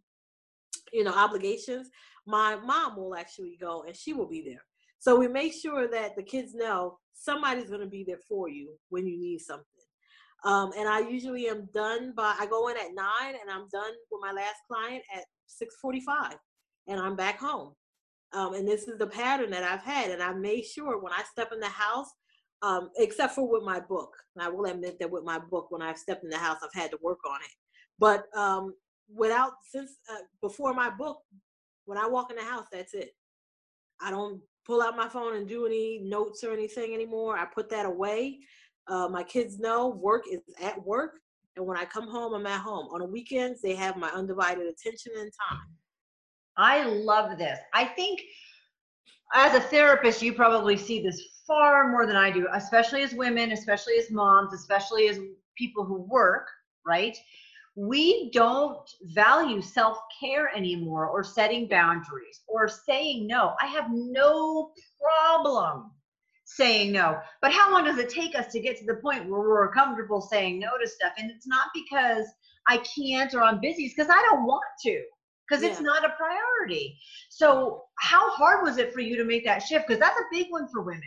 you 0.92 1.04
know, 1.04 1.14
obligations, 1.14 1.90
my 2.26 2.56
mom 2.56 2.96
will 2.96 3.16
actually 3.16 3.58
go 3.60 3.84
and 3.84 3.96
she 3.96 4.14
will 4.14 4.28
be 4.28 4.42
there. 4.42 4.64
So 5.00 5.18
we 5.18 5.28
make 5.28 5.54
sure 5.54 5.88
that 5.90 6.16
the 6.16 6.24
kids 6.24 6.54
know 6.54 7.00
somebody's 7.14 7.70
going 7.70 7.82
to 7.82 7.88
be 7.88 8.04
there 8.04 8.20
for 8.30 8.48
you 8.48 8.74
when 8.90 9.06
you 9.06 9.20
need 9.20 9.40
something. 9.42 9.66
Um, 10.46 10.72
and 10.78 10.90
I 10.90 11.00
usually 11.00 11.48
am 11.48 11.70
done 11.74 12.14
by 12.16 12.36
I 12.38 12.46
go 12.48 12.68
in 12.68 12.78
at 12.78 12.94
nine 12.94 13.36
and 13.42 13.50
I'm 13.50 13.68
done 13.72 13.94
with 14.12 14.22
my 14.22 14.32
last 14.34 14.58
client 14.70 15.04
at 15.16 15.24
six 15.48 15.76
forty-five, 15.82 16.36
and 16.88 17.00
I'm 17.00 17.16
back 17.16 17.40
home. 17.40 17.74
Um, 18.34 18.54
and 18.56 18.68
this 18.68 18.88
is 18.88 18.98
the 18.98 19.08
pattern 19.08 19.52
that 19.52 19.64
I've 19.64 19.84
had, 19.84 20.12
and 20.12 20.22
I 20.22 20.34
made 20.34 20.66
sure 20.66 21.02
when 21.02 21.14
I 21.14 21.24
step 21.32 21.52
in 21.54 21.60
the 21.60 21.70
house, 21.70 22.10
um, 22.62 22.90
except 22.98 23.36
for 23.36 23.48
with 23.48 23.64
my 23.64 23.80
book, 23.80 24.12
and 24.36 24.44
I 24.44 24.50
will 24.50 24.66
admit 24.66 24.98
that 25.00 25.12
with 25.12 25.24
my 25.24 25.40
book, 25.40 25.68
when 25.70 25.82
I've 25.82 25.98
stepped 26.00 26.24
in 26.24 26.30
the 26.30 26.38
house, 26.38 26.58
I've 26.64 26.82
had 26.82 26.92
to 26.92 26.98
work 27.02 27.20
on 27.30 27.40
it. 27.42 27.52
But 28.00 28.26
um, 28.36 28.74
without 29.14 29.54
since 29.72 29.92
uh, 30.12 30.24
before 30.42 30.74
my 30.74 30.90
book, 30.90 31.20
when 31.86 31.98
I 31.98 32.08
walk 32.08 32.32
in 32.32 32.38
the 32.38 32.44
house, 32.44 32.66
that's 32.72 32.94
it. 32.94 33.12
I 34.02 34.10
don't 34.10 34.42
pull 34.66 34.82
out 34.82 34.98
my 34.98 35.08
phone 35.08 35.36
and 35.36 35.48
do 35.48 35.66
any 35.66 36.02
notes 36.04 36.44
or 36.44 36.52
anything 36.54 36.94
anymore. 36.94 37.38
I 37.38 37.46
put 37.46 37.70
that 37.70 37.86
away. 37.86 38.40
Uh, 38.88 39.08
my 39.08 39.24
kids 39.24 39.60
know 39.60 39.88
work 39.88 40.24
is 40.32 40.42
at 40.62 40.84
work, 40.86 41.20
and 41.56 41.66
when 41.66 41.78
I 41.78 41.86
come 41.86 42.08
home, 42.08 42.34
I'm 42.34 42.46
at 42.46 42.62
home. 42.62 42.88
On 42.92 43.00
the 43.00 43.06
weekends, 43.06 43.62
they 43.62 43.76
have 43.76 43.98
my 43.98 44.10
undivided 44.10 44.66
attention 44.68 45.14
and 45.18 45.32
time. 45.50 45.68
I 46.58 46.84
love 46.84 47.38
this. 47.38 47.60
I 47.74 47.86
think 47.86 48.22
as 49.34 49.56
a 49.56 49.60
therapist, 49.60 50.22
you 50.22 50.34
probably 50.34 50.78
see 50.78 51.02
this 51.02 51.22
far 51.48 51.90
more 51.90 52.06
than 52.06 52.16
I 52.16 52.32
do, 52.32 52.48
especially 52.54 53.02
as 53.02 53.14
women, 53.14 53.52
especially 53.52 53.96
as 53.96 54.12
moms, 54.12 54.54
especially 54.54 55.08
as 55.08 55.20
people 55.58 55.84
who 55.84 56.02
work, 56.02 56.48
right? 56.86 57.18
We 57.76 58.30
don't 58.32 58.88
value 59.06 59.62
self 59.62 59.98
care 60.20 60.56
anymore 60.56 61.08
or 61.08 61.24
setting 61.24 61.68
boundaries 61.68 62.42
or 62.48 62.68
saying 62.68 63.26
no. 63.26 63.56
I 63.62 63.66
have 63.68 63.88
no 63.92 64.72
problem 65.02 65.92
saying 66.46 66.92
no. 66.92 67.20
But 67.42 67.52
how 67.52 67.72
long 67.72 67.86
does 67.86 67.98
it 67.98 68.10
take 68.10 68.36
us 68.36 68.52
to 68.52 68.60
get 68.60 68.78
to 68.80 68.86
the 68.86 68.96
point 68.96 69.30
where 69.30 69.40
we're 69.40 69.72
comfortable 69.72 70.22
saying 70.22 70.60
no 70.60 70.72
to 70.82 70.88
stuff? 70.88 71.14
And 71.18 71.32
it's 71.32 71.48
not 71.48 71.68
because 71.74 72.28
I 72.68 72.78
can't 72.78 73.34
or 73.34 73.44
I'm 73.44 73.60
busy, 73.60 73.84
it's 73.86 73.96
because 73.96 74.12
I 74.12 74.22
don't 74.30 74.46
want 74.46 74.64
to, 74.86 75.02
because 75.48 75.64
yeah. 75.64 75.70
it's 75.70 75.82
not 75.82 76.06
a 76.06 76.14
priority. 76.18 76.98
So, 77.30 77.84
how 78.00 78.32
hard 78.32 78.64
was 78.64 78.78
it 78.78 78.94
for 78.94 79.02
you 79.02 79.18
to 79.18 79.24
make 79.24 79.44
that 79.46 79.64
shift? 79.64 79.88
Because 79.88 80.00
that's 80.00 80.20
a 80.20 80.24
big 80.32 80.48
one 80.50 80.68
for 80.68 80.82
women. 80.82 81.02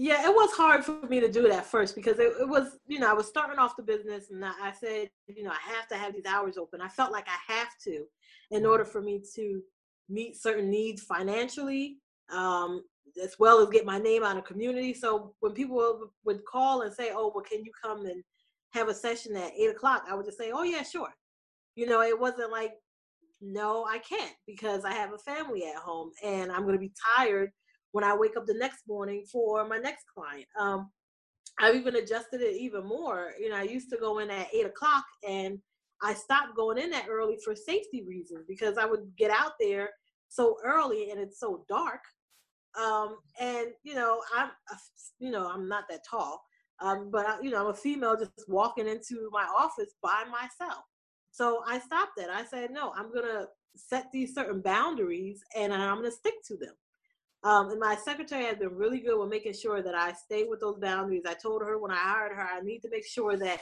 Yeah, 0.00 0.24
it 0.24 0.32
was 0.32 0.52
hard 0.52 0.84
for 0.84 1.04
me 1.08 1.18
to 1.18 1.30
do 1.30 1.48
that 1.48 1.66
first 1.66 1.96
because 1.96 2.20
it, 2.20 2.32
it 2.40 2.48
was, 2.48 2.78
you 2.86 3.00
know, 3.00 3.10
I 3.10 3.14
was 3.14 3.26
starting 3.26 3.58
off 3.58 3.76
the 3.76 3.82
business 3.82 4.30
and 4.30 4.44
I, 4.44 4.52
I 4.62 4.72
said, 4.72 5.10
you 5.26 5.42
know, 5.42 5.50
I 5.50 5.72
have 5.74 5.88
to 5.88 5.96
have 5.96 6.14
these 6.14 6.24
hours 6.24 6.56
open. 6.56 6.80
I 6.80 6.86
felt 6.86 7.10
like 7.10 7.26
I 7.26 7.52
have 7.52 7.70
to 7.82 8.04
in 8.52 8.64
order 8.64 8.84
for 8.84 9.02
me 9.02 9.20
to 9.34 9.60
meet 10.08 10.40
certain 10.40 10.70
needs 10.70 11.02
financially 11.02 11.96
um, 12.32 12.84
as 13.22 13.36
well 13.38 13.60
as 13.60 13.68
get 13.68 13.86
my 13.86 13.98
name 13.98 14.22
out 14.22 14.36
the 14.36 14.42
community. 14.42 14.94
So 14.94 15.34
when 15.40 15.52
people 15.52 16.10
would 16.24 16.44
call 16.44 16.82
and 16.82 16.92
say, 16.92 17.10
"Oh, 17.12 17.32
well, 17.34 17.44
can 17.44 17.64
you 17.64 17.72
come 17.80 18.06
and 18.06 18.22
have 18.70 18.88
a 18.88 18.94
session 18.94 19.36
at 19.36 19.52
eight 19.54 19.70
o'clock?" 19.70 20.04
I 20.08 20.14
would 20.14 20.26
just 20.26 20.38
say, 20.38 20.50
"Oh 20.52 20.62
yeah, 20.62 20.82
sure." 20.82 21.14
You 21.74 21.86
know, 21.86 22.02
it 22.02 22.18
wasn't 22.18 22.52
like, 22.52 22.72
"No, 23.40 23.84
I 23.84 23.98
can't," 23.98 24.36
because 24.46 24.84
I 24.84 24.92
have 24.92 25.12
a 25.12 25.18
family 25.18 25.66
at 25.66 25.76
home 25.76 26.10
and 26.24 26.50
I'm 26.52 26.62
going 26.62 26.74
to 26.74 26.78
be 26.78 26.92
tired 27.16 27.52
when 27.92 28.04
I 28.04 28.14
wake 28.14 28.36
up 28.36 28.46
the 28.46 28.54
next 28.54 28.86
morning 28.88 29.24
for 29.30 29.66
my 29.66 29.78
next 29.78 30.04
client. 30.14 30.46
Um, 30.58 30.90
I've 31.60 31.74
even 31.74 31.96
adjusted 31.96 32.40
it 32.40 32.56
even 32.56 32.86
more. 32.86 33.32
You 33.38 33.50
know, 33.50 33.56
I 33.56 33.62
used 33.62 33.90
to 33.90 33.96
go 33.96 34.18
in 34.18 34.30
at 34.30 34.48
eight 34.54 34.66
o'clock 34.66 35.04
and 35.28 35.58
I 36.02 36.14
stopped 36.14 36.56
going 36.56 36.78
in 36.78 36.90
that 36.90 37.06
early 37.08 37.36
for 37.44 37.54
safety 37.54 38.04
reasons 38.06 38.44
because 38.46 38.78
I 38.78 38.84
would 38.84 39.10
get 39.16 39.30
out 39.30 39.52
there 39.58 39.90
so 40.28 40.56
early 40.64 41.10
and 41.10 41.20
it's 41.20 41.40
so 41.40 41.64
dark 41.68 42.00
um, 42.76 43.18
and 43.40 43.68
you 43.82 43.94
know, 43.94 44.20
I'm, 44.36 44.50
you 45.18 45.30
know, 45.30 45.48
I'm 45.48 45.68
not 45.68 45.84
that 45.90 46.04
tall, 46.08 46.42
um, 46.80 47.10
but 47.10 47.26
I, 47.26 47.40
you 47.40 47.50
know, 47.50 47.60
I'm 47.60 47.70
a 47.70 47.74
female 47.74 48.16
just 48.16 48.48
walking 48.48 48.86
into 48.86 49.28
my 49.32 49.46
office 49.58 49.94
by 50.02 50.24
myself. 50.30 50.84
So 51.30 51.62
I 51.66 51.78
stopped 51.78 52.18
it. 52.18 52.28
I 52.32 52.44
said, 52.44 52.70
no, 52.70 52.92
I'm 52.96 53.12
gonna 53.12 53.46
set 53.76 54.06
these 54.12 54.34
certain 54.34 54.60
boundaries, 54.60 55.40
and 55.56 55.72
I'm 55.72 55.96
gonna 55.96 56.10
stick 56.10 56.34
to 56.46 56.56
them. 56.56 56.74
Um, 57.44 57.70
and 57.70 57.78
my 57.78 57.94
secretary 57.94 58.44
has 58.46 58.58
been 58.58 58.74
really 58.74 58.98
good 58.98 59.18
with 59.18 59.28
making 59.28 59.52
sure 59.52 59.80
that 59.82 59.94
I 59.94 60.12
stay 60.12 60.44
with 60.44 60.60
those 60.60 60.78
boundaries. 60.80 61.22
I 61.26 61.34
told 61.34 61.62
her 61.62 61.78
when 61.78 61.92
I 61.92 61.96
hired 61.96 62.32
her, 62.32 62.42
I 62.42 62.60
need 62.60 62.80
to 62.80 62.90
make 62.90 63.06
sure 63.06 63.36
that 63.36 63.60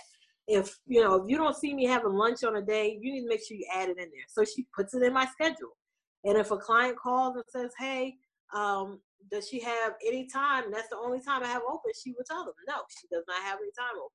if 0.49 0.79
you 0.87 1.03
know 1.03 1.17
if 1.17 1.29
you 1.29 1.37
don't 1.37 1.57
see 1.57 1.75
me 1.75 1.85
having 1.85 2.13
lunch 2.15 2.45
on 2.45 2.57
a 2.57 2.63
day, 2.63 2.99
you 3.01 3.13
need 3.13 3.23
to 3.23 3.29
make 3.29 3.41
sure 3.47 3.57
you 3.57 3.67
add 3.75 3.89
it 3.89 3.99
in 3.99 4.09
there. 4.11 4.27
So 4.29 4.45
she 4.45 4.67
puts 4.75 4.95
it 4.95 5.03
in 5.03 5.13
my 5.13 5.27
schedule. 5.27 5.77
And 6.25 6.39
if 6.39 6.51
a 6.51 6.57
client 6.57 6.97
calls 6.97 7.37
and 7.37 7.45
says, 7.49 7.73
"Hey, 7.79 8.17
um, 8.55 9.01
does 9.31 9.49
she 9.49 9.61
have 9.61 9.95
any 10.07 10.27
time? 10.27 10.65
That's 10.71 10.89
the 10.89 10.97
only 10.97 11.21
time 11.21 11.43
I 11.43 11.49
have 11.49 11.63
open. 11.69 11.91
She 12.03 12.13
would 12.13 12.27
tell 12.27 12.45
them, 12.45 12.55
no, 12.69 12.75
she 13.01 13.09
does 13.11 13.25
not 13.27 13.43
have 13.43 13.59
any 13.61 13.71
time 13.77 13.97
open. 13.97 14.11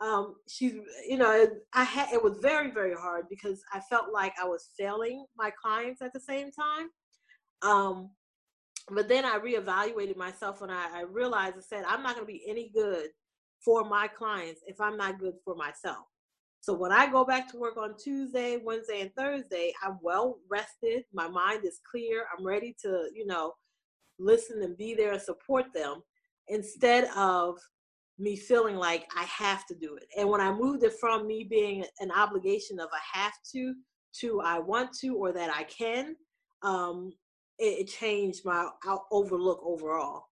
Um, 0.00 0.36
she's, 0.48 0.74
you 1.06 1.18
know, 1.18 1.30
it, 1.30 1.52
I 1.74 1.84
had 1.84 2.12
it 2.12 2.22
was 2.22 2.38
very, 2.40 2.70
very 2.70 2.94
hard 2.94 3.26
because 3.28 3.62
I 3.72 3.80
felt 3.80 4.12
like 4.12 4.32
I 4.40 4.46
was 4.46 4.70
failing 4.78 5.26
my 5.36 5.50
clients 5.62 6.00
at 6.00 6.12
the 6.14 6.20
same 6.20 6.50
time. 6.50 6.88
Um, 7.62 8.10
but 8.90 9.08
then 9.08 9.26
I 9.26 9.38
reevaluated 9.38 10.16
myself 10.16 10.62
and 10.62 10.72
I, 10.72 11.00
I 11.00 11.02
realized 11.02 11.56
I 11.58 11.60
said 11.60 11.84
I'm 11.86 12.02
not 12.02 12.14
going 12.14 12.26
to 12.26 12.32
be 12.32 12.44
any 12.48 12.70
good 12.74 13.08
for 13.62 13.84
my 13.84 14.08
clients 14.08 14.62
if 14.66 14.80
I'm 14.80 14.96
not 14.96 15.20
good 15.20 15.34
for 15.44 15.54
myself. 15.54 16.06
So 16.60 16.74
when 16.74 16.92
I 16.92 17.10
go 17.10 17.24
back 17.24 17.50
to 17.50 17.58
work 17.58 17.78
on 17.78 17.94
Tuesday, 17.96 18.58
Wednesday, 18.62 19.00
and 19.00 19.14
Thursday, 19.14 19.72
I'm 19.82 19.98
well 20.02 20.38
rested. 20.50 21.04
My 21.12 21.26
mind 21.26 21.64
is 21.64 21.80
clear. 21.90 22.26
I'm 22.36 22.44
ready 22.46 22.76
to, 22.82 23.08
you 23.14 23.26
know, 23.26 23.54
listen 24.18 24.62
and 24.62 24.76
be 24.76 24.94
there 24.94 25.12
and 25.12 25.22
support 25.22 25.66
them 25.74 26.02
instead 26.48 27.04
of 27.16 27.58
me 28.18 28.36
feeling 28.36 28.76
like 28.76 29.08
I 29.16 29.24
have 29.24 29.66
to 29.66 29.74
do 29.74 29.96
it. 29.96 30.06
And 30.18 30.28
when 30.28 30.42
I 30.42 30.52
moved 30.52 30.84
it 30.84 30.92
from 31.00 31.26
me 31.26 31.44
being 31.48 31.84
an 32.00 32.10
obligation 32.10 32.78
of 32.78 32.90
I 32.92 33.18
have 33.18 33.32
to 33.52 33.74
to 34.20 34.40
I 34.42 34.58
want 34.58 34.90
to 35.00 35.16
or 35.16 35.32
that 35.32 35.50
I 35.54 35.62
can, 35.64 36.16
um, 36.62 37.12
it, 37.58 37.80
it 37.80 37.88
changed 37.88 38.44
my 38.44 38.68
overlook 39.10 39.60
overall 39.64 40.24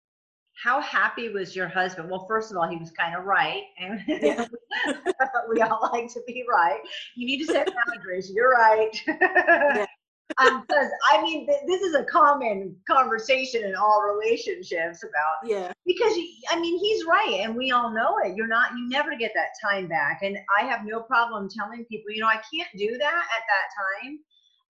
how 0.63 0.81
happy 0.81 1.29
was 1.29 1.55
your 1.55 1.69
husband? 1.69 2.11
Well, 2.11 2.27
first 2.27 2.51
of 2.51 2.57
all, 2.57 2.69
he 2.69 2.77
was 2.77 2.91
kind 2.91 3.15
of 3.15 3.25
right, 3.25 3.63
and 3.79 4.01
yeah. 4.09 4.47
we 5.51 5.61
all 5.63 5.91
like 5.93 6.13
to 6.15 6.21
be 6.27 6.45
right. 6.51 6.81
You 7.15 7.27
need 7.27 7.47
to 7.47 7.53
set 7.53 7.69
boundaries. 7.87 8.31
You're 8.35 8.51
right. 8.51 8.91
yeah. 9.07 9.87
um, 10.39 10.65
I 11.13 11.23
mean, 11.23 11.47
th- 11.47 11.61
this 11.67 11.83
is 11.83 11.95
a 11.95 12.05
common 12.05 12.77
conversation 12.89 13.65
in 13.65 13.77
all 13.77 14.03
relationships 14.03 15.05
about 15.05 15.49
yeah. 15.49 15.73
Because 15.87 16.13
I 16.51 16.59
mean, 16.59 16.79
he's 16.79 17.05
right, 17.07 17.41
and 17.43 17.55
we 17.57 17.71
all 17.71 17.95
know 17.95 18.19
it. 18.25 18.37
You're 18.37 18.49
not, 18.49 18.73
you 18.73 18.89
never 18.89 19.17
get 19.17 19.33
that 19.37 19.51
time 19.63 19.87
back, 19.87 20.21
and 20.23 20.37
I 20.59 20.65
have 20.65 20.85
no 20.85 21.03
problem 21.03 21.49
telling 21.57 21.85
people, 21.85 22.11
you 22.11 22.21
know, 22.21 22.27
I 22.27 22.41
can't 22.53 22.69
do 22.77 22.99
that 22.99 23.23
at 23.37 23.45
that 23.47 24.03
time 24.03 24.19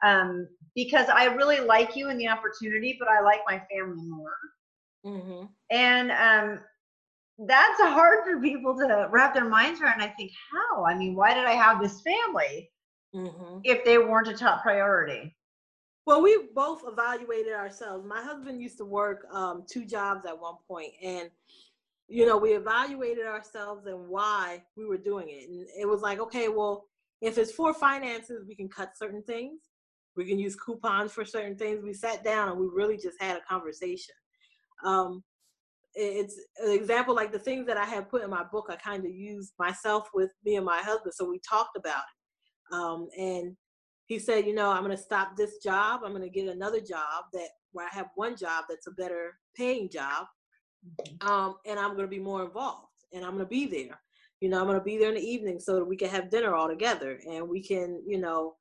um, 0.03 0.49
because 0.75 1.09
I 1.09 1.25
really 1.27 1.61
like 1.61 1.97
you 1.97 2.09
and 2.09 2.21
the 2.21 2.29
opportunity, 2.29 2.97
but 2.99 3.09
I 3.09 3.21
like 3.23 3.41
my 3.47 3.63
family 3.71 4.05
more. 4.07 4.37
Mm-hmm. 5.07 5.47
And 5.71 6.11
um, 6.11 6.61
that's 7.39 7.81
hard 7.81 8.25
for 8.25 8.41
people 8.41 8.77
to 8.77 9.09
wrap 9.11 9.35
their 9.35 9.49
minds 9.49 9.81
around. 9.81 10.03
I 10.03 10.09
think, 10.09 10.33
how? 10.53 10.85
I 10.85 10.95
mean, 10.95 11.15
why 11.15 11.35
did 11.35 11.45
I 11.45 11.53
have 11.53 11.81
this 11.81 12.01
family 12.03 12.71
mm-hmm. 13.15 13.61
if 13.65 13.85
they 13.85 13.99
weren't 13.99 14.29
a 14.29 14.35
top 14.35 14.63
priority? 14.63 15.37
Well, 16.07 16.23
we 16.23 16.49
both 16.55 16.83
evaluated 16.87 17.53
ourselves. 17.53 18.07
My 18.07 18.23
husband 18.23 18.63
used 18.63 18.79
to 18.79 18.85
work 18.85 19.27
um, 19.31 19.65
two 19.71 19.85
jobs 19.85 20.25
at 20.25 20.39
one 20.39 20.55
point, 20.67 20.93
and 21.03 21.31
you 22.09 22.25
know, 22.25 22.39
we 22.39 22.55
evaluated 22.55 23.27
ourselves 23.27 23.87
and 23.87 24.09
why 24.09 24.63
we 24.77 24.87
were 24.87 24.97
doing 24.97 25.29
it. 25.29 25.49
And 25.49 25.67
it 25.79 25.87
was 25.87 26.01
like, 26.01 26.19
okay, 26.19 26.49
well, 26.49 26.87
if 27.21 27.37
it's 27.37 27.53
for 27.53 27.75
finances, 27.75 28.47
we 28.49 28.55
can 28.55 28.69
cut 28.69 28.97
certain 28.97 29.23
things. 29.23 29.61
We 30.17 30.25
can 30.25 30.39
use 30.39 30.57
coupons 30.57 31.13
for 31.13 31.25
certain 31.25 31.57
things. 31.57 31.85
We 31.85 31.93
sat 31.93 32.25
down 32.25 32.49
and 32.49 32.59
we 32.59 32.67
really 32.73 32.97
just 32.97 33.21
had 33.21 33.37
a 33.37 33.41
conversation. 33.43 34.15
Um, 34.85 35.23
it's 35.95 36.37
an 36.65 36.71
example 36.71 37.15
like 37.15 37.33
the 37.33 37.39
things 37.39 37.67
that 37.67 37.77
I 37.77 37.85
have 37.85 38.09
put 38.09 38.23
in 38.23 38.31
my 38.31 38.45
book. 38.45 38.67
I 38.71 38.77
kind 38.77 39.05
of 39.05 39.11
used 39.11 39.53
myself 39.59 40.09
with 40.15 40.31
me 40.45 40.57
and 40.57 40.65
my 40.65 40.79
husband, 40.79 41.15
so 41.15 41.29
we 41.29 41.41
talked 41.49 41.77
about 41.77 42.03
it. 42.03 42.75
Um, 42.75 43.09
and 43.19 43.57
he 44.07 44.19
said, 44.19 44.47
you 44.47 44.55
know, 44.55 44.71
I'm 44.71 44.85
going 44.85 44.97
to 44.97 45.03
stop 45.03 45.37
this 45.37 45.59
job. 45.59 46.03
I'm 46.05 46.13
going 46.13 46.23
to 46.23 46.31
get 46.31 46.49
another 46.49 46.81
job 46.81 47.25
that 47.33 47.49
where 47.73 47.87
I 47.87 47.95
have 47.95 48.09
one 48.15 48.37
job 48.37 48.65
that's 48.69 48.87
a 48.87 48.93
better 48.93 49.33
paying 49.57 49.91
job, 49.91 50.27
mm-hmm. 51.01 51.29
um, 51.29 51.57
and 51.67 51.79
I'm 51.79 51.91
going 51.91 52.03
to 52.03 52.09
be 52.09 52.21
more 52.21 52.45
involved, 52.45 52.87
and 53.13 53.25
I'm 53.25 53.33
going 53.33 53.45
to 53.45 53.47
be 53.47 53.67
there. 53.67 53.99
you 54.41 54.49
know, 54.49 54.61
I'm 54.61 54.67
going 54.67 54.79
to 54.79 54.85
be 54.85 54.99
there 54.99 55.09
in 55.09 55.17
the 55.17 55.21
evening 55.21 55.59
so 55.59 55.75
that 55.77 55.85
we 55.85 55.97
can 55.97 56.09
have 56.09 56.31
dinner 56.31 56.55
all 56.55 56.69
together 56.69 57.19
and 57.29 57.49
we 57.49 57.63
can, 57.63 58.01
you 58.07 58.19
know, 58.19 58.55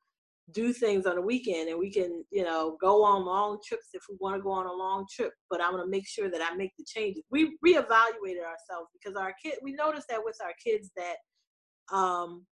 do 0.51 0.71
things 0.71 1.05
on 1.05 1.15
the 1.15 1.21
weekend 1.21 1.69
and 1.69 1.77
we 1.77 1.91
can, 1.91 2.23
you 2.31 2.43
know, 2.43 2.77
go 2.79 3.03
on 3.03 3.25
long 3.25 3.59
trips 3.65 3.89
if 3.93 4.03
we 4.09 4.15
want 4.19 4.35
to 4.35 4.41
go 4.41 4.51
on 4.51 4.65
a 4.65 4.71
long 4.71 5.05
trip. 5.13 5.33
But 5.49 5.61
I'm 5.61 5.71
going 5.71 5.83
to 5.83 5.89
make 5.89 6.07
sure 6.07 6.29
that 6.29 6.41
I 6.41 6.55
make 6.55 6.71
the 6.77 6.85
changes. 6.85 7.23
We 7.29 7.57
reevaluated 7.65 8.45
ourselves 8.45 8.89
because 8.93 9.15
our 9.17 9.33
kid, 9.43 9.55
we 9.61 9.73
noticed 9.73 10.07
that 10.09 10.23
with 10.23 10.37
our 10.43 10.53
kids 10.63 10.89
that, 10.95 11.95
um, 11.95 12.45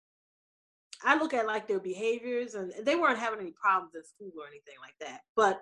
I 1.04 1.16
look 1.16 1.34
at 1.34 1.46
like 1.46 1.68
their 1.68 1.80
behaviors 1.80 2.54
and 2.54 2.72
they 2.82 2.96
weren't 2.96 3.18
having 3.18 3.40
any 3.40 3.52
problems 3.60 3.94
in 3.94 4.02
school 4.04 4.32
or 4.42 4.46
anything 4.46 4.76
like 4.80 4.94
that. 5.00 5.20
But 5.34 5.60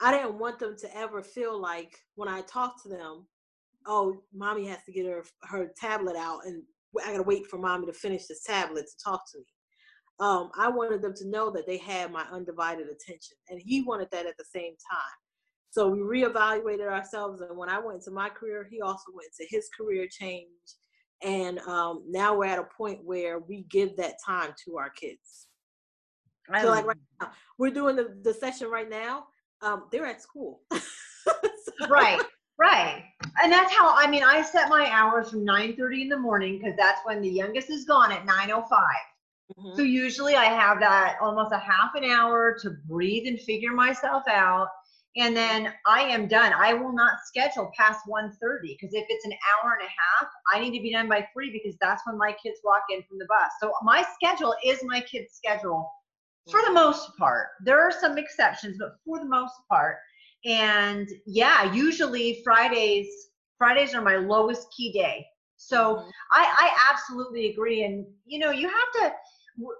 I 0.00 0.12
didn't 0.12 0.38
want 0.38 0.58
them 0.58 0.76
to 0.78 0.96
ever 0.96 1.22
feel 1.22 1.60
like 1.60 1.96
when 2.14 2.28
I 2.28 2.40
talked 2.42 2.82
to 2.82 2.88
them, 2.88 3.26
oh, 3.86 4.22
mommy 4.34 4.66
has 4.66 4.82
to 4.86 4.92
get 4.92 5.06
her 5.06 5.24
her 5.42 5.70
tablet 5.78 6.16
out 6.16 6.40
and 6.46 6.62
I 7.04 7.10
gotta 7.10 7.22
wait 7.22 7.46
for 7.46 7.58
mommy 7.58 7.86
to 7.86 7.92
finish 7.92 8.26
this 8.26 8.42
tablet 8.44 8.86
to 8.86 9.04
talk 9.04 9.30
to 9.32 9.38
me. 9.38 9.44
Um, 10.20 10.50
I 10.56 10.68
wanted 10.68 11.02
them 11.02 11.14
to 11.14 11.28
know 11.28 11.50
that 11.50 11.66
they 11.66 11.78
had 11.78 12.12
my 12.12 12.24
undivided 12.30 12.86
attention, 12.86 13.36
and 13.48 13.60
he 13.64 13.82
wanted 13.82 14.08
that 14.12 14.26
at 14.26 14.36
the 14.38 14.44
same 14.44 14.74
time. 14.90 15.18
So 15.70 15.88
we 15.88 16.00
reevaluated 16.00 16.88
ourselves, 16.90 17.40
and 17.40 17.56
when 17.56 17.68
I 17.68 17.78
went 17.78 17.98
into 17.98 18.10
my 18.10 18.28
career, 18.28 18.68
he 18.70 18.80
also 18.80 19.04
went 19.14 19.28
into 19.38 19.48
his 19.50 19.68
career 19.76 20.06
change, 20.10 20.46
and 21.22 21.58
um, 21.60 22.04
now 22.08 22.36
we're 22.36 22.46
at 22.46 22.58
a 22.58 22.68
point 22.76 23.00
where 23.04 23.38
we 23.38 23.64
give 23.70 23.96
that 23.96 24.16
time 24.24 24.54
to 24.64 24.76
our 24.76 24.90
kids. 24.90 25.46
so 26.60 26.70
like 26.70 26.84
right 26.84 26.96
now, 27.20 27.30
we're 27.58 27.70
doing 27.70 27.96
the, 27.96 28.16
the 28.22 28.34
session 28.34 28.68
right 28.68 28.90
now. 28.90 29.24
Um, 29.62 29.84
they're 29.90 30.06
at 30.06 30.20
school. 30.20 30.60
so, 30.72 31.88
right. 31.88 32.20
Right. 32.58 33.04
And 33.42 33.52
that's 33.52 33.72
how 33.72 33.94
I 33.96 34.08
mean 34.08 34.22
I 34.22 34.42
set 34.42 34.68
my 34.68 34.88
hours 34.90 35.30
from 35.30 35.44
9:30 35.44 36.02
in 36.02 36.08
the 36.08 36.18
morning 36.18 36.58
because 36.58 36.76
that's 36.76 37.00
when 37.04 37.20
the 37.20 37.28
youngest 37.28 37.70
is 37.70 37.84
gone 37.84 38.12
at 38.12 38.24
9:05. 38.26 38.68
Mm-hmm. 39.50 39.76
So 39.76 39.82
usually 39.82 40.34
I 40.36 40.44
have 40.44 40.80
that 40.80 41.16
almost 41.20 41.52
a 41.52 41.58
half 41.58 41.94
an 41.94 42.04
hour 42.04 42.56
to 42.62 42.70
breathe 42.86 43.26
and 43.26 43.40
figure 43.40 43.72
myself 43.72 44.22
out. 44.28 44.68
And 45.16 45.36
then 45.36 45.74
I 45.86 46.00
am 46.02 46.26
done. 46.26 46.54
I 46.54 46.72
will 46.72 46.94
not 46.94 47.18
schedule 47.26 47.70
past 47.76 48.00
1:30 48.06 48.30
because 48.62 48.94
if 48.94 49.04
it's 49.08 49.26
an 49.26 49.32
hour 49.32 49.72
and 49.78 49.86
a 49.86 49.90
half, 49.90 50.30
I 50.50 50.58
need 50.58 50.74
to 50.76 50.82
be 50.82 50.92
done 50.92 51.08
by 51.08 51.28
three 51.34 51.50
because 51.52 51.76
that's 51.80 52.02
when 52.06 52.16
my 52.16 52.34
kids 52.42 52.60
walk 52.64 52.84
in 52.90 53.02
from 53.02 53.18
the 53.18 53.26
bus. 53.26 53.50
So 53.60 53.72
my 53.82 54.04
schedule 54.14 54.54
is 54.64 54.80
my 54.84 55.00
kids' 55.00 55.34
schedule 55.34 55.90
for 56.50 56.62
the 56.62 56.72
most 56.72 57.16
part. 57.18 57.48
There 57.62 57.78
are 57.78 57.92
some 57.92 58.16
exceptions, 58.16 58.78
but 58.78 58.96
for 59.04 59.18
the 59.18 59.26
most 59.26 59.54
part, 59.68 59.98
and 60.44 61.08
yeah 61.26 61.72
usually 61.72 62.40
fridays 62.42 63.06
fridays 63.58 63.94
are 63.94 64.02
my 64.02 64.16
lowest 64.16 64.66
key 64.76 64.92
day 64.92 65.24
so 65.66 65.96
mm-hmm. 65.96 66.08
I, 66.30 66.70
I 66.70 66.92
absolutely 66.92 67.50
agree 67.50 67.84
and 67.84 68.04
you 68.24 68.38
know 68.38 68.50
you 68.50 68.68
have 68.68 68.92
to 68.94 69.12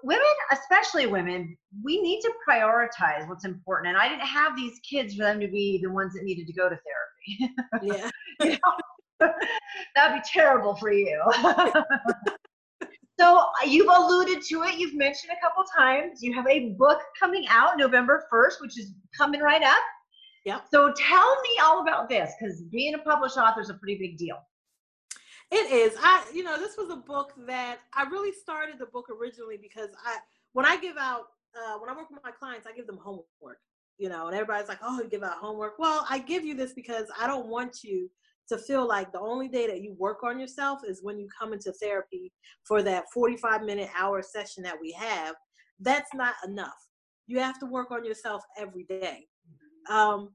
women 0.03 0.23
especially 0.51 1.07
women 1.07 1.57
we 1.83 2.01
need 2.01 2.21
to 2.21 2.31
prioritize 2.47 3.27
what's 3.27 3.43
important 3.43 3.89
and 3.89 3.97
i 3.97 4.07
didn't 4.07 4.27
have 4.27 4.55
these 4.55 4.79
kids 4.87 5.15
for 5.15 5.23
them 5.23 5.39
to 5.39 5.47
be 5.47 5.79
the 5.83 5.89
ones 5.89 6.13
that 6.13 6.23
needed 6.23 6.45
to 6.47 6.53
go 6.53 6.69
to 6.69 6.77
therapy 6.77 7.53
yeah 7.81 8.09
you 8.41 8.51
know? 8.51 9.29
that'd 9.95 10.21
be 10.21 10.29
terrible 10.31 10.75
for 10.75 10.91
you 10.91 11.19
so 13.19 13.37
uh, 13.37 13.65
you've 13.65 13.89
alluded 13.89 14.43
to 14.43 14.63
it 14.63 14.75
you've 14.77 14.95
mentioned 14.95 15.31
a 15.35 15.41
couple 15.45 15.63
times 15.75 16.21
you 16.21 16.33
have 16.33 16.47
a 16.47 16.69
book 16.77 16.99
coming 17.19 17.45
out 17.49 17.77
november 17.77 18.25
1st 18.31 18.61
which 18.61 18.77
is 18.77 18.93
coming 19.17 19.41
right 19.41 19.63
up 19.63 19.81
yeah. 20.45 20.59
So 20.71 20.91
tell 20.97 21.41
me 21.41 21.49
all 21.63 21.81
about 21.81 22.09
this 22.09 22.33
because 22.37 22.61
being 22.63 22.95
a 22.95 22.97
published 22.97 23.37
author 23.37 23.61
is 23.61 23.69
a 23.69 23.75
pretty 23.75 23.97
big 23.97 24.17
deal. 24.17 24.37
It 25.55 25.71
is. 25.71 25.95
I, 26.01 26.25
you 26.33 26.43
know, 26.43 26.57
this 26.57 26.77
was 26.77 26.89
a 26.89 26.95
book 26.95 27.33
that 27.45 27.77
I 27.93 28.09
really 28.09 28.31
started 28.31 28.79
the 28.79 28.87
book 28.87 29.05
originally 29.11 29.59
because 29.61 29.91
I, 30.03 30.17
when 30.53 30.65
I 30.65 30.77
give 30.77 30.97
out, 30.97 31.25
uh, 31.55 31.77
when 31.77 31.91
I 31.91 31.95
work 31.95 32.09
with 32.09 32.21
my 32.23 32.31
clients, 32.31 32.65
I 32.65 32.75
give 32.75 32.87
them 32.87 32.97
homework, 32.97 33.59
you 33.99 34.09
know, 34.09 34.25
and 34.25 34.35
everybody's 34.35 34.67
like, 34.67 34.79
oh, 34.81 34.99
you 34.99 35.07
give 35.07 35.21
out 35.21 35.37
homework. 35.37 35.73
Well, 35.77 36.07
I 36.09 36.17
give 36.17 36.43
you 36.43 36.55
this 36.55 36.73
because 36.73 37.05
I 37.19 37.27
don't 37.27 37.49
want 37.49 37.83
you 37.83 38.09
to 38.49 38.57
feel 38.57 38.87
like 38.87 39.11
the 39.11 39.19
only 39.19 39.47
day 39.47 39.67
that 39.67 39.83
you 39.83 39.93
work 39.99 40.23
on 40.23 40.39
yourself 40.39 40.79
is 40.87 41.03
when 41.03 41.19
you 41.19 41.27
come 41.39 41.53
into 41.53 41.71
therapy 41.73 42.33
for 42.63 42.81
that 42.81 43.05
45 43.13 43.61
minute 43.61 43.91
hour 43.95 44.23
session 44.23 44.63
that 44.63 44.81
we 44.81 44.91
have. 44.93 45.35
That's 45.79 46.15
not 46.15 46.33
enough. 46.47 46.73
You 47.27 47.37
have 47.37 47.59
to 47.59 47.67
work 47.67 47.91
on 47.91 48.03
yourself 48.03 48.41
every 48.57 48.85
day. 48.85 49.27
Um, 49.87 50.29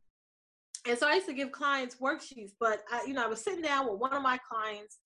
and 0.87 0.97
so 0.97 1.09
I 1.09 1.15
used 1.15 1.27
to 1.27 1.35
give 1.35 1.51
clients 1.51 1.97
worksheets, 1.97 2.53
but 2.61 2.85
I, 2.91 3.05
you 3.05 3.15
know, 3.15 3.25
I 3.25 3.29
was 3.29 3.43
sitting 3.43 3.63
down 3.63 3.91
with 3.91 3.99
one 3.99 4.15
of 4.15 4.23
my 4.23 4.39
clients, 4.51 4.99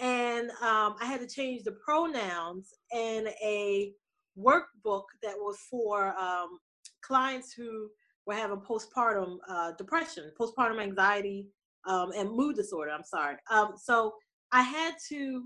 and 0.00 0.50
um, 0.62 0.96
I 1.00 1.04
had 1.04 1.20
to 1.20 1.26
change 1.26 1.62
the 1.64 1.72
pronouns 1.72 2.74
in 2.92 3.28
a 3.42 3.92
workbook 4.38 5.04
that 5.22 5.36
was 5.36 5.58
for 5.70 6.16
um, 6.18 6.58
clients 7.02 7.52
who 7.52 7.88
were 8.26 8.34
having 8.34 8.60
postpartum 8.60 9.36
uh, 9.48 9.72
depression, 9.72 10.30
postpartum 10.40 10.80
anxiety, 10.82 11.48
um, 11.86 12.12
and 12.16 12.30
mood 12.30 12.56
disorder. 12.56 12.90
I'm 12.90 13.04
sorry. 13.04 13.36
Um, 13.50 13.74
so 13.76 14.14
I 14.52 14.62
had 14.62 14.94
to 15.10 15.44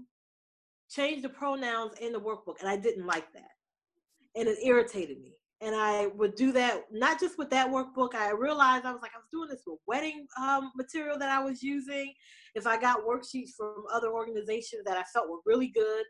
change 0.91 1.23
the 1.23 1.29
pronouns 1.29 1.93
in 2.01 2.13
the 2.13 2.21
workbook, 2.21 2.61
and 2.61 2.69
I 2.69 2.77
didn't 2.77 3.07
like 3.07 3.33
that, 3.33 3.51
and 4.37 4.49
it 4.49 4.59
irritated 4.65 5.21
me 5.21 5.34
and 5.61 5.75
I 5.75 6.09
would 6.09 6.35
do 6.35 6.53
that 6.53 6.83
not 6.91 7.21
just 7.21 7.39
with 7.39 7.51
that 7.51 7.71
workbook. 7.71 8.15
I 8.15 8.31
realized 8.33 8.85
I 8.85 8.93
was 8.93 9.03
like 9.03 9.13
I 9.15 9.19
was 9.19 9.29
doing 9.33 9.49
this 9.49 9.63
with 9.67 9.79
wedding 9.87 10.27
um, 10.41 10.73
material 10.77 11.19
that 11.19 11.31
I 11.31 11.43
was 11.43 11.63
using. 11.63 12.13
If 12.55 12.67
I 12.67 12.81
got 12.81 13.07
worksheets 13.07 13.51
from 13.57 13.85
other 13.93 14.13
organizations 14.13 14.83
that 14.85 14.97
I 14.97 15.03
felt 15.05 15.29
were 15.29 15.39
really 15.47 15.69
good, 15.69 16.05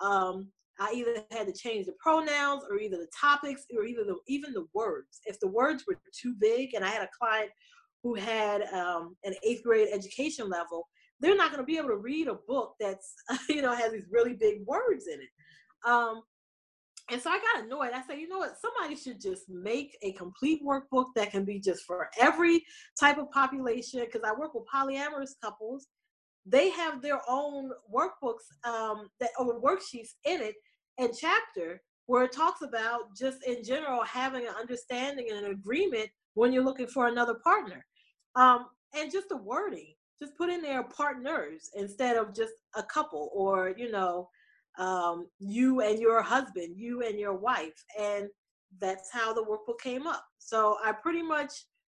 um, 0.00 0.48
I 0.80 0.92
either 0.94 1.24
had 1.30 1.46
to 1.46 1.52
change 1.52 1.86
the 1.86 1.94
pronouns 1.98 2.62
or 2.68 2.78
either 2.78 2.96
the 2.96 3.08
topics 3.18 3.64
or 3.76 3.84
either 3.84 4.04
the 4.04 4.16
even 4.26 4.52
the 4.52 4.66
words. 4.74 5.20
If 5.26 5.40
the 5.40 5.48
words 5.48 5.84
were 5.86 5.96
too 6.20 6.34
big, 6.38 6.74
and 6.74 6.84
I 6.84 6.88
had 6.88 7.02
a 7.02 7.08
client 7.18 7.50
who 8.02 8.14
had 8.14 8.62
um, 8.72 9.16
an 9.24 9.34
eighth 9.42 9.64
grade 9.64 9.88
education 9.92 10.48
level, 10.48 10.86
they're 11.20 11.36
not 11.36 11.50
going 11.50 11.62
to 11.62 11.66
be 11.66 11.78
able 11.78 11.88
to 11.88 11.96
read 11.96 12.28
a 12.28 12.38
book 12.46 12.74
that's 12.78 13.14
you 13.48 13.62
know 13.62 13.74
has 13.74 13.92
these 13.92 14.06
really 14.10 14.34
big 14.34 14.64
words 14.66 15.06
in 15.06 15.20
it. 15.20 15.28
Um, 15.84 16.22
and 17.10 17.20
so 17.20 17.30
I 17.30 17.38
got 17.38 17.64
annoyed. 17.64 17.92
I 17.94 18.02
said, 18.06 18.18
you 18.18 18.28
know 18.28 18.38
what? 18.38 18.56
Somebody 18.60 18.94
should 18.94 19.20
just 19.20 19.48
make 19.48 19.96
a 20.02 20.12
complete 20.12 20.62
workbook 20.64 21.06
that 21.16 21.30
can 21.30 21.44
be 21.44 21.58
just 21.58 21.84
for 21.84 22.10
every 22.20 22.64
type 23.00 23.18
of 23.18 23.30
population. 23.30 24.00
Because 24.00 24.22
I 24.24 24.38
work 24.38 24.54
with 24.54 24.64
polyamorous 24.72 25.32
couples, 25.42 25.86
they 26.44 26.70
have 26.70 27.00
their 27.00 27.20
own 27.28 27.70
workbooks 27.92 28.44
um, 28.64 29.08
that 29.20 29.30
or 29.38 29.60
worksheets 29.60 30.14
in 30.24 30.40
it 30.42 30.54
and 30.98 31.10
chapter 31.18 31.80
where 32.06 32.24
it 32.24 32.32
talks 32.32 32.62
about 32.62 33.14
just 33.16 33.46
in 33.46 33.62
general 33.62 34.02
having 34.02 34.46
an 34.46 34.54
understanding 34.58 35.28
and 35.30 35.44
an 35.44 35.52
agreement 35.52 36.08
when 36.34 36.52
you're 36.52 36.64
looking 36.64 36.86
for 36.86 37.06
another 37.06 37.34
partner. 37.44 37.84
Um, 38.34 38.66
and 38.94 39.12
just 39.12 39.28
the 39.28 39.36
wording, 39.36 39.94
just 40.20 40.36
put 40.36 40.48
in 40.48 40.62
there 40.62 40.82
partners 40.84 41.70
instead 41.74 42.16
of 42.16 42.34
just 42.34 42.54
a 42.76 42.82
couple 42.82 43.30
or 43.34 43.74
you 43.76 43.90
know 43.90 44.28
um, 44.78 45.26
you 45.38 45.80
and 45.80 45.98
your 45.98 46.22
husband, 46.22 46.74
you 46.76 47.02
and 47.02 47.18
your 47.18 47.34
wife. 47.34 47.84
And 47.98 48.28
that's 48.80 49.10
how 49.12 49.32
the 49.32 49.44
workbook 49.44 49.80
came 49.82 50.06
up. 50.06 50.24
So 50.38 50.76
I 50.84 50.92
pretty 50.92 51.22
much 51.22 51.52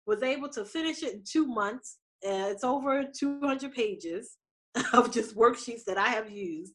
was 0.07 0.23
able 0.23 0.49
to 0.51 0.65
finish 0.65 1.03
it 1.03 1.15
in 1.15 1.23
two 1.25 1.47
months. 1.47 1.99
Uh, 2.27 2.51
it's 2.51 2.65
over 2.65 3.05
200 3.05 3.73
pages 3.73 4.37
of 4.93 5.13
just 5.13 5.37
worksheets 5.37 5.85
that 5.87 5.99
I 5.99 6.09
have 6.09 6.31
used. 6.31 6.73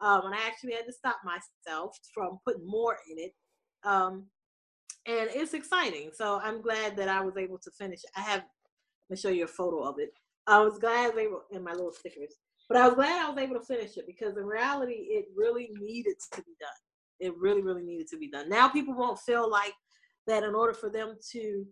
Um, 0.00 0.22
and 0.26 0.34
I 0.34 0.46
actually 0.46 0.72
had 0.72 0.86
to 0.86 0.92
stop 0.92 1.16
myself 1.24 1.96
from 2.12 2.38
putting 2.44 2.66
more 2.66 2.96
in 3.10 3.18
it. 3.18 3.32
Um, 3.84 4.26
and 5.06 5.28
it's 5.32 5.54
exciting. 5.54 6.10
So 6.14 6.40
I'm 6.42 6.62
glad 6.62 6.96
that 6.96 7.08
I 7.08 7.20
was 7.20 7.36
able 7.36 7.58
to 7.58 7.70
finish. 7.72 8.00
I 8.16 8.20
have, 8.20 8.40
let 8.40 9.10
me 9.10 9.16
show 9.16 9.28
you 9.28 9.44
a 9.44 9.48
photo 9.48 9.82
of 9.82 9.96
it. 9.98 10.10
I 10.46 10.60
was 10.60 10.78
glad 10.78 11.14
they 11.14 11.28
were 11.28 11.42
in 11.52 11.62
my 11.62 11.72
little 11.72 11.92
stickers. 11.92 12.34
But 12.72 12.80
I 12.80 12.86
was 12.86 12.94
glad 12.94 13.26
I 13.26 13.28
was 13.28 13.38
able 13.38 13.60
to 13.60 13.66
finish 13.66 13.98
it 13.98 14.06
because 14.06 14.38
in 14.38 14.44
reality, 14.44 14.94
it 14.94 15.26
really 15.36 15.72
needed 15.78 16.14
to 16.32 16.40
be 16.40 16.52
done. 16.58 16.70
It 17.20 17.36
really, 17.36 17.60
really 17.60 17.82
needed 17.82 18.08
to 18.08 18.16
be 18.16 18.30
done. 18.30 18.48
Now 18.48 18.66
people 18.66 18.94
won't 18.94 19.18
feel 19.18 19.50
like 19.50 19.74
that 20.26 20.42
in 20.42 20.54
order 20.54 20.72
for 20.72 20.88
them 20.88 21.16
to 21.32 21.66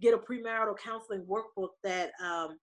get 0.00 0.14
a 0.14 0.18
premarital 0.18 0.76
counseling 0.78 1.24
workbook 1.30 1.68
that 1.84 2.10
um, 2.20 2.58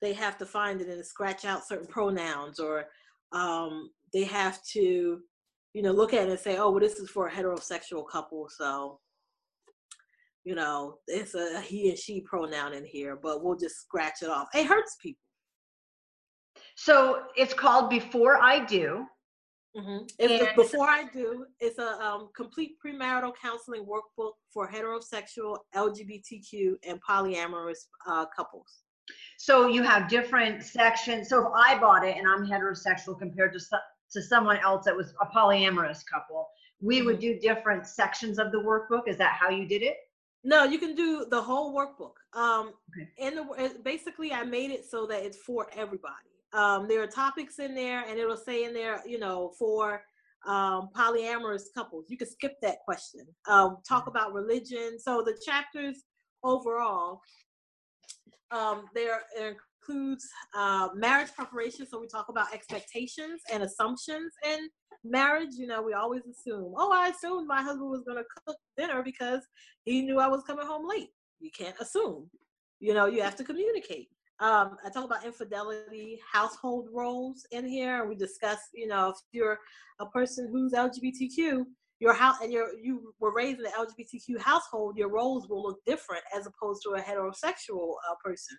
they 0.00 0.12
have 0.12 0.38
to 0.38 0.46
find 0.46 0.80
it 0.80 0.86
and 0.86 1.04
scratch 1.04 1.44
out 1.44 1.66
certain 1.66 1.88
pronouns 1.88 2.60
or 2.60 2.84
um, 3.32 3.90
they 4.12 4.22
have 4.22 4.62
to, 4.74 5.22
you 5.74 5.82
know, 5.82 5.90
look 5.90 6.14
at 6.14 6.28
it 6.28 6.30
and 6.30 6.38
say, 6.38 6.56
oh, 6.56 6.70
well, 6.70 6.78
this 6.78 7.00
is 7.00 7.10
for 7.10 7.26
a 7.26 7.32
heterosexual 7.32 8.08
couple. 8.08 8.46
So, 8.48 9.00
you 10.44 10.54
know, 10.54 10.98
it's 11.08 11.34
a 11.34 11.60
he 11.62 11.88
and 11.88 11.98
she 11.98 12.20
pronoun 12.20 12.74
in 12.74 12.84
here, 12.84 13.18
but 13.20 13.42
we'll 13.42 13.56
just 13.56 13.80
scratch 13.80 14.22
it 14.22 14.28
off. 14.28 14.46
It 14.54 14.68
hurts 14.68 14.96
people 15.02 15.18
so 16.76 17.24
it's 17.36 17.54
called 17.54 17.90
Before 17.90 18.38
I 18.38 18.64
Do. 18.64 19.06
Mm-hmm. 19.76 20.04
It's 20.18 20.54
before 20.54 20.88
I 20.88 21.04
do, 21.14 21.46
it's 21.58 21.78
a 21.78 21.98
um, 22.04 22.28
complete 22.36 22.72
premarital 22.84 23.32
counseling 23.40 23.86
workbook 23.86 24.32
for 24.52 24.70
heterosexual, 24.70 25.56
LGBTQ, 25.74 26.74
and 26.86 27.00
polyamorous 27.02 27.78
uh, 28.06 28.26
couples. 28.36 28.82
So 29.38 29.68
you 29.68 29.82
have 29.82 30.08
different 30.08 30.62
sections. 30.62 31.30
So 31.30 31.46
if 31.46 31.52
I 31.54 31.78
bought 31.78 32.04
it 32.06 32.18
and 32.18 32.26
I'm 32.28 32.46
heterosexual 32.46 33.18
compared 33.18 33.54
to 33.54 33.60
to 34.12 34.22
someone 34.22 34.58
else 34.58 34.84
that 34.84 34.94
was 34.94 35.14
a 35.22 35.26
polyamorous 35.26 36.00
couple, 36.04 36.48
we 36.82 36.98
mm-hmm. 36.98 37.06
would 37.06 37.18
do 37.18 37.38
different 37.38 37.86
sections 37.86 38.38
of 38.38 38.52
the 38.52 38.58
workbook. 38.58 39.08
Is 39.08 39.16
that 39.16 39.38
how 39.40 39.48
you 39.48 39.66
did 39.66 39.82
it? 39.82 39.96
No, 40.44 40.64
you 40.64 40.78
can 40.78 40.94
do 40.94 41.24
the 41.30 41.40
whole 41.40 41.74
workbook. 41.74 42.14
Um, 42.38 42.72
okay. 42.90 43.08
and 43.18 43.38
the, 43.38 43.78
basically, 43.82 44.32
I 44.32 44.42
made 44.42 44.70
it 44.70 44.84
so 44.84 45.06
that 45.06 45.24
it's 45.24 45.38
for 45.38 45.68
everybody. 45.74 46.31
Um, 46.52 46.86
there 46.86 47.02
are 47.02 47.06
topics 47.06 47.58
in 47.58 47.74
there, 47.74 48.04
and 48.06 48.18
it'll 48.18 48.36
say 48.36 48.64
in 48.64 48.74
there, 48.74 49.02
you 49.06 49.18
know, 49.18 49.52
for 49.58 50.02
um, 50.46 50.90
polyamorous 50.94 51.64
couples. 51.74 52.06
You 52.08 52.16
can 52.16 52.28
skip 52.28 52.56
that 52.62 52.78
question. 52.84 53.26
Um, 53.48 53.78
talk 53.88 54.06
about 54.06 54.32
religion. 54.32 54.98
So 54.98 55.22
the 55.22 55.38
chapters 55.44 56.04
overall, 56.42 57.20
um, 58.50 58.84
there 58.94 59.22
includes 59.38 60.28
uh, 60.54 60.88
marriage 60.94 61.32
preparation. 61.34 61.86
So 61.86 62.00
we 62.00 62.06
talk 62.06 62.28
about 62.28 62.52
expectations 62.52 63.40
and 63.52 63.62
assumptions 63.62 64.32
in 64.44 64.68
marriage. 65.04 65.54
You 65.54 65.66
know, 65.66 65.82
we 65.82 65.94
always 65.94 66.22
assume, 66.26 66.74
oh, 66.76 66.92
I 66.92 67.08
assumed 67.08 67.46
my 67.46 67.62
husband 67.62 67.90
was 67.90 68.02
going 68.06 68.18
to 68.18 68.24
cook 68.46 68.56
dinner 68.76 69.02
because 69.02 69.42
he 69.84 70.02
knew 70.02 70.18
I 70.18 70.28
was 70.28 70.42
coming 70.44 70.66
home 70.66 70.88
late. 70.88 71.10
You 71.40 71.50
can't 71.56 71.76
assume. 71.80 72.28
You 72.80 72.94
know, 72.94 73.06
you 73.06 73.22
have 73.22 73.36
to 73.36 73.44
communicate. 73.44 74.08
Um, 74.40 74.76
I 74.84 74.90
talk 74.90 75.04
about 75.04 75.24
infidelity, 75.24 76.20
household 76.30 76.88
roles 76.92 77.46
in 77.52 77.66
here, 77.66 78.00
and 78.00 78.08
we 78.08 78.16
discuss, 78.16 78.58
you 78.74 78.88
know, 78.88 79.10
if 79.10 79.16
you're 79.32 79.58
a 80.00 80.06
person 80.06 80.48
who's 80.50 80.72
LGBTQ, 80.72 81.64
your 82.00 82.12
house 82.12 82.38
and 82.42 82.52
your 82.52 82.74
you 82.82 83.14
were 83.20 83.32
raised 83.32 83.60
in 83.60 83.66
an 83.66 83.72
LGBTQ 83.78 84.40
household, 84.40 84.96
your 84.96 85.08
roles 85.08 85.48
will 85.48 85.62
look 85.62 85.78
different 85.86 86.24
as 86.36 86.48
opposed 86.48 86.82
to 86.82 86.90
a 86.90 87.00
heterosexual 87.00 87.94
uh, 88.10 88.14
person, 88.24 88.56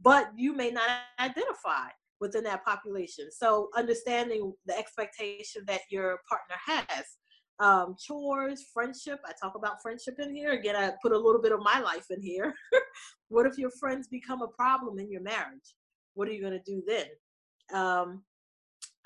but 0.00 0.30
you 0.34 0.54
may 0.54 0.70
not 0.70 0.88
identify 1.20 1.88
within 2.20 2.44
that 2.44 2.64
population. 2.64 3.28
So 3.30 3.68
understanding 3.76 4.54
the 4.64 4.78
expectation 4.78 5.62
that 5.66 5.82
your 5.90 6.20
partner 6.26 6.56
has. 6.64 7.04
Um, 7.58 7.96
chores, 7.98 8.66
friendship. 8.72 9.18
I 9.26 9.32
talk 9.40 9.54
about 9.54 9.80
friendship 9.80 10.16
in 10.18 10.34
here. 10.34 10.52
Again, 10.52 10.76
I 10.76 10.92
put 11.02 11.12
a 11.12 11.18
little 11.18 11.40
bit 11.40 11.52
of 11.52 11.60
my 11.60 11.80
life 11.80 12.06
in 12.10 12.22
here. 12.22 12.54
what 13.28 13.46
if 13.46 13.56
your 13.56 13.70
friends 13.70 14.08
become 14.08 14.42
a 14.42 14.48
problem 14.48 14.98
in 14.98 15.10
your 15.10 15.22
marriage? 15.22 15.74
What 16.14 16.28
are 16.28 16.32
you 16.32 16.40
going 16.40 16.60
to 16.60 16.70
do 16.70 16.82
then? 16.86 17.06
Um, 17.72 18.22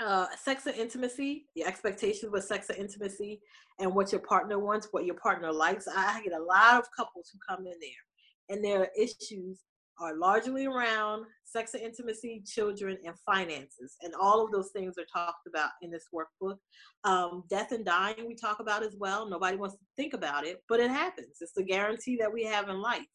uh, 0.01 0.27
sex 0.43 0.67
and 0.67 0.77
intimacy, 0.77 1.47
your 1.55 1.69
expectations 1.69 2.33
with 2.33 2.45
sex 2.45 2.71
and 2.71 2.79
intimacy, 2.79 3.41
and 3.79 3.95
what 3.95 4.13
your 4.13 4.21
partner 4.23 4.59
wants, 4.59 4.89
what 4.91 5.05
your 5.05 5.17
partner 5.17 5.53
likes. 5.53 5.87
I 5.87 6.21
get 6.23 6.33
a 6.33 6.43
lot 6.43 6.79
of 6.79 6.89
couples 6.97 7.31
who 7.33 7.39
come 7.47 7.67
in 7.67 7.75
there, 7.81 8.57
and 8.57 8.65
their 8.65 8.89
issues 8.99 9.61
are 10.01 10.17
largely 10.17 10.67
around 10.67 11.27
sex 11.45 11.75
and 11.75 11.83
intimacy, 11.83 12.43
children, 12.47 12.97
and 13.05 13.15
finances. 13.27 13.97
And 14.03 14.15
all 14.15 14.45
of 14.45 14.51
those 14.51 14.71
things 14.71 14.95
are 14.99 15.05
talked 15.13 15.47
about 15.47 15.71
in 15.83 15.91
this 15.91 16.07
workbook. 16.15 16.57
Um, 17.05 17.45
death 17.51 17.73
and 17.73 17.85
dying, 17.85 18.27
we 18.27 18.35
talk 18.35 18.61
about 18.61 18.83
as 18.83 18.97
well. 18.99 19.29
Nobody 19.29 19.57
wants 19.57 19.77
to 19.77 19.83
think 19.97 20.15
about 20.15 20.47
it, 20.47 20.63
but 20.69 20.81
it 20.81 20.91
happens. 20.91 21.39
It's 21.41 21.53
the 21.53 21.63
guarantee 21.63 22.17
that 22.17 22.33
we 22.33 22.45
have 22.45 22.69
in 22.69 22.81
life. 22.81 23.07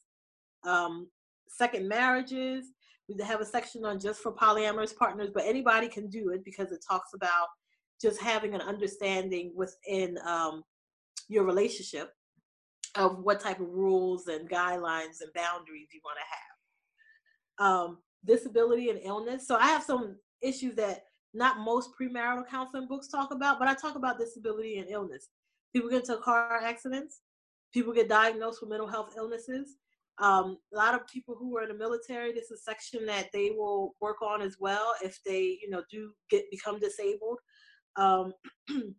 Um, 0.63 1.07
second 1.47 1.88
marriages, 1.88 2.65
we 3.07 3.23
have 3.23 3.41
a 3.41 3.45
section 3.45 3.86
on 3.86 3.99
just 3.99 4.21
for 4.21 4.31
polyamorous 4.31 4.95
partners, 4.95 5.29
but 5.33 5.45
anybody 5.45 5.88
can 5.88 6.09
do 6.09 6.29
it 6.29 6.43
because 6.43 6.71
it 6.71 6.83
talks 6.88 7.13
about 7.13 7.47
just 8.01 8.21
having 8.21 8.53
an 8.53 8.61
understanding 8.61 9.51
within 9.55 10.17
um, 10.25 10.63
your 11.29 11.43
relationship 11.43 12.11
of 12.95 13.19
what 13.19 13.39
type 13.39 13.59
of 13.59 13.67
rules 13.69 14.27
and 14.27 14.49
guidelines 14.49 15.21
and 15.21 15.33
boundaries 15.33 15.89
you 15.93 15.99
want 16.03 16.17
to 16.17 16.25
have 16.29 16.55
um, 17.60 17.99
disability 18.26 18.89
and 18.89 18.99
illness. 19.03 19.47
So 19.47 19.56
I 19.56 19.68
have 19.68 19.84
some 19.84 20.18
issues 20.41 20.76
that 20.76 21.03
not 21.34 21.60
most 21.60 21.89
premarital 21.99 22.47
counseling 22.49 22.88
books 22.88 23.08
talk 23.08 23.32
about, 23.32 23.60
but 23.60 23.68
I 23.68 23.74
talk 23.74 23.95
about 23.95 24.20
disability 24.20 24.78
and 24.78 24.89
illness. 24.89 25.28
People 25.74 25.89
get 25.89 26.01
into 26.01 26.18
car 26.18 26.60
accidents, 26.64 27.22
people 27.74 27.93
get 27.93 28.08
diagnosed 28.08 28.62
with 28.62 28.70
mental 28.70 28.88
health 28.88 29.14
illnesses. 29.18 29.76
Um, 30.18 30.58
a 30.74 30.78
lot 30.78 30.95
of 30.95 31.06
people 31.08 31.36
who 31.38 31.58
are 31.58 31.64
in 31.64 31.68
the 31.68 31.76
military, 31.76 32.32
this 32.32 32.45
is 32.45 32.60
a 32.60 32.64
section 32.64 33.06
that 33.06 33.28
they 33.34 33.49
will 33.49 33.95
work 33.99 34.22
on 34.22 34.41
as 34.41 34.56
well 34.62 34.93
if 35.03 35.20
they, 35.26 35.60
you 35.62 35.70
know, 35.70 35.84
do 35.91 36.14
get 36.30 36.49
become 36.49 36.80
disabled. 36.80 37.39
Um, 37.97 38.32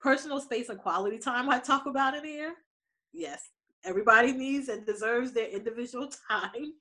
personal 0.00 0.40
space 0.40 0.68
and 0.68 0.78
quality 0.78 1.18
time 1.18 1.48
I 1.48 1.58
talk 1.58 1.86
about 1.86 2.14
in 2.14 2.24
here. 2.24 2.54
Yes, 3.14 3.42
everybody 3.84 4.32
needs 4.32 4.68
and 4.68 4.84
deserves 4.84 5.32
their 5.32 5.48
individual 5.48 6.10
time. 6.30 6.74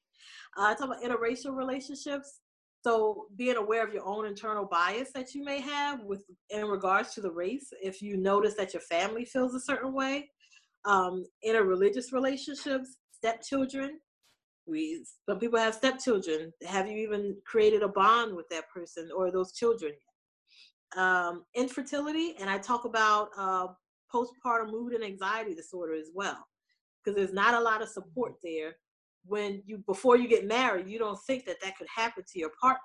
Uh, 0.57 0.63
I 0.63 0.75
talk 0.75 0.85
about 0.85 1.03
interracial 1.03 1.55
relationships. 1.55 2.39
So 2.81 3.25
being 3.35 3.57
aware 3.57 3.85
of 3.85 3.93
your 3.93 4.05
own 4.05 4.25
internal 4.25 4.65
bias 4.65 5.11
that 5.13 5.35
you 5.35 5.43
may 5.43 5.59
have 5.59 6.01
with 6.03 6.23
in 6.49 6.65
regards 6.65 7.13
to 7.15 7.21
the 7.21 7.31
race, 7.31 7.73
if 7.81 8.01
you 8.01 8.15
notice 8.15 8.55
that 8.55 8.73
your 8.73 8.81
family 8.81 9.25
feels 9.25 9.53
a 9.53 9.59
certain 9.59 9.93
way, 9.93 10.29
um, 10.85 11.25
interreligious 11.45 12.13
relationships, 12.13 12.97
stepchildren. 13.11 13.99
We 14.65 15.03
some 15.27 15.39
people 15.39 15.59
have 15.59 15.73
stepchildren. 15.73 16.53
Have 16.65 16.87
you 16.87 16.97
even 16.97 17.35
created 17.45 17.83
a 17.83 17.89
bond 17.89 18.35
with 18.35 18.47
that 18.49 18.69
person 18.69 19.09
or 19.15 19.29
those 19.31 19.51
children? 19.51 19.91
Um, 20.95 21.43
infertility, 21.55 22.35
and 22.39 22.49
I 22.49 22.59
talk 22.59 22.85
about 22.85 23.29
uh, 23.37 23.67
postpartum 24.13 24.71
mood 24.71 24.93
and 24.93 25.03
anxiety 25.03 25.53
disorder 25.53 25.93
as 25.93 26.09
well, 26.13 26.47
because 27.03 27.15
there's 27.15 27.33
not 27.33 27.55
a 27.55 27.59
lot 27.59 27.81
of 27.81 27.89
support 27.89 28.33
there 28.41 28.75
when 29.25 29.61
you 29.65 29.77
before 29.85 30.17
you 30.17 30.27
get 30.27 30.47
married 30.47 30.87
you 30.87 30.99
don't 30.99 31.19
think 31.27 31.45
that 31.45 31.57
that 31.61 31.77
could 31.77 31.87
happen 31.93 32.23
to 32.31 32.39
your 32.39 32.51
partner 32.61 32.79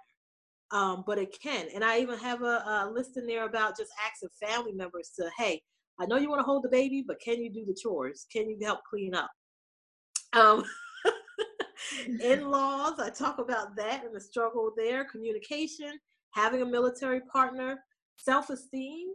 um, 0.73 1.05
but 1.07 1.19
it 1.19 1.37
can. 1.41 1.69
And 1.75 1.85
i 1.85 1.99
even 1.99 2.19
have 2.19 2.43
a, 2.43 2.87
a, 2.87 2.91
list 2.93 3.17
in 3.17 3.27
there 3.27 3.47
about 3.47 3.77
just 3.77 3.93
asking 4.05 4.31
family 4.49 4.73
members 4.73 5.11
to 5.17 5.31
hey 5.39 5.61
i 6.01 6.07
know 6.07 6.17
you 6.17 6.29
want 6.29 6.41
to 6.41 6.45
hold 6.45 6.65
the 6.65 6.69
baby 6.69 7.05
but 7.07 7.21
can 7.21 7.43
you 7.43 7.53
do 7.53 7.65
the 7.65 7.77
chores? 7.81 8.27
Can 8.33 8.49
you 8.49 8.59
help 8.63 8.81
clean 8.89 9.15
up? 9.15 9.31
Um, 10.33 10.65
in-laws 12.23 12.99
i 12.99 13.11
talk 13.11 13.39
about 13.39 13.77
that 13.77 14.05
and 14.05 14.15
the 14.15 14.21
struggle 14.21 14.73
there 14.77 15.05
communication 15.05 15.99
having 16.35 16.63
a 16.63 16.67
military 16.67 17.21
partner 17.33 17.79
self-esteem. 18.17 19.09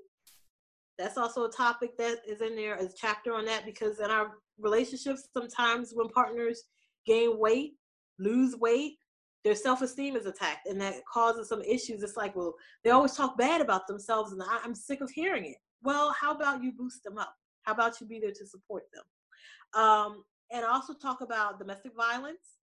That's 0.98 1.18
also 1.18 1.46
a 1.46 1.52
topic 1.52 1.98
that 1.98 2.18
is 2.28 2.42
in 2.42 2.56
there 2.56 2.78
as 2.78 2.94
a 2.94 2.98
chapter 3.00 3.34
on 3.34 3.46
that 3.46 3.66
because 3.66 4.00
in 4.00 4.10
our 4.10 4.32
relationships 4.60 5.28
sometimes 5.34 5.92
when 5.94 6.10
partners 6.10 6.64
gain 7.06 7.40
weight, 7.40 7.74
lose 8.18 8.56
weight, 8.56 8.98
their 9.44 9.56
self-esteem 9.56 10.16
is 10.16 10.26
attacked 10.26 10.68
and 10.68 10.80
that 10.82 10.96
causes 11.12 11.48
some 11.48 11.62
issues. 11.62 12.04
It's 12.04 12.18
like 12.18 12.36
well 12.36 12.54
they 12.84 12.90
always 12.90 13.14
talk 13.14 13.38
bad 13.38 13.62
about 13.62 13.88
themselves 13.88 14.32
and 14.32 14.42
I, 14.44 14.60
am 14.66 14.76
sick 14.76 15.02
of 15.02 15.10
hearing 15.10 15.46
it. 15.46 15.58
Well 15.82 16.14
how 16.20 16.34
about 16.34 16.64
you 16.64 16.74
boost 16.74 17.04
them 17.04 17.18
up? 17.18 17.34
How 17.64 17.74
about 17.74 18.00
you 18.00 18.08
be 18.08 18.20
there 18.20 18.32
to 18.32 18.46
support 18.46 18.84
them? 18.94 19.82
Um, 19.82 20.24
and 20.52 20.66
also 20.66 20.94
talk 20.94 21.22
about 21.22 21.60
domestic 21.60 21.94
violence. 21.96 22.58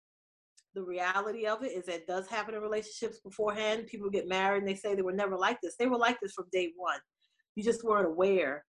The 0.75 0.83
reality 0.83 1.47
of 1.47 1.63
it 1.63 1.73
is 1.73 1.87
that 1.87 1.95
it 1.95 2.07
does 2.07 2.29
happen 2.29 2.55
in 2.55 2.61
relationships 2.61 3.21
beforehand. 3.21 3.87
People 3.87 4.11
get 4.11 4.29
married 4.29 4.59
and 4.59 4.69
they 4.69 4.75
say 4.75 4.95
they 4.95 5.03
were 5.03 5.13
never 5.13 5.37
like 5.37 5.59
this. 5.63 5.77
They 5.79 5.87
were 5.87 5.97
like 5.97 6.19
this 6.21 6.33
from 6.33 6.47
day 6.53 6.73
one. 6.77 6.99
You 7.55 7.65
just 7.65 7.85
weren't 7.85 8.07
aware 8.07 8.65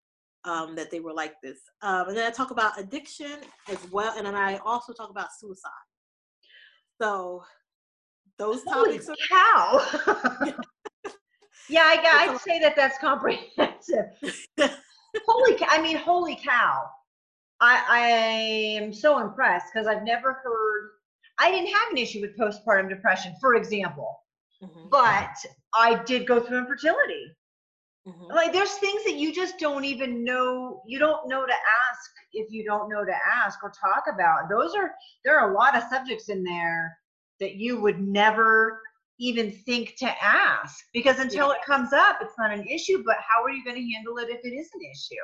um, 0.45 0.75
that 0.75 0.91
they 0.91 0.99
were 0.99 1.13
like 1.13 1.33
this. 1.41 1.59
Um, 1.81 2.09
and 2.09 2.17
then 2.17 2.25
I 2.25 2.31
talk 2.31 2.51
about 2.51 2.79
addiction 2.79 3.37
as 3.69 3.77
well, 3.91 4.13
and 4.17 4.25
then 4.25 4.35
I 4.35 4.57
also 4.65 4.93
talk 4.93 5.09
about 5.09 5.29
suicide. 5.37 5.71
So 7.01 7.43
those 8.37 8.61
Holy 8.67 8.99
topics. 8.99 9.09
Cow. 9.29 9.85
yeah, 11.69 11.81
I, 11.83 12.29
I'd 12.29 12.39
say 12.39 12.59
that 12.59 12.75
that's 12.75 12.97
comprehensive. 12.99 14.05
holy, 15.25 15.57
I 15.67 15.81
mean, 15.81 15.97
holy 15.97 16.35
cow! 16.35 16.85
I, 17.59 17.83
I 17.89 18.07
am 18.81 18.93
so 18.93 19.19
impressed 19.19 19.67
because 19.73 19.87
I've 19.87 20.03
never 20.03 20.33
heard. 20.43 20.91
I 21.39 21.51
didn't 21.51 21.73
have 21.73 21.91
an 21.91 21.97
issue 21.97 22.21
with 22.21 22.37
postpartum 22.37 22.89
depression, 22.89 23.33
for 23.39 23.55
example, 23.55 24.19
mm-hmm. 24.61 24.89
but 24.89 25.35
I 25.75 26.01
did 26.03 26.27
go 26.27 26.39
through 26.39 26.59
infertility. 26.59 27.35
Mm-hmm. 28.07 28.33
Like 28.33 28.53
there's 28.53 28.73
things 28.73 29.03
that 29.03 29.15
you 29.15 29.33
just 29.33 29.59
don't 29.59 29.83
even 29.83 30.23
know, 30.23 30.81
you 30.87 30.97
don't 30.97 31.27
know 31.27 31.45
to 31.45 31.53
ask 31.53 32.11
if 32.31 32.51
you 32.51 32.63
don't 32.63 32.89
know 32.89 33.03
to 33.03 33.15
ask 33.43 33.61
or 33.63 33.71
talk 33.71 34.03
about. 34.13 34.49
Those 34.49 34.73
are 34.75 34.91
there 35.25 35.37
are 35.37 35.51
a 35.51 35.53
lot 35.53 35.75
of 35.75 35.83
subjects 35.89 36.29
in 36.29 36.43
there 36.43 36.97
that 37.39 37.55
you 37.55 37.81
would 37.81 37.99
never 37.99 38.81
even 39.19 39.51
think 39.51 39.95
to 39.97 40.23
ask 40.23 40.85
because 40.93 41.19
until 41.19 41.47
yeah. 41.47 41.53
it 41.55 41.65
comes 41.65 41.91
up, 41.91 42.19
it's 42.21 42.35
not 42.37 42.53
an 42.53 42.65
issue. 42.67 43.03
But 43.05 43.17
how 43.17 43.43
are 43.43 43.49
you 43.49 43.63
going 43.63 43.75
to 43.75 43.93
handle 43.93 44.17
it 44.19 44.29
if 44.29 44.39
it 44.43 44.55
is 44.55 44.69
an 44.73 44.81
issue? 44.81 45.21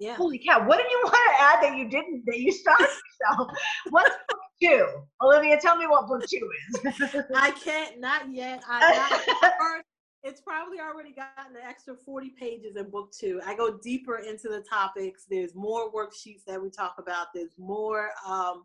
Yeah. 0.00 0.14
Holy 0.14 0.38
cow! 0.38 0.66
What 0.66 0.76
did 0.76 0.90
you 0.90 1.00
want 1.04 1.14
to 1.14 1.42
add 1.42 1.62
that 1.62 1.78
you 1.78 1.88
didn't? 1.88 2.24
That 2.26 2.38
you 2.38 2.52
stopped 2.52 2.80
yourself? 3.30 3.48
What's 3.90 4.14
book 4.28 4.40
two? 4.62 4.86
Olivia, 5.22 5.58
tell 5.60 5.76
me 5.76 5.86
what 5.86 6.06
book 6.06 6.22
two 6.28 6.48
is. 6.68 7.24
I 7.34 7.52
can't. 7.52 7.98
Not 8.00 8.32
yet. 8.32 8.62
I 8.68 9.18
not, 9.42 9.52
it's 10.24 10.40
probably 10.40 10.78
already 10.80 11.12
gotten 11.12 11.56
an 11.56 11.62
extra 11.66 11.94
40 11.94 12.30
pages 12.38 12.76
in 12.76 12.90
book 12.90 13.10
two. 13.12 13.40
I 13.46 13.54
go 13.54 13.78
deeper 13.78 14.18
into 14.18 14.48
the 14.48 14.64
topics. 14.68 15.26
There's 15.30 15.54
more 15.54 15.92
worksheets 15.92 16.44
that 16.46 16.60
we 16.60 16.70
talk 16.70 16.96
about. 16.98 17.28
There's 17.34 17.54
more 17.56 18.10
um, 18.26 18.64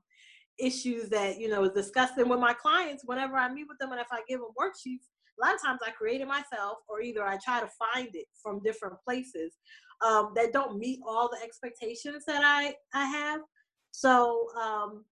issues 0.60 1.10
that, 1.10 1.40
you 1.40 1.50
know, 1.50 1.64
is 1.64 1.72
discussed. 1.72 2.18
And 2.18 2.30
with 2.30 2.40
my 2.40 2.54
clients, 2.54 3.04
whenever 3.06 3.36
I 3.36 3.54
meet 3.54 3.68
with 3.68 3.78
them 3.80 3.92
and 3.92 4.02
if 4.02 4.08
I 4.12 4.22
give 4.28 4.40
them 4.40 4.50
worksheets, 4.60 5.06
a 5.42 5.46
lot 5.46 5.56
of 5.56 5.62
times 5.62 5.80
I 5.86 5.92
create 5.92 6.22
it 6.22 6.28
myself, 6.28 6.80
or 6.88 7.02
either 7.02 7.24
I 7.24 7.38
try 7.44 7.60
to 7.60 7.68
find 7.68 8.10
it 8.14 8.26
from 8.42 8.62
different 8.64 8.96
places 9.04 9.54
um, 10.06 10.32
that 10.36 10.54
don't 10.54 10.78
meet 10.78 11.00
all 11.08 11.30
the 11.30 11.44
expectations 11.44 12.24
that 12.28 12.44
I 12.44 12.76
I 12.94 13.06
have. 13.06 13.42
So 13.92 14.48
um, 14.60 15.06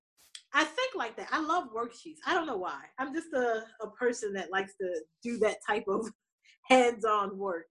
I 0.54 0.64
think 0.64 0.96
like 0.96 1.16
that. 1.18 1.28
I 1.32 1.40
love 1.40 1.70
worksheets. 1.76 2.18
I 2.26 2.34
don't 2.34 2.46
know 2.46 2.58
why. 2.58 2.82
I'm 3.00 3.14
just 3.14 3.34
a, 3.34 3.64
a 3.82 3.90
person 4.00 4.34
that 4.34 4.52
likes 4.52 4.74
to 4.80 4.94
do 5.24 5.38
that 5.40 5.58
type 5.68 5.86
of 5.88 6.10
hands-on 6.72 7.38
work. 7.38 7.66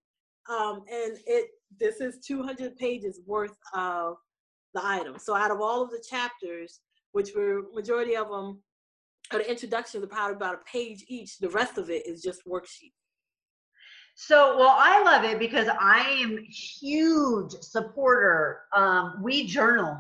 Um, 0.49 0.83
and 0.91 1.19
it 1.27 1.49
this 1.79 2.01
is 2.01 2.19
200 2.27 2.77
pages 2.77 3.21
worth 3.27 3.57
of 3.75 4.17
the 4.75 4.85
items. 4.85 5.25
So 5.25 5.35
out 5.35 5.51
of 5.51 5.61
all 5.61 5.83
of 5.83 5.91
the 5.91 6.03
chapters, 6.09 6.81
which 7.13 7.31
were 7.35 7.63
majority 7.73 8.17
of 8.17 8.29
them 8.29 8.61
or 9.33 9.39
the 9.39 9.51
introduction, 9.51 10.03
are 10.03 10.07
probably 10.07 10.37
about 10.37 10.55
a 10.55 10.71
page 10.71 11.05
each. 11.09 11.39
The 11.39 11.49
rest 11.49 11.79
of 11.79 11.91
it 11.91 12.07
is 12.07 12.23
just 12.23 12.45
worksheets. 12.47 12.93
So, 14.17 14.59
well, 14.59 14.77
I 14.77 15.03
love 15.03 15.25
it 15.25 15.39
because 15.39 15.69
I 15.69 16.01
am 16.23 16.45
huge 16.49 17.53
supporter. 17.61 18.63
Um, 18.75 19.21
we 19.23 19.47
journal. 19.47 19.99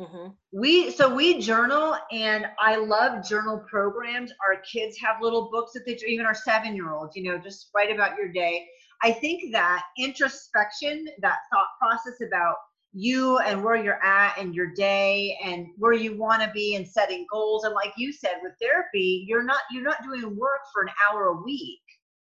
Mm-hmm. 0.00 0.28
We 0.58 0.90
so 0.90 1.14
we 1.14 1.40
journal, 1.40 1.96
and 2.10 2.46
I 2.58 2.76
love 2.76 3.28
journal 3.28 3.62
programs. 3.68 4.32
Our 4.48 4.60
kids 4.62 4.96
have 4.98 5.16
little 5.20 5.50
books 5.50 5.72
that 5.74 5.84
they 5.84 5.98
even 6.08 6.24
our 6.24 6.34
seven 6.34 6.74
year 6.74 6.92
olds. 6.92 7.14
You 7.16 7.24
know, 7.24 7.38
just 7.38 7.70
write 7.74 7.94
about 7.94 8.16
your 8.16 8.32
day. 8.32 8.66
I 9.02 9.12
think 9.12 9.52
that 9.52 9.82
introspection, 9.98 11.06
that 11.20 11.38
thought 11.52 11.66
process 11.78 12.26
about 12.26 12.56
you 12.92 13.38
and 13.38 13.62
where 13.62 13.76
you're 13.76 14.02
at 14.02 14.36
and 14.38 14.54
your 14.54 14.72
day 14.72 15.38
and 15.44 15.66
where 15.76 15.92
you 15.92 16.18
want 16.18 16.42
to 16.42 16.50
be 16.52 16.74
and 16.74 16.86
setting 16.86 17.24
goals 17.30 17.64
and 17.64 17.74
like 17.74 17.92
you 17.96 18.12
said 18.12 18.34
with 18.42 18.52
therapy 18.60 19.24
you're 19.28 19.44
not 19.44 19.60
you're 19.70 19.84
not 19.84 20.02
doing 20.02 20.36
work 20.36 20.60
for 20.72 20.82
an 20.82 20.88
hour 21.08 21.26
a 21.28 21.42
week 21.44 21.80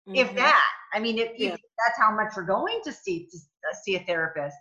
mm-hmm. 0.07 0.15
if 0.15 0.35
that 0.35 0.65
i 0.93 0.99
mean 0.99 1.17
if, 1.17 1.31
yeah. 1.37 1.53
if, 1.53 1.61
that's 1.85 1.97
how 1.97 2.13
much 2.13 2.33
you're 2.35 2.45
going 2.45 2.81
to 2.83 2.91
see 2.91 3.27
to 3.31 3.37
uh, 3.37 3.75
see 3.81 3.95
a 3.95 3.99
therapist 4.03 4.57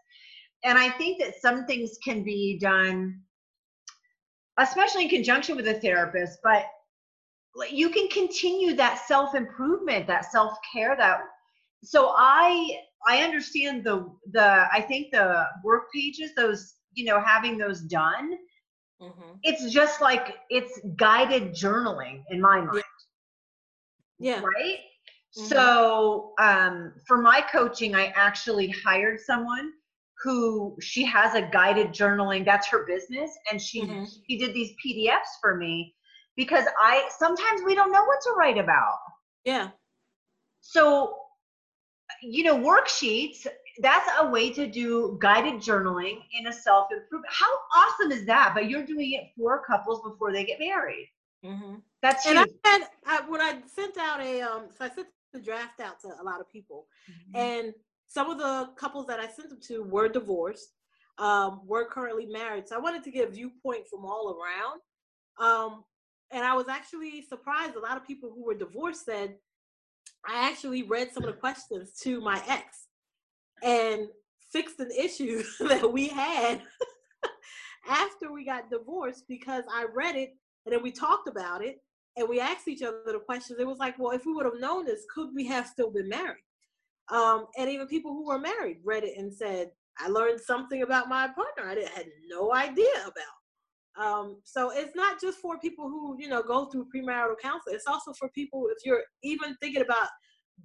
and 0.64 0.78
i 0.78 0.88
think 0.90 1.20
that 1.20 1.40
some 1.40 1.66
things 1.66 1.98
can 2.04 2.22
be 2.22 2.58
done 2.58 3.20
especially 4.58 5.04
in 5.04 5.10
conjunction 5.10 5.56
with 5.56 5.68
a 5.68 5.74
therapist 5.80 6.38
but 6.42 6.66
you 7.70 7.88
can 7.88 8.08
continue 8.08 8.74
that 8.74 8.98
self 9.06 9.34
improvement 9.34 10.06
that 10.06 10.30
self 10.30 10.56
care 10.72 10.96
that 10.96 11.20
so 11.82 12.12
i 12.16 12.78
I 13.06 13.22
understand 13.22 13.84
the 13.84 14.10
the 14.32 14.66
I 14.72 14.80
think 14.80 15.12
the 15.12 15.46
work 15.62 15.92
pages, 15.94 16.32
those 16.36 16.74
you 16.94 17.04
know, 17.04 17.20
having 17.20 17.56
those 17.56 17.82
done. 17.82 18.32
Mm-hmm. 19.00 19.32
It's 19.42 19.72
just 19.72 20.00
like 20.00 20.36
it's 20.50 20.80
guided 20.96 21.54
journaling 21.54 22.22
in 22.30 22.40
my 22.40 22.60
mind. 22.60 22.82
Yeah. 24.18 24.40
Right. 24.40 24.78
Mm-hmm. 25.36 25.46
So 25.46 26.32
um, 26.40 26.94
for 27.06 27.20
my 27.20 27.42
coaching, 27.52 27.94
I 27.94 28.06
actually 28.16 28.68
hired 28.84 29.20
someone 29.20 29.72
who 30.22 30.76
she 30.80 31.04
has 31.04 31.34
a 31.34 31.42
guided 31.42 31.88
journaling. 31.88 32.44
That's 32.44 32.66
her 32.68 32.84
business, 32.86 33.30
and 33.50 33.60
she 33.60 33.82
mm-hmm. 33.82 34.04
she 34.28 34.38
did 34.38 34.54
these 34.54 34.72
PDFs 34.84 35.40
for 35.40 35.56
me 35.56 35.94
because 36.36 36.64
I 36.80 37.08
sometimes 37.18 37.62
we 37.64 37.74
don't 37.74 37.92
know 37.92 38.04
what 38.04 38.20
to 38.22 38.30
write 38.38 38.58
about. 38.58 38.98
Yeah. 39.44 39.70
So 40.60 41.16
you 42.22 42.44
know, 42.44 42.56
worksheets, 42.56 43.46
that's 43.80 44.08
a 44.20 44.28
way 44.28 44.50
to 44.52 44.66
do 44.66 45.18
guided 45.20 45.54
journaling 45.54 46.18
in 46.38 46.46
a 46.46 46.52
self 46.52 46.88
improvement. 46.90 47.32
How 47.32 47.52
awesome 47.74 48.12
is 48.12 48.24
that? 48.26 48.52
But 48.54 48.70
you're 48.70 48.84
doing 48.84 49.12
it 49.12 49.30
for 49.36 49.62
couples 49.64 50.00
before 50.02 50.32
they 50.32 50.44
get 50.44 50.58
married. 50.58 51.10
Mm-hmm. 51.44 51.76
That's 52.02 52.26
and 52.26 52.38
huge. 52.38 52.50
I 52.64 52.68
had 52.68 52.88
I, 53.06 53.28
when 53.28 53.40
I 53.40 53.58
sent 53.66 53.96
out 53.98 54.20
a 54.20 54.40
um, 54.42 54.68
so 54.76 54.84
I 54.84 54.90
sent 54.90 55.08
the 55.32 55.40
draft 55.40 55.80
out 55.80 56.00
to 56.00 56.08
a 56.20 56.24
lot 56.24 56.40
of 56.40 56.50
people, 56.50 56.86
mm-hmm. 57.10 57.36
and 57.36 57.74
some 58.16 58.30
of 58.30 58.38
the 58.38 58.70
couples 58.76 59.06
that 59.08 59.20
I 59.20 59.28
sent 59.28 59.50
them 59.50 59.58
to 59.68 59.82
were 59.82 60.08
divorced, 60.08 60.72
um, 61.18 61.60
were 61.66 61.84
currently 61.84 62.24
married. 62.24 62.66
So 62.66 62.74
I 62.74 62.78
wanted 62.78 63.04
to 63.04 63.10
get 63.10 63.28
a 63.28 63.30
viewpoint 63.30 63.86
from 63.88 64.06
all 64.06 64.38
around. 64.40 64.80
Um, 65.38 65.84
and 66.30 66.42
I 66.42 66.54
was 66.54 66.66
actually 66.66 67.26
surprised. 67.28 67.76
A 67.76 67.78
lot 67.78 67.98
of 67.98 68.06
people 68.06 68.32
who 68.34 68.42
were 68.42 68.54
divorced 68.54 69.04
said 69.04 69.34
I 70.26 70.48
actually 70.48 70.82
read 70.82 71.12
some 71.12 71.24
of 71.24 71.26
the 71.26 71.38
questions 71.38 71.92
to 72.04 72.22
my 72.22 72.42
ex 72.48 72.86
and 73.62 74.08
fixed 74.50 74.80
an 74.80 74.90
issue 74.98 75.42
that 75.68 75.92
we 75.92 76.08
had 76.08 76.62
after 77.86 78.32
we 78.32 78.46
got 78.46 78.70
divorced 78.70 79.24
because 79.28 79.64
I 79.70 79.84
read 79.94 80.16
it 80.16 80.30
and 80.64 80.74
then 80.74 80.82
we 80.82 80.90
talked 80.90 81.28
about 81.28 81.62
it 81.62 81.82
and 82.16 82.26
we 82.26 82.40
asked 82.40 82.66
each 82.66 82.82
other 82.82 83.02
the 83.04 83.18
questions. 83.18 83.60
It 83.60 83.66
was 83.66 83.78
like, 83.78 83.98
well, 83.98 84.12
if 84.12 84.24
we 84.24 84.32
would 84.32 84.46
have 84.46 84.58
known 84.58 84.86
this, 84.86 85.04
could 85.14 85.34
we 85.34 85.46
have 85.48 85.66
still 85.66 85.90
been 85.90 86.08
married? 86.08 86.45
Um, 87.10 87.46
and 87.56 87.70
even 87.70 87.86
people 87.86 88.12
who 88.12 88.26
were 88.26 88.38
married 88.38 88.78
read 88.84 89.04
it 89.04 89.16
and 89.16 89.32
said, 89.32 89.70
I 89.98 90.08
learned 90.08 90.40
something 90.40 90.82
about 90.82 91.08
my 91.08 91.28
partner 91.28 91.64
I 91.64 91.88
had 91.94 92.06
no 92.28 92.52
idea 92.52 92.92
about. 93.04 94.04
Um, 94.04 94.40
so 94.44 94.70
it's 94.74 94.94
not 94.94 95.20
just 95.20 95.38
for 95.38 95.58
people 95.58 95.88
who, 95.88 96.16
you 96.18 96.28
know, 96.28 96.42
go 96.42 96.66
through 96.66 96.88
premarital 96.94 97.38
counseling. 97.40 97.76
It's 97.76 97.86
also 97.86 98.12
for 98.18 98.28
people 98.30 98.66
if 98.70 98.84
you're 98.84 99.02
even 99.22 99.56
thinking 99.56 99.82
about 99.82 100.08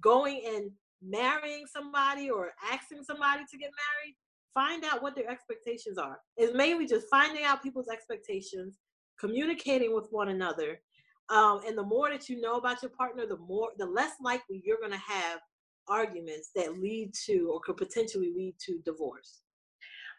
going 0.02 0.42
and 0.46 0.70
marrying 1.02 1.64
somebody 1.66 2.30
or 2.30 2.52
asking 2.70 3.04
somebody 3.04 3.44
to 3.50 3.58
get 3.58 3.70
married, 3.70 4.16
find 4.54 4.84
out 4.84 5.02
what 5.02 5.16
their 5.16 5.30
expectations 5.30 5.96
are. 5.96 6.18
It's 6.36 6.54
mainly 6.54 6.86
just 6.86 7.06
finding 7.10 7.44
out 7.44 7.62
people's 7.62 7.88
expectations, 7.88 8.78
communicating 9.18 9.94
with 9.94 10.08
one 10.10 10.28
another. 10.28 10.80
Um, 11.30 11.62
and 11.66 11.76
the 11.76 11.82
more 11.82 12.10
that 12.10 12.28
you 12.28 12.40
know 12.40 12.56
about 12.56 12.82
your 12.82 12.90
partner, 12.90 13.26
the 13.26 13.38
more 13.38 13.70
the 13.78 13.86
less 13.86 14.12
likely 14.22 14.62
you're 14.64 14.80
gonna 14.82 14.98
have 14.98 15.40
arguments 15.92 16.50
that 16.56 16.80
lead 16.80 17.12
to 17.26 17.50
or 17.52 17.60
could 17.60 17.76
potentially 17.76 18.32
lead 18.34 18.54
to 18.66 18.80
divorce. 18.84 19.42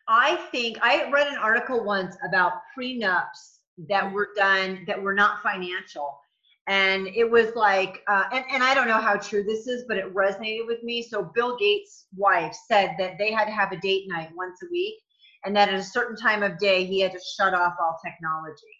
I 0.07 0.35
think 0.51 0.77
I 0.81 1.09
read 1.09 1.27
an 1.27 1.37
article 1.37 1.83
once 1.83 2.15
about 2.27 2.53
prenups 2.77 3.41
that 3.89 4.11
were 4.11 4.29
done 4.35 4.83
that 4.87 5.01
were 5.01 5.13
not 5.13 5.41
financial. 5.41 6.19
And 6.67 7.07
it 7.07 7.29
was 7.29 7.55
like, 7.55 8.03
uh, 8.07 8.25
and, 8.31 8.45
and 8.51 8.63
I 8.63 8.73
don't 8.73 8.87
know 8.87 9.01
how 9.01 9.17
true 9.17 9.43
this 9.43 9.67
is, 9.67 9.85
but 9.87 9.97
it 9.97 10.13
resonated 10.13 10.67
with 10.67 10.81
me. 10.83 11.01
So 11.01 11.31
Bill 11.35 11.57
Gates' 11.57 12.05
wife 12.15 12.55
said 12.67 12.95
that 12.99 13.17
they 13.17 13.31
had 13.31 13.45
to 13.45 13.51
have 13.51 13.71
a 13.71 13.77
date 13.77 14.05
night 14.07 14.29
once 14.35 14.59
a 14.63 14.71
week, 14.71 14.95
and 15.43 15.55
that 15.55 15.69
at 15.69 15.75
a 15.75 15.83
certain 15.83 16.15
time 16.15 16.41
of 16.43 16.57
day, 16.59 16.85
he 16.85 17.01
had 17.01 17.11
to 17.11 17.19
shut 17.35 17.53
off 17.53 17.73
all 17.81 17.97
technology. 18.05 18.75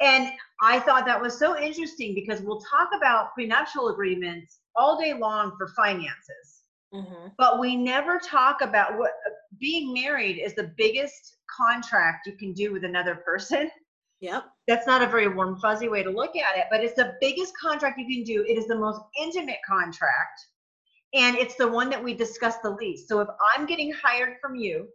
And 0.00 0.32
I 0.60 0.80
thought 0.80 1.06
that 1.06 1.20
was 1.20 1.38
so 1.38 1.58
interesting 1.58 2.14
because 2.14 2.42
we'll 2.42 2.60
talk 2.60 2.90
about 2.94 3.32
prenuptial 3.34 3.88
agreements 3.88 4.58
all 4.76 5.00
day 5.00 5.14
long 5.14 5.52
for 5.56 5.68
finances. 5.68 6.62
Mm-hmm. 6.94 7.28
But 7.38 7.58
we 7.58 7.76
never 7.76 8.18
talk 8.18 8.60
about 8.60 8.98
what 8.98 9.12
being 9.58 9.92
married 9.92 10.38
is 10.38 10.54
the 10.54 10.72
biggest 10.76 11.36
contract 11.54 12.26
you 12.26 12.36
can 12.36 12.52
do 12.52 12.72
with 12.72 12.84
another 12.84 13.16
person. 13.16 13.70
Yep. 14.20 14.44
That's 14.68 14.86
not 14.86 15.02
a 15.02 15.06
very 15.06 15.28
warm, 15.28 15.58
fuzzy 15.60 15.88
way 15.88 16.02
to 16.02 16.10
look 16.10 16.36
at 16.36 16.56
it, 16.56 16.64
but 16.70 16.82
it's 16.82 16.94
the 16.94 17.14
biggest 17.20 17.52
contract 17.60 17.98
you 17.98 18.06
can 18.06 18.24
do. 18.24 18.44
It 18.48 18.56
is 18.56 18.66
the 18.66 18.78
most 18.78 19.00
intimate 19.20 19.58
contract. 19.66 20.40
And 21.12 21.36
it's 21.36 21.56
the 21.56 21.68
one 21.68 21.90
that 21.90 22.02
we 22.02 22.14
discuss 22.14 22.56
the 22.62 22.70
least. 22.70 23.08
So 23.08 23.20
if 23.20 23.28
I'm 23.54 23.66
getting 23.66 23.92
hired 23.92 24.36
from 24.40 24.56
you, 24.56 24.88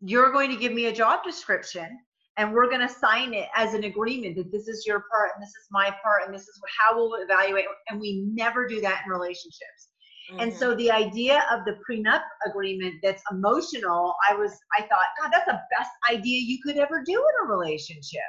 you're 0.00 0.32
going 0.32 0.50
to 0.50 0.56
give 0.56 0.72
me 0.72 0.86
a 0.86 0.92
job 0.92 1.22
description 1.24 1.98
and 2.40 2.54
we're 2.54 2.68
going 2.68 2.80
to 2.80 2.88
sign 2.88 3.34
it 3.34 3.48
as 3.54 3.74
an 3.74 3.84
agreement 3.84 4.34
that 4.34 4.50
this 4.50 4.66
is 4.66 4.86
your 4.86 5.04
part 5.10 5.32
and 5.34 5.42
this 5.42 5.50
is 5.50 5.66
my 5.70 5.94
part 6.02 6.22
and 6.24 6.34
this 6.34 6.48
is 6.48 6.58
how 6.78 6.96
we'll 6.96 7.22
evaluate. 7.22 7.66
And 7.90 8.00
we 8.00 8.24
never 8.32 8.66
do 8.66 8.80
that 8.80 9.02
in 9.04 9.12
relationships. 9.12 9.90
Mm-hmm. 10.30 10.40
And 10.40 10.54
so 10.54 10.74
the 10.74 10.90
idea 10.90 11.44
of 11.52 11.66
the 11.66 11.76
prenup 11.86 12.22
agreement 12.46 12.94
that's 13.02 13.22
emotional, 13.30 14.14
I 14.26 14.34
was, 14.34 14.52
I 14.74 14.80
thought, 14.80 15.04
God, 15.20 15.30
that's 15.30 15.44
the 15.44 15.60
best 15.78 15.90
idea 16.10 16.40
you 16.40 16.58
could 16.64 16.78
ever 16.78 17.02
do 17.04 17.12
in 17.12 17.46
a 17.46 17.52
relationship. 17.52 18.20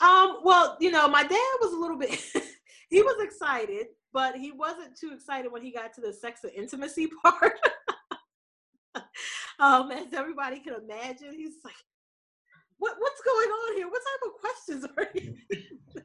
Um, 0.00 0.40
well, 0.44 0.76
you 0.80 0.90
know, 0.90 1.08
my 1.08 1.22
dad 1.22 1.56
was 1.60 1.72
a 1.72 1.76
little 1.76 1.98
bit 1.98 2.10
he 2.90 3.02
was 3.02 3.16
excited, 3.20 3.86
but 4.12 4.36
he 4.36 4.52
wasn't 4.52 4.96
too 4.98 5.12
excited 5.12 5.50
when 5.50 5.62
he 5.62 5.72
got 5.72 5.94
to 5.94 6.00
the 6.00 6.12
sex 6.12 6.44
and 6.44 6.52
intimacy 6.52 7.08
part. 7.22 7.58
um, 9.58 9.90
as 9.90 10.12
everybody 10.12 10.58
can 10.60 10.74
imagine, 10.74 11.32
he's 11.32 11.56
like, 11.64 11.74
"What 12.78 12.96
what's 12.98 13.20
going 13.22 13.48
on 13.48 13.76
here? 13.76 13.88
What 13.88 14.02
type 14.02 14.22
of 14.26 14.40
questions 14.40 14.86
are 14.96 15.08
you?" 15.14 15.34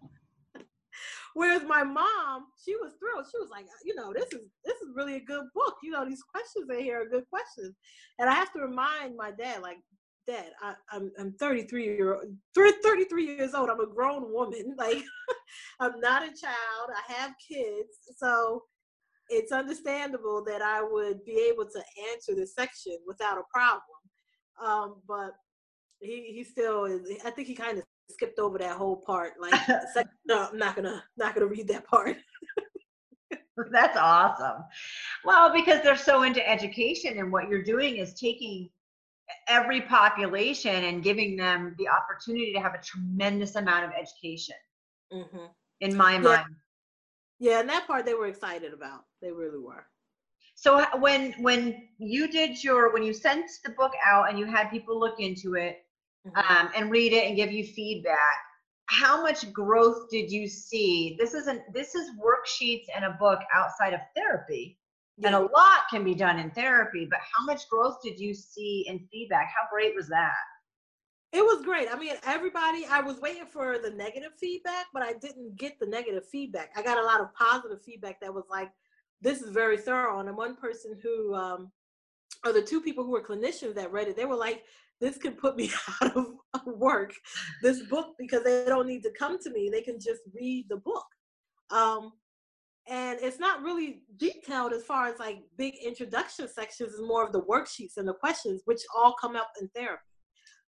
Whereas 1.33 1.63
my 1.63 1.83
mom, 1.83 2.47
she 2.63 2.75
was 2.75 2.91
thrilled. 2.99 3.25
She 3.31 3.39
was 3.39 3.49
like, 3.49 3.65
you 3.85 3.95
know, 3.95 4.11
this 4.13 4.33
is 4.33 4.41
this 4.65 4.75
is 4.81 4.95
really 4.95 5.15
a 5.15 5.23
good 5.23 5.45
book. 5.55 5.75
You 5.81 5.91
know, 5.91 6.05
these 6.05 6.23
questions 6.23 6.69
in 6.69 6.79
here 6.79 7.01
are 7.01 7.09
good 7.09 7.27
questions. 7.29 7.75
And 8.19 8.29
I 8.29 8.33
have 8.33 8.51
to 8.53 8.59
remind 8.59 9.15
my 9.15 9.31
dad, 9.31 9.61
like, 9.61 9.77
Dad, 10.27 10.51
I, 10.61 10.75
am 10.95 11.11
I'm, 11.17 11.27
I'm 11.27 11.33
33 11.33 11.83
year 11.83 12.15
old, 12.15 12.25
33 12.55 13.25
years 13.25 13.53
old. 13.55 13.69
I'm 13.69 13.79
a 13.79 13.87
grown 13.87 14.31
woman. 14.31 14.75
Like, 14.77 15.03
I'm 15.79 15.99
not 15.99 16.23
a 16.23 16.27
child. 16.27 16.89
I 16.89 17.13
have 17.13 17.33
kids, 17.45 17.89
so 18.17 18.63
it's 19.29 19.51
understandable 19.51 20.43
that 20.45 20.61
I 20.61 20.81
would 20.81 21.23
be 21.25 21.49
able 21.51 21.65
to 21.65 21.83
answer 22.13 22.35
this 22.35 22.53
section 22.53 22.97
without 23.07 23.37
a 23.37 23.43
problem. 23.53 23.81
Um, 24.63 25.01
but 25.07 25.31
he 26.01 26.33
he 26.33 26.43
still 26.43 26.85
is. 26.85 27.07
I 27.25 27.29
think 27.29 27.47
he 27.47 27.55
kind 27.55 27.77
of 27.77 27.83
skipped 28.09 28.39
over 28.39 28.57
that 28.57 28.77
whole 28.77 28.97
part. 28.97 29.33
Like, 29.39 29.53
no, 30.25 30.49
I'm 30.51 30.57
not 30.57 30.75
gonna 30.75 31.03
not 31.17 31.33
gonna 31.33 31.47
read 31.47 31.67
that 31.69 31.85
part. 31.85 32.17
That's 33.71 33.97
awesome. 33.97 34.63
Well, 35.23 35.53
because 35.53 35.83
they're 35.83 35.95
so 35.95 36.23
into 36.23 36.47
education, 36.47 37.19
and 37.19 37.31
what 37.31 37.49
you're 37.49 37.63
doing 37.63 37.97
is 37.97 38.13
taking 38.13 38.69
every 39.47 39.81
population 39.81 40.83
and 40.83 41.03
giving 41.03 41.35
them 41.37 41.75
the 41.77 41.87
opportunity 41.87 42.53
to 42.53 42.59
have 42.59 42.73
a 42.73 42.81
tremendous 42.83 43.55
amount 43.55 43.85
of 43.85 43.91
education. 43.91 44.55
Mm-hmm. 45.13 45.45
In 45.81 45.95
my 45.95 46.13
yeah. 46.13 46.19
mind. 46.19 46.55
Yeah, 47.39 47.59
and 47.59 47.69
that 47.69 47.87
part 47.87 48.05
they 48.05 48.13
were 48.13 48.27
excited 48.27 48.73
about. 48.73 49.05
They 49.21 49.31
really 49.31 49.59
were. 49.59 49.85
So 50.55 50.85
when 50.99 51.33
when 51.39 51.87
you 51.97 52.27
did 52.27 52.63
your 52.63 52.93
when 52.93 53.03
you 53.03 53.13
sent 53.13 53.49
the 53.63 53.71
book 53.71 53.93
out 54.05 54.29
and 54.29 54.37
you 54.37 54.45
had 54.45 54.69
people 54.69 54.99
look 54.99 55.19
into 55.19 55.55
it. 55.55 55.83
Um, 56.35 56.69
and 56.75 56.91
read 56.91 57.13
it 57.13 57.27
and 57.27 57.35
give 57.35 57.51
you 57.51 57.65
feedback. 57.65 58.37
How 58.87 59.21
much 59.21 59.51
growth 59.53 60.09
did 60.09 60.31
you 60.31 60.47
see? 60.47 61.15
This 61.19 61.33
isn't 61.33 61.61
this 61.73 61.95
is 61.95 62.11
worksheets 62.19 62.85
and 62.95 63.05
a 63.05 63.17
book 63.19 63.39
outside 63.53 63.93
of 63.93 64.01
therapy 64.15 64.77
yeah. 65.17 65.27
and 65.27 65.35
a 65.35 65.39
lot 65.39 65.87
can 65.89 66.03
be 66.03 66.13
done 66.13 66.39
in 66.39 66.51
therapy 66.51 67.07
but 67.09 67.19
how 67.33 67.45
much 67.45 67.69
growth 67.69 67.97
did 68.03 68.19
you 68.19 68.33
see 68.33 68.85
in 68.87 69.07
feedback? 69.11 69.47
How 69.55 69.67
great 69.71 69.95
was 69.95 70.09
that? 70.09 70.33
It 71.31 71.41
was 71.41 71.63
great. 71.63 71.87
I 71.91 71.97
mean 71.97 72.15
everybody 72.25 72.85
i 72.85 72.99
was 72.99 73.19
waiting 73.19 73.45
for 73.45 73.77
the 73.77 73.91
negative 73.91 74.31
feedback 74.37 74.87
but 74.93 75.03
i 75.03 75.13
didn't 75.13 75.55
get 75.55 75.79
the 75.79 75.87
negative 75.87 76.27
feedback. 76.27 76.71
I 76.75 76.83
got 76.83 76.99
a 76.99 77.05
lot 77.05 77.21
of 77.21 77.33
positive 77.33 77.81
feedback 77.81 78.19
that 78.21 78.33
was 78.33 78.45
like 78.49 78.71
this 79.21 79.41
is 79.41 79.51
very 79.51 79.77
thorough. 79.77 80.19
And 80.19 80.35
one 80.35 80.55
person 80.57 80.99
who 81.01 81.33
um 81.33 81.71
or 82.45 82.53
the 82.53 82.61
two 82.61 82.81
people 82.81 83.03
who 83.03 83.11
were 83.11 83.23
clinicians 83.23 83.75
that 83.75 83.91
read 83.91 84.07
it 84.07 84.15
they 84.15 84.25
were 84.25 84.35
like 84.35 84.63
this 85.01 85.17
can 85.17 85.33
put 85.33 85.57
me 85.57 85.71
out 86.01 86.15
of 86.15 86.27
work. 86.65 87.13
This 87.61 87.81
book 87.81 88.13
because 88.17 88.43
they 88.43 88.63
don't 88.65 88.87
need 88.87 89.03
to 89.03 89.11
come 89.17 89.39
to 89.39 89.49
me. 89.49 89.69
They 89.69 89.81
can 89.81 89.99
just 89.99 90.21
read 90.33 90.67
the 90.69 90.77
book. 90.77 91.05
Um, 91.71 92.13
and 92.87 93.19
it's 93.21 93.39
not 93.39 93.61
really 93.61 94.03
detailed 94.17 94.73
as 94.73 94.83
far 94.83 95.07
as 95.07 95.19
like 95.19 95.39
big 95.57 95.73
introduction 95.83 96.47
sections. 96.47 96.93
Is 96.93 97.01
more 97.01 97.25
of 97.25 97.33
the 97.33 97.41
worksheets 97.41 97.97
and 97.97 98.07
the 98.07 98.13
questions 98.13 98.61
which 98.65 98.81
all 98.95 99.15
come 99.19 99.35
up 99.35 99.49
in 99.59 99.67
therapy. 99.75 100.01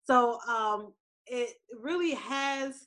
So 0.04 0.38
um, 0.48 0.92
it 1.26 1.50
really 1.80 2.14
has 2.14 2.86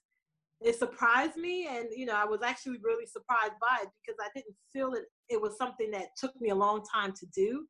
it 0.61 0.79
surprised 0.79 1.35
me 1.35 1.67
and 1.67 1.87
you 1.93 2.05
know 2.05 2.15
i 2.15 2.23
was 2.23 2.41
actually 2.41 2.77
really 2.81 3.05
surprised 3.05 3.51
by 3.59 3.79
it 3.81 3.89
because 4.01 4.17
i 4.23 4.29
didn't 4.33 4.55
feel 4.71 4.93
it 4.93 5.03
it 5.27 5.41
was 5.41 5.57
something 5.57 5.91
that 5.91 6.07
took 6.15 6.31
me 6.39 6.51
a 6.51 6.55
long 6.55 6.81
time 6.93 7.11
to 7.11 7.25
do 7.35 7.65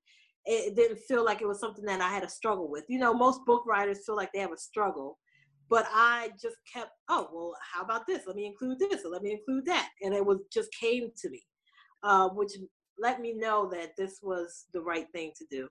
it 0.46 0.76
didn't 0.76 1.00
feel 1.00 1.24
like 1.24 1.42
it 1.42 1.48
was 1.48 1.60
something 1.60 1.86
that 1.86 2.02
I 2.02 2.10
had 2.10 2.24
a 2.24 2.30
struggle 2.30 2.70
with. 2.70 2.84
You 2.90 3.00
know, 3.00 3.14
most 3.14 3.46
book 3.46 3.64
writers 3.66 4.06
feel 4.06 4.16
like 4.16 4.32
they 4.34 4.40
have 4.40 4.52
a 4.52 4.58
struggle, 4.58 5.18
but 5.70 5.86
I 5.92 6.32
just 6.42 6.58
kept, 6.72 6.92
oh, 7.10 7.30
well, 7.34 7.54
how 7.74 7.84
about 7.84 8.06
this? 8.08 8.24
Let 8.28 8.36
me 8.36 8.46
include 8.46 8.80
this, 8.80 9.06
or 9.06 9.12
let 9.12 9.22
me 9.22 9.32
include 9.32 9.66
that, 9.66 9.90
and 10.02 10.14
it 10.14 10.26
was 10.26 10.40
just 10.52 10.70
came 10.80 11.10
to 11.22 11.30
me, 11.30 11.44
uh, 12.04 12.30
which 12.30 12.52
let 13.00 13.22
me 13.22 13.34
know 13.34 13.70
that 13.72 13.92
this 13.98 14.20
was 14.22 14.66
the 14.74 14.82
right 14.82 15.08
thing 15.14 15.32
to 15.38 15.46
do. 15.50 15.68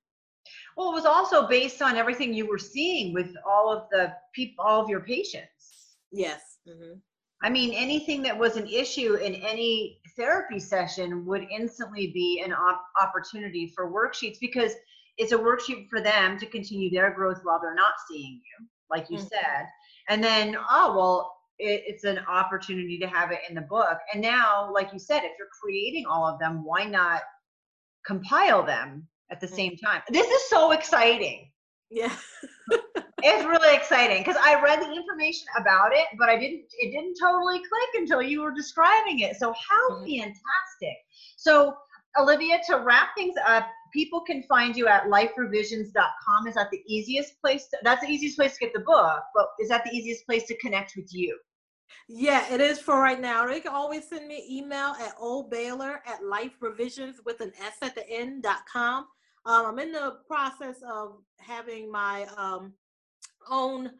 Well, 0.76 0.90
it 0.90 0.94
was 0.94 1.06
also 1.06 1.46
based 1.46 1.82
on 1.82 1.96
everything 1.96 2.34
you 2.34 2.46
were 2.46 2.58
seeing 2.58 3.14
with 3.14 3.34
all 3.46 3.72
of 3.72 3.84
the 3.90 4.12
people, 4.34 4.64
all 4.64 4.82
of 4.82 4.88
your 4.88 5.00
patients. 5.00 5.96
Yes. 6.10 6.58
Mm-hmm. 6.68 6.98
I 7.42 7.50
mean, 7.50 7.74
anything 7.74 8.22
that 8.22 8.38
was 8.38 8.56
an 8.56 8.68
issue 8.68 9.14
in 9.14 9.34
any 9.34 10.00
therapy 10.16 10.60
session 10.60 11.26
would 11.26 11.46
instantly 11.50 12.08
be 12.08 12.42
an 12.44 12.52
op- 12.52 12.84
opportunity 13.00 13.72
for 13.74 13.90
worksheets 13.90 14.38
because 14.40 14.72
it's 15.18 15.32
a 15.32 15.38
worksheet 15.38 15.88
for 15.88 16.00
them 16.00 16.38
to 16.38 16.46
continue 16.46 16.90
their 16.90 17.10
growth 17.10 17.40
while 17.42 17.60
they're 17.60 17.74
not 17.74 17.94
seeing 18.08 18.34
you, 18.34 18.66
like 18.90 19.10
you 19.10 19.18
mm-hmm. 19.18 19.26
said. 19.26 19.66
And 20.08 20.22
then, 20.22 20.56
oh, 20.70 20.94
well, 20.96 21.34
it, 21.58 21.82
it's 21.86 22.04
an 22.04 22.20
opportunity 22.28 22.98
to 22.98 23.06
have 23.08 23.32
it 23.32 23.40
in 23.48 23.54
the 23.54 23.62
book. 23.62 23.98
And 24.12 24.22
now, 24.22 24.70
like 24.72 24.92
you 24.92 24.98
said, 24.98 25.18
if 25.18 25.32
you're 25.38 25.48
creating 25.60 26.04
all 26.08 26.24
of 26.24 26.38
them, 26.38 26.64
why 26.64 26.84
not 26.84 27.22
compile 28.06 28.64
them 28.64 29.08
at 29.30 29.40
the 29.40 29.46
mm-hmm. 29.46 29.56
same 29.56 29.76
time? 29.76 30.02
This 30.10 30.28
is 30.28 30.48
so 30.48 30.70
exciting. 30.70 31.50
Yeah. 31.90 32.14
it's 33.22 33.44
really 33.44 33.74
exciting 33.74 34.18
because 34.18 34.36
I 34.40 34.60
read 34.62 34.80
the 34.80 34.92
information 34.92 35.46
about 35.58 35.92
it, 35.92 36.06
but 36.18 36.28
I 36.28 36.38
didn't. 36.38 36.64
It 36.78 36.90
didn't 36.90 37.16
totally 37.20 37.58
click 37.58 37.88
until 37.94 38.22
you 38.22 38.42
were 38.42 38.52
describing 38.52 39.20
it. 39.20 39.36
So 39.36 39.52
how 39.52 39.90
mm-hmm. 39.90 40.20
fantastic! 40.20 40.96
So 41.36 41.76
Olivia, 42.18 42.60
to 42.68 42.78
wrap 42.78 43.14
things 43.16 43.34
up, 43.46 43.66
people 43.92 44.20
can 44.20 44.42
find 44.44 44.76
you 44.76 44.86
at 44.86 45.04
liferevisions.com. 45.04 46.46
Is 46.46 46.54
that 46.54 46.70
the 46.70 46.82
easiest 46.86 47.40
place? 47.40 47.68
To, 47.68 47.78
that's 47.82 48.02
the 48.04 48.10
easiest 48.10 48.36
place 48.36 48.54
to 48.54 48.60
get 48.60 48.74
the 48.74 48.80
book, 48.80 49.22
but 49.34 49.48
is 49.60 49.68
that 49.68 49.84
the 49.84 49.96
easiest 49.96 50.26
place 50.26 50.44
to 50.44 50.56
connect 50.58 50.94
with 50.96 51.12
you? 51.12 51.38
Yeah, 52.08 52.52
it 52.52 52.60
is 52.60 52.78
for 52.78 53.00
right 53.00 53.20
now. 53.20 53.46
They 53.46 53.60
can 53.60 53.72
always 53.72 54.08
send 54.08 54.26
me 54.26 54.44
email 54.50 54.94
at 55.00 55.16
oldbaylor 55.18 56.00
at 56.06 56.20
liferevisions 56.22 57.16
with 57.24 57.40
an 57.40 57.52
S 57.60 57.76
at 57.82 57.94
the 57.94 58.08
end 58.10 58.42
dot 58.42 58.62
com. 58.70 59.06
Um, 59.44 59.66
I'm 59.66 59.78
in 59.78 59.92
the 59.92 60.18
process 60.26 60.76
of 60.88 61.18
having 61.38 61.90
my 61.90 62.26
um, 62.36 62.72
own 63.50 63.90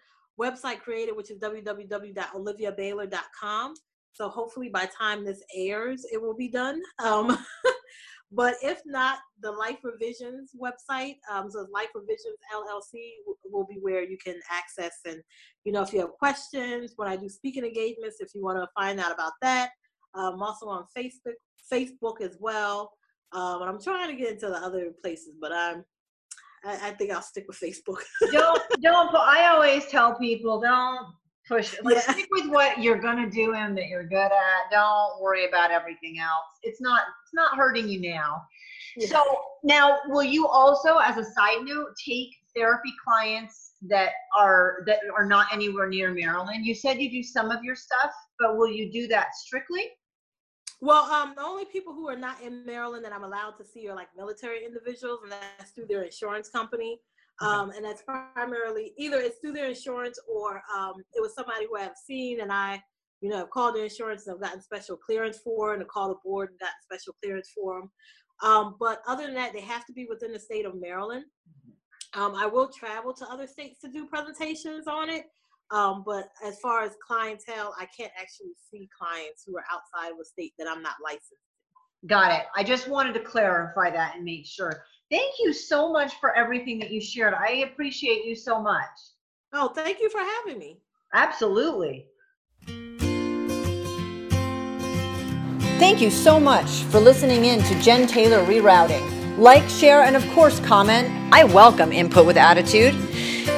website 0.41 0.81
created, 0.81 1.17
which 1.17 1.31
is 1.31 1.39
www.oliviabaylor.com. 1.39 3.75
So 4.13 4.29
hopefully 4.29 4.69
by 4.69 4.87
time 4.87 5.25
this 5.25 5.43
airs, 5.57 6.05
it 6.13 6.21
will 6.21 6.35
be 6.35 6.49
done. 6.49 6.83
Um, 7.03 7.39
but 8.33 8.57
if 8.63 8.83
not, 8.85 9.21
the 9.41 9.51
Life 9.51 9.79
Revisions 9.83 10.51
website, 10.61 11.17
um, 11.31 11.51
so 11.51 11.67
Life 11.73 11.89
Revisions 11.95 12.37
LLC 12.55 13.13
will 13.51 13.67
be 13.67 13.79
where 13.81 14.03
you 14.03 14.19
can 14.23 14.39
access 14.51 14.99
and, 15.07 15.23
you 15.65 15.73
know, 15.73 15.83
if 15.83 15.93
you 15.93 16.01
have 16.01 16.13
questions, 16.13 16.93
when 16.97 17.09
I 17.09 17.17
do 17.17 17.29
speaking 17.29 17.65
engagements, 17.65 18.19
if 18.21 18.29
you 18.35 18.45
want 18.45 18.59
to 18.59 18.69
find 18.79 19.01
out 19.01 19.13
about 19.13 19.33
that. 19.41 19.71
I'm 20.15 20.35
um, 20.35 20.43
also 20.43 20.67
on 20.67 20.85
Facebook, 20.97 21.37
Facebook 21.73 22.21
as 22.21 22.37
well. 22.39 22.93
Um, 23.33 23.63
and 23.63 23.71
I'm 23.71 23.81
trying 23.81 24.11
to 24.11 24.17
get 24.17 24.33
into 24.33 24.49
the 24.49 24.59
other 24.59 24.93
places, 25.01 25.35
but 25.41 25.53
I'm 25.53 25.85
I, 26.65 26.89
I 26.89 26.91
think 26.93 27.11
I'll 27.11 27.23
stick 27.23 27.47
with 27.49 27.59
Facebook. 27.59 28.03
don't 28.33 28.63
don't. 28.83 29.15
I 29.15 29.49
always 29.53 29.87
tell 29.87 30.17
people 30.17 30.61
don't 30.61 31.07
push. 31.49 31.75
Like 31.83 31.97
yeah. 31.97 32.13
stick 32.13 32.29
with 32.31 32.49
what 32.49 32.83
you're 32.83 33.01
gonna 33.01 33.31
do 33.31 33.55
and 33.55 33.77
that 33.77 33.89
you're 33.89 34.07
good 34.07 34.17
at. 34.33 34.71
Don't 34.71 35.21
worry 35.21 35.49
about 35.49 35.71
everything 35.71 36.19
else. 36.19 36.59
It's 36.63 36.81
not 36.81 37.03
it's 37.25 37.35
not 37.35 37.57
hurting 37.57 37.89
you 37.89 38.01
now. 38.01 38.43
Yeah. 38.97 39.09
So 39.09 39.25
now, 39.63 39.99
will 40.09 40.25
you 40.25 40.47
also, 40.47 40.99
as 40.99 41.17
a 41.17 41.25
side 41.25 41.63
note, 41.63 41.89
take 42.05 42.31
therapy 42.55 42.93
clients 43.03 43.73
that 43.83 44.11
are 44.37 44.83
that 44.87 44.99
are 45.17 45.25
not 45.25 45.47
anywhere 45.53 45.89
near 45.89 46.13
Maryland? 46.13 46.67
You 46.67 46.75
said 46.75 47.01
you 47.01 47.11
do 47.11 47.23
some 47.23 47.51
of 47.51 47.63
your 47.63 47.77
stuff, 47.77 48.13
but 48.39 48.57
will 48.57 48.71
you 48.71 48.91
do 48.91 49.07
that 49.09 49.35
strictly? 49.35 49.91
Well, 50.83 51.05
um, 51.05 51.35
the 51.37 51.45
only 51.45 51.65
people 51.65 51.95
who 51.95 52.09
are 52.09 52.17
not 52.17 52.43
in 52.43 52.67
Maryland 52.67 53.05
that 53.05 53.13
I'm 53.13 53.23
allowed 53.23 53.53
to 53.59 53.65
see 53.65 53.89
are 53.89 53.95
like 53.95 54.09
military 54.17 54.67
individuals, 54.67 55.21
and 55.23 55.31
that's 55.31 55.71
through 55.71 55.87
their 55.87 56.03
insurance 56.03 56.49
company. 56.49 56.99
Um, 57.41 57.71
and 57.71 57.85
that's 57.85 58.03
primarily 58.03 58.93
either 58.99 59.19
it's 59.19 59.39
through 59.39 59.53
their 59.53 59.69
insurance 59.69 60.19
or 60.29 60.61
um, 60.77 60.95
it 61.15 61.21
was 61.21 61.35
somebody 61.35 61.67
who 61.67 61.77
I've 61.77 61.97
seen 61.97 62.41
and 62.41 62.53
I, 62.53 62.83
you 63.21 63.31
know, 63.31 63.39
have 63.39 63.51
called 63.51 63.77
the 63.77 63.85
insurance 63.85 64.27
and 64.27 64.35
I've 64.35 64.43
gotten 64.43 64.61
special 64.61 64.97
clearance 64.97 65.39
for, 65.39 65.73
and 65.73 65.83
I 65.83 65.87
called 65.87 66.17
the 66.17 66.21
board 66.25 66.51
and 66.51 66.59
gotten 66.59 66.75
special 66.83 67.15
clearance 67.23 67.51
for 67.55 67.81
them. 67.81 67.91
Um, 68.43 68.77
but 68.79 69.03
other 69.07 69.25
than 69.25 69.35
that, 69.37 69.53
they 69.53 69.61
have 69.61 69.87
to 69.87 69.93
be 69.93 70.07
within 70.11 70.33
the 70.33 70.39
state 70.39 70.67
of 70.67 70.75
Maryland. 70.81 71.25
Um, 72.15 72.35
I 72.35 72.47
will 72.47 72.69
travel 72.69 73.15
to 73.15 73.25
other 73.31 73.47
states 73.47 73.81
to 73.81 73.89
do 73.89 74.07
presentations 74.07 74.89
on 74.89 75.09
it. 75.09 75.27
Um, 75.73 76.03
but 76.05 76.29
as 76.47 76.59
far 76.61 76.83
as 76.83 76.93
clientele, 77.05 77.75
I 77.81 77.87
can't 77.87 78.13
actually 78.21 78.53
see 78.71 78.91
clients 78.97 79.43
who 79.47 79.57
are 79.57 79.65
outside 79.73 80.13
of 80.13 80.19
a 80.21 80.25
state 80.25 80.53
that 80.59 80.69
I'm 80.69 80.83
not 80.83 80.97
licensed. 81.03 81.33
Got 82.07 82.33
it. 82.33 82.47
I 82.55 82.63
just 82.63 82.89
wanted 82.89 83.15
to 83.15 83.21
clarify 83.21 83.91
that 83.91 84.17
and 84.17 84.25
make 84.25 84.45
sure. 84.45 84.85
Thank 85.11 85.35
you 85.41 85.53
so 85.55 85.91
much 85.91 86.15
for 86.21 86.37
everything 86.37 86.79
that 86.81 86.91
you 86.91 87.01
shared. 87.01 87.33
I 87.33 87.69
appreciate 87.71 88.25
you 88.27 88.35
so 88.35 88.61
much. 88.61 88.85
Oh, 89.55 89.69
thank 89.69 90.01
you 90.01 90.11
for 90.11 90.21
having 90.21 90.59
me. 90.59 90.79
Absolutely. 91.15 92.07
Thank 95.79 96.01
you 96.01 96.11
so 96.11 96.39
much 96.39 96.83
for 96.85 97.01
listening 97.01 97.47
in 97.47 97.63
to 97.63 97.81
Jen 97.81 98.07
Taylor 98.07 98.45
Rerouting. 98.45 99.39
Like, 99.39 99.67
share, 99.69 100.03
and 100.03 100.17
of 100.17 100.29
course, 100.31 100.61
comment. 100.61 101.09
I 101.33 101.45
welcome 101.45 101.93
input 101.93 102.27
with 102.27 102.37
attitude. 102.37 102.95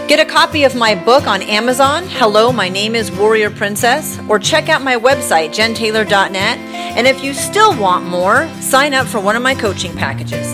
Get 0.07 0.20
a 0.20 0.30
copy 0.30 0.64
of 0.64 0.74
my 0.74 0.94
book 0.94 1.26
on 1.26 1.40
Amazon, 1.40 2.05
Hello, 2.07 2.52
My 2.52 2.68
Name 2.68 2.94
is 2.94 3.11
Warrior 3.11 3.50
Princess, 3.50 4.20
or 4.28 4.38
check 4.38 4.68
out 4.68 4.82
my 4.82 4.96
website, 4.96 5.48
jentaylor.net. 5.48 6.59
And 6.59 7.07
if 7.07 7.24
you 7.24 7.32
still 7.32 7.74
want 7.80 8.05
more, 8.05 8.46
sign 8.61 8.92
up 8.92 9.07
for 9.07 9.18
one 9.18 9.34
of 9.34 9.42
my 9.42 9.55
coaching 9.55 9.96
packages. 9.96 10.53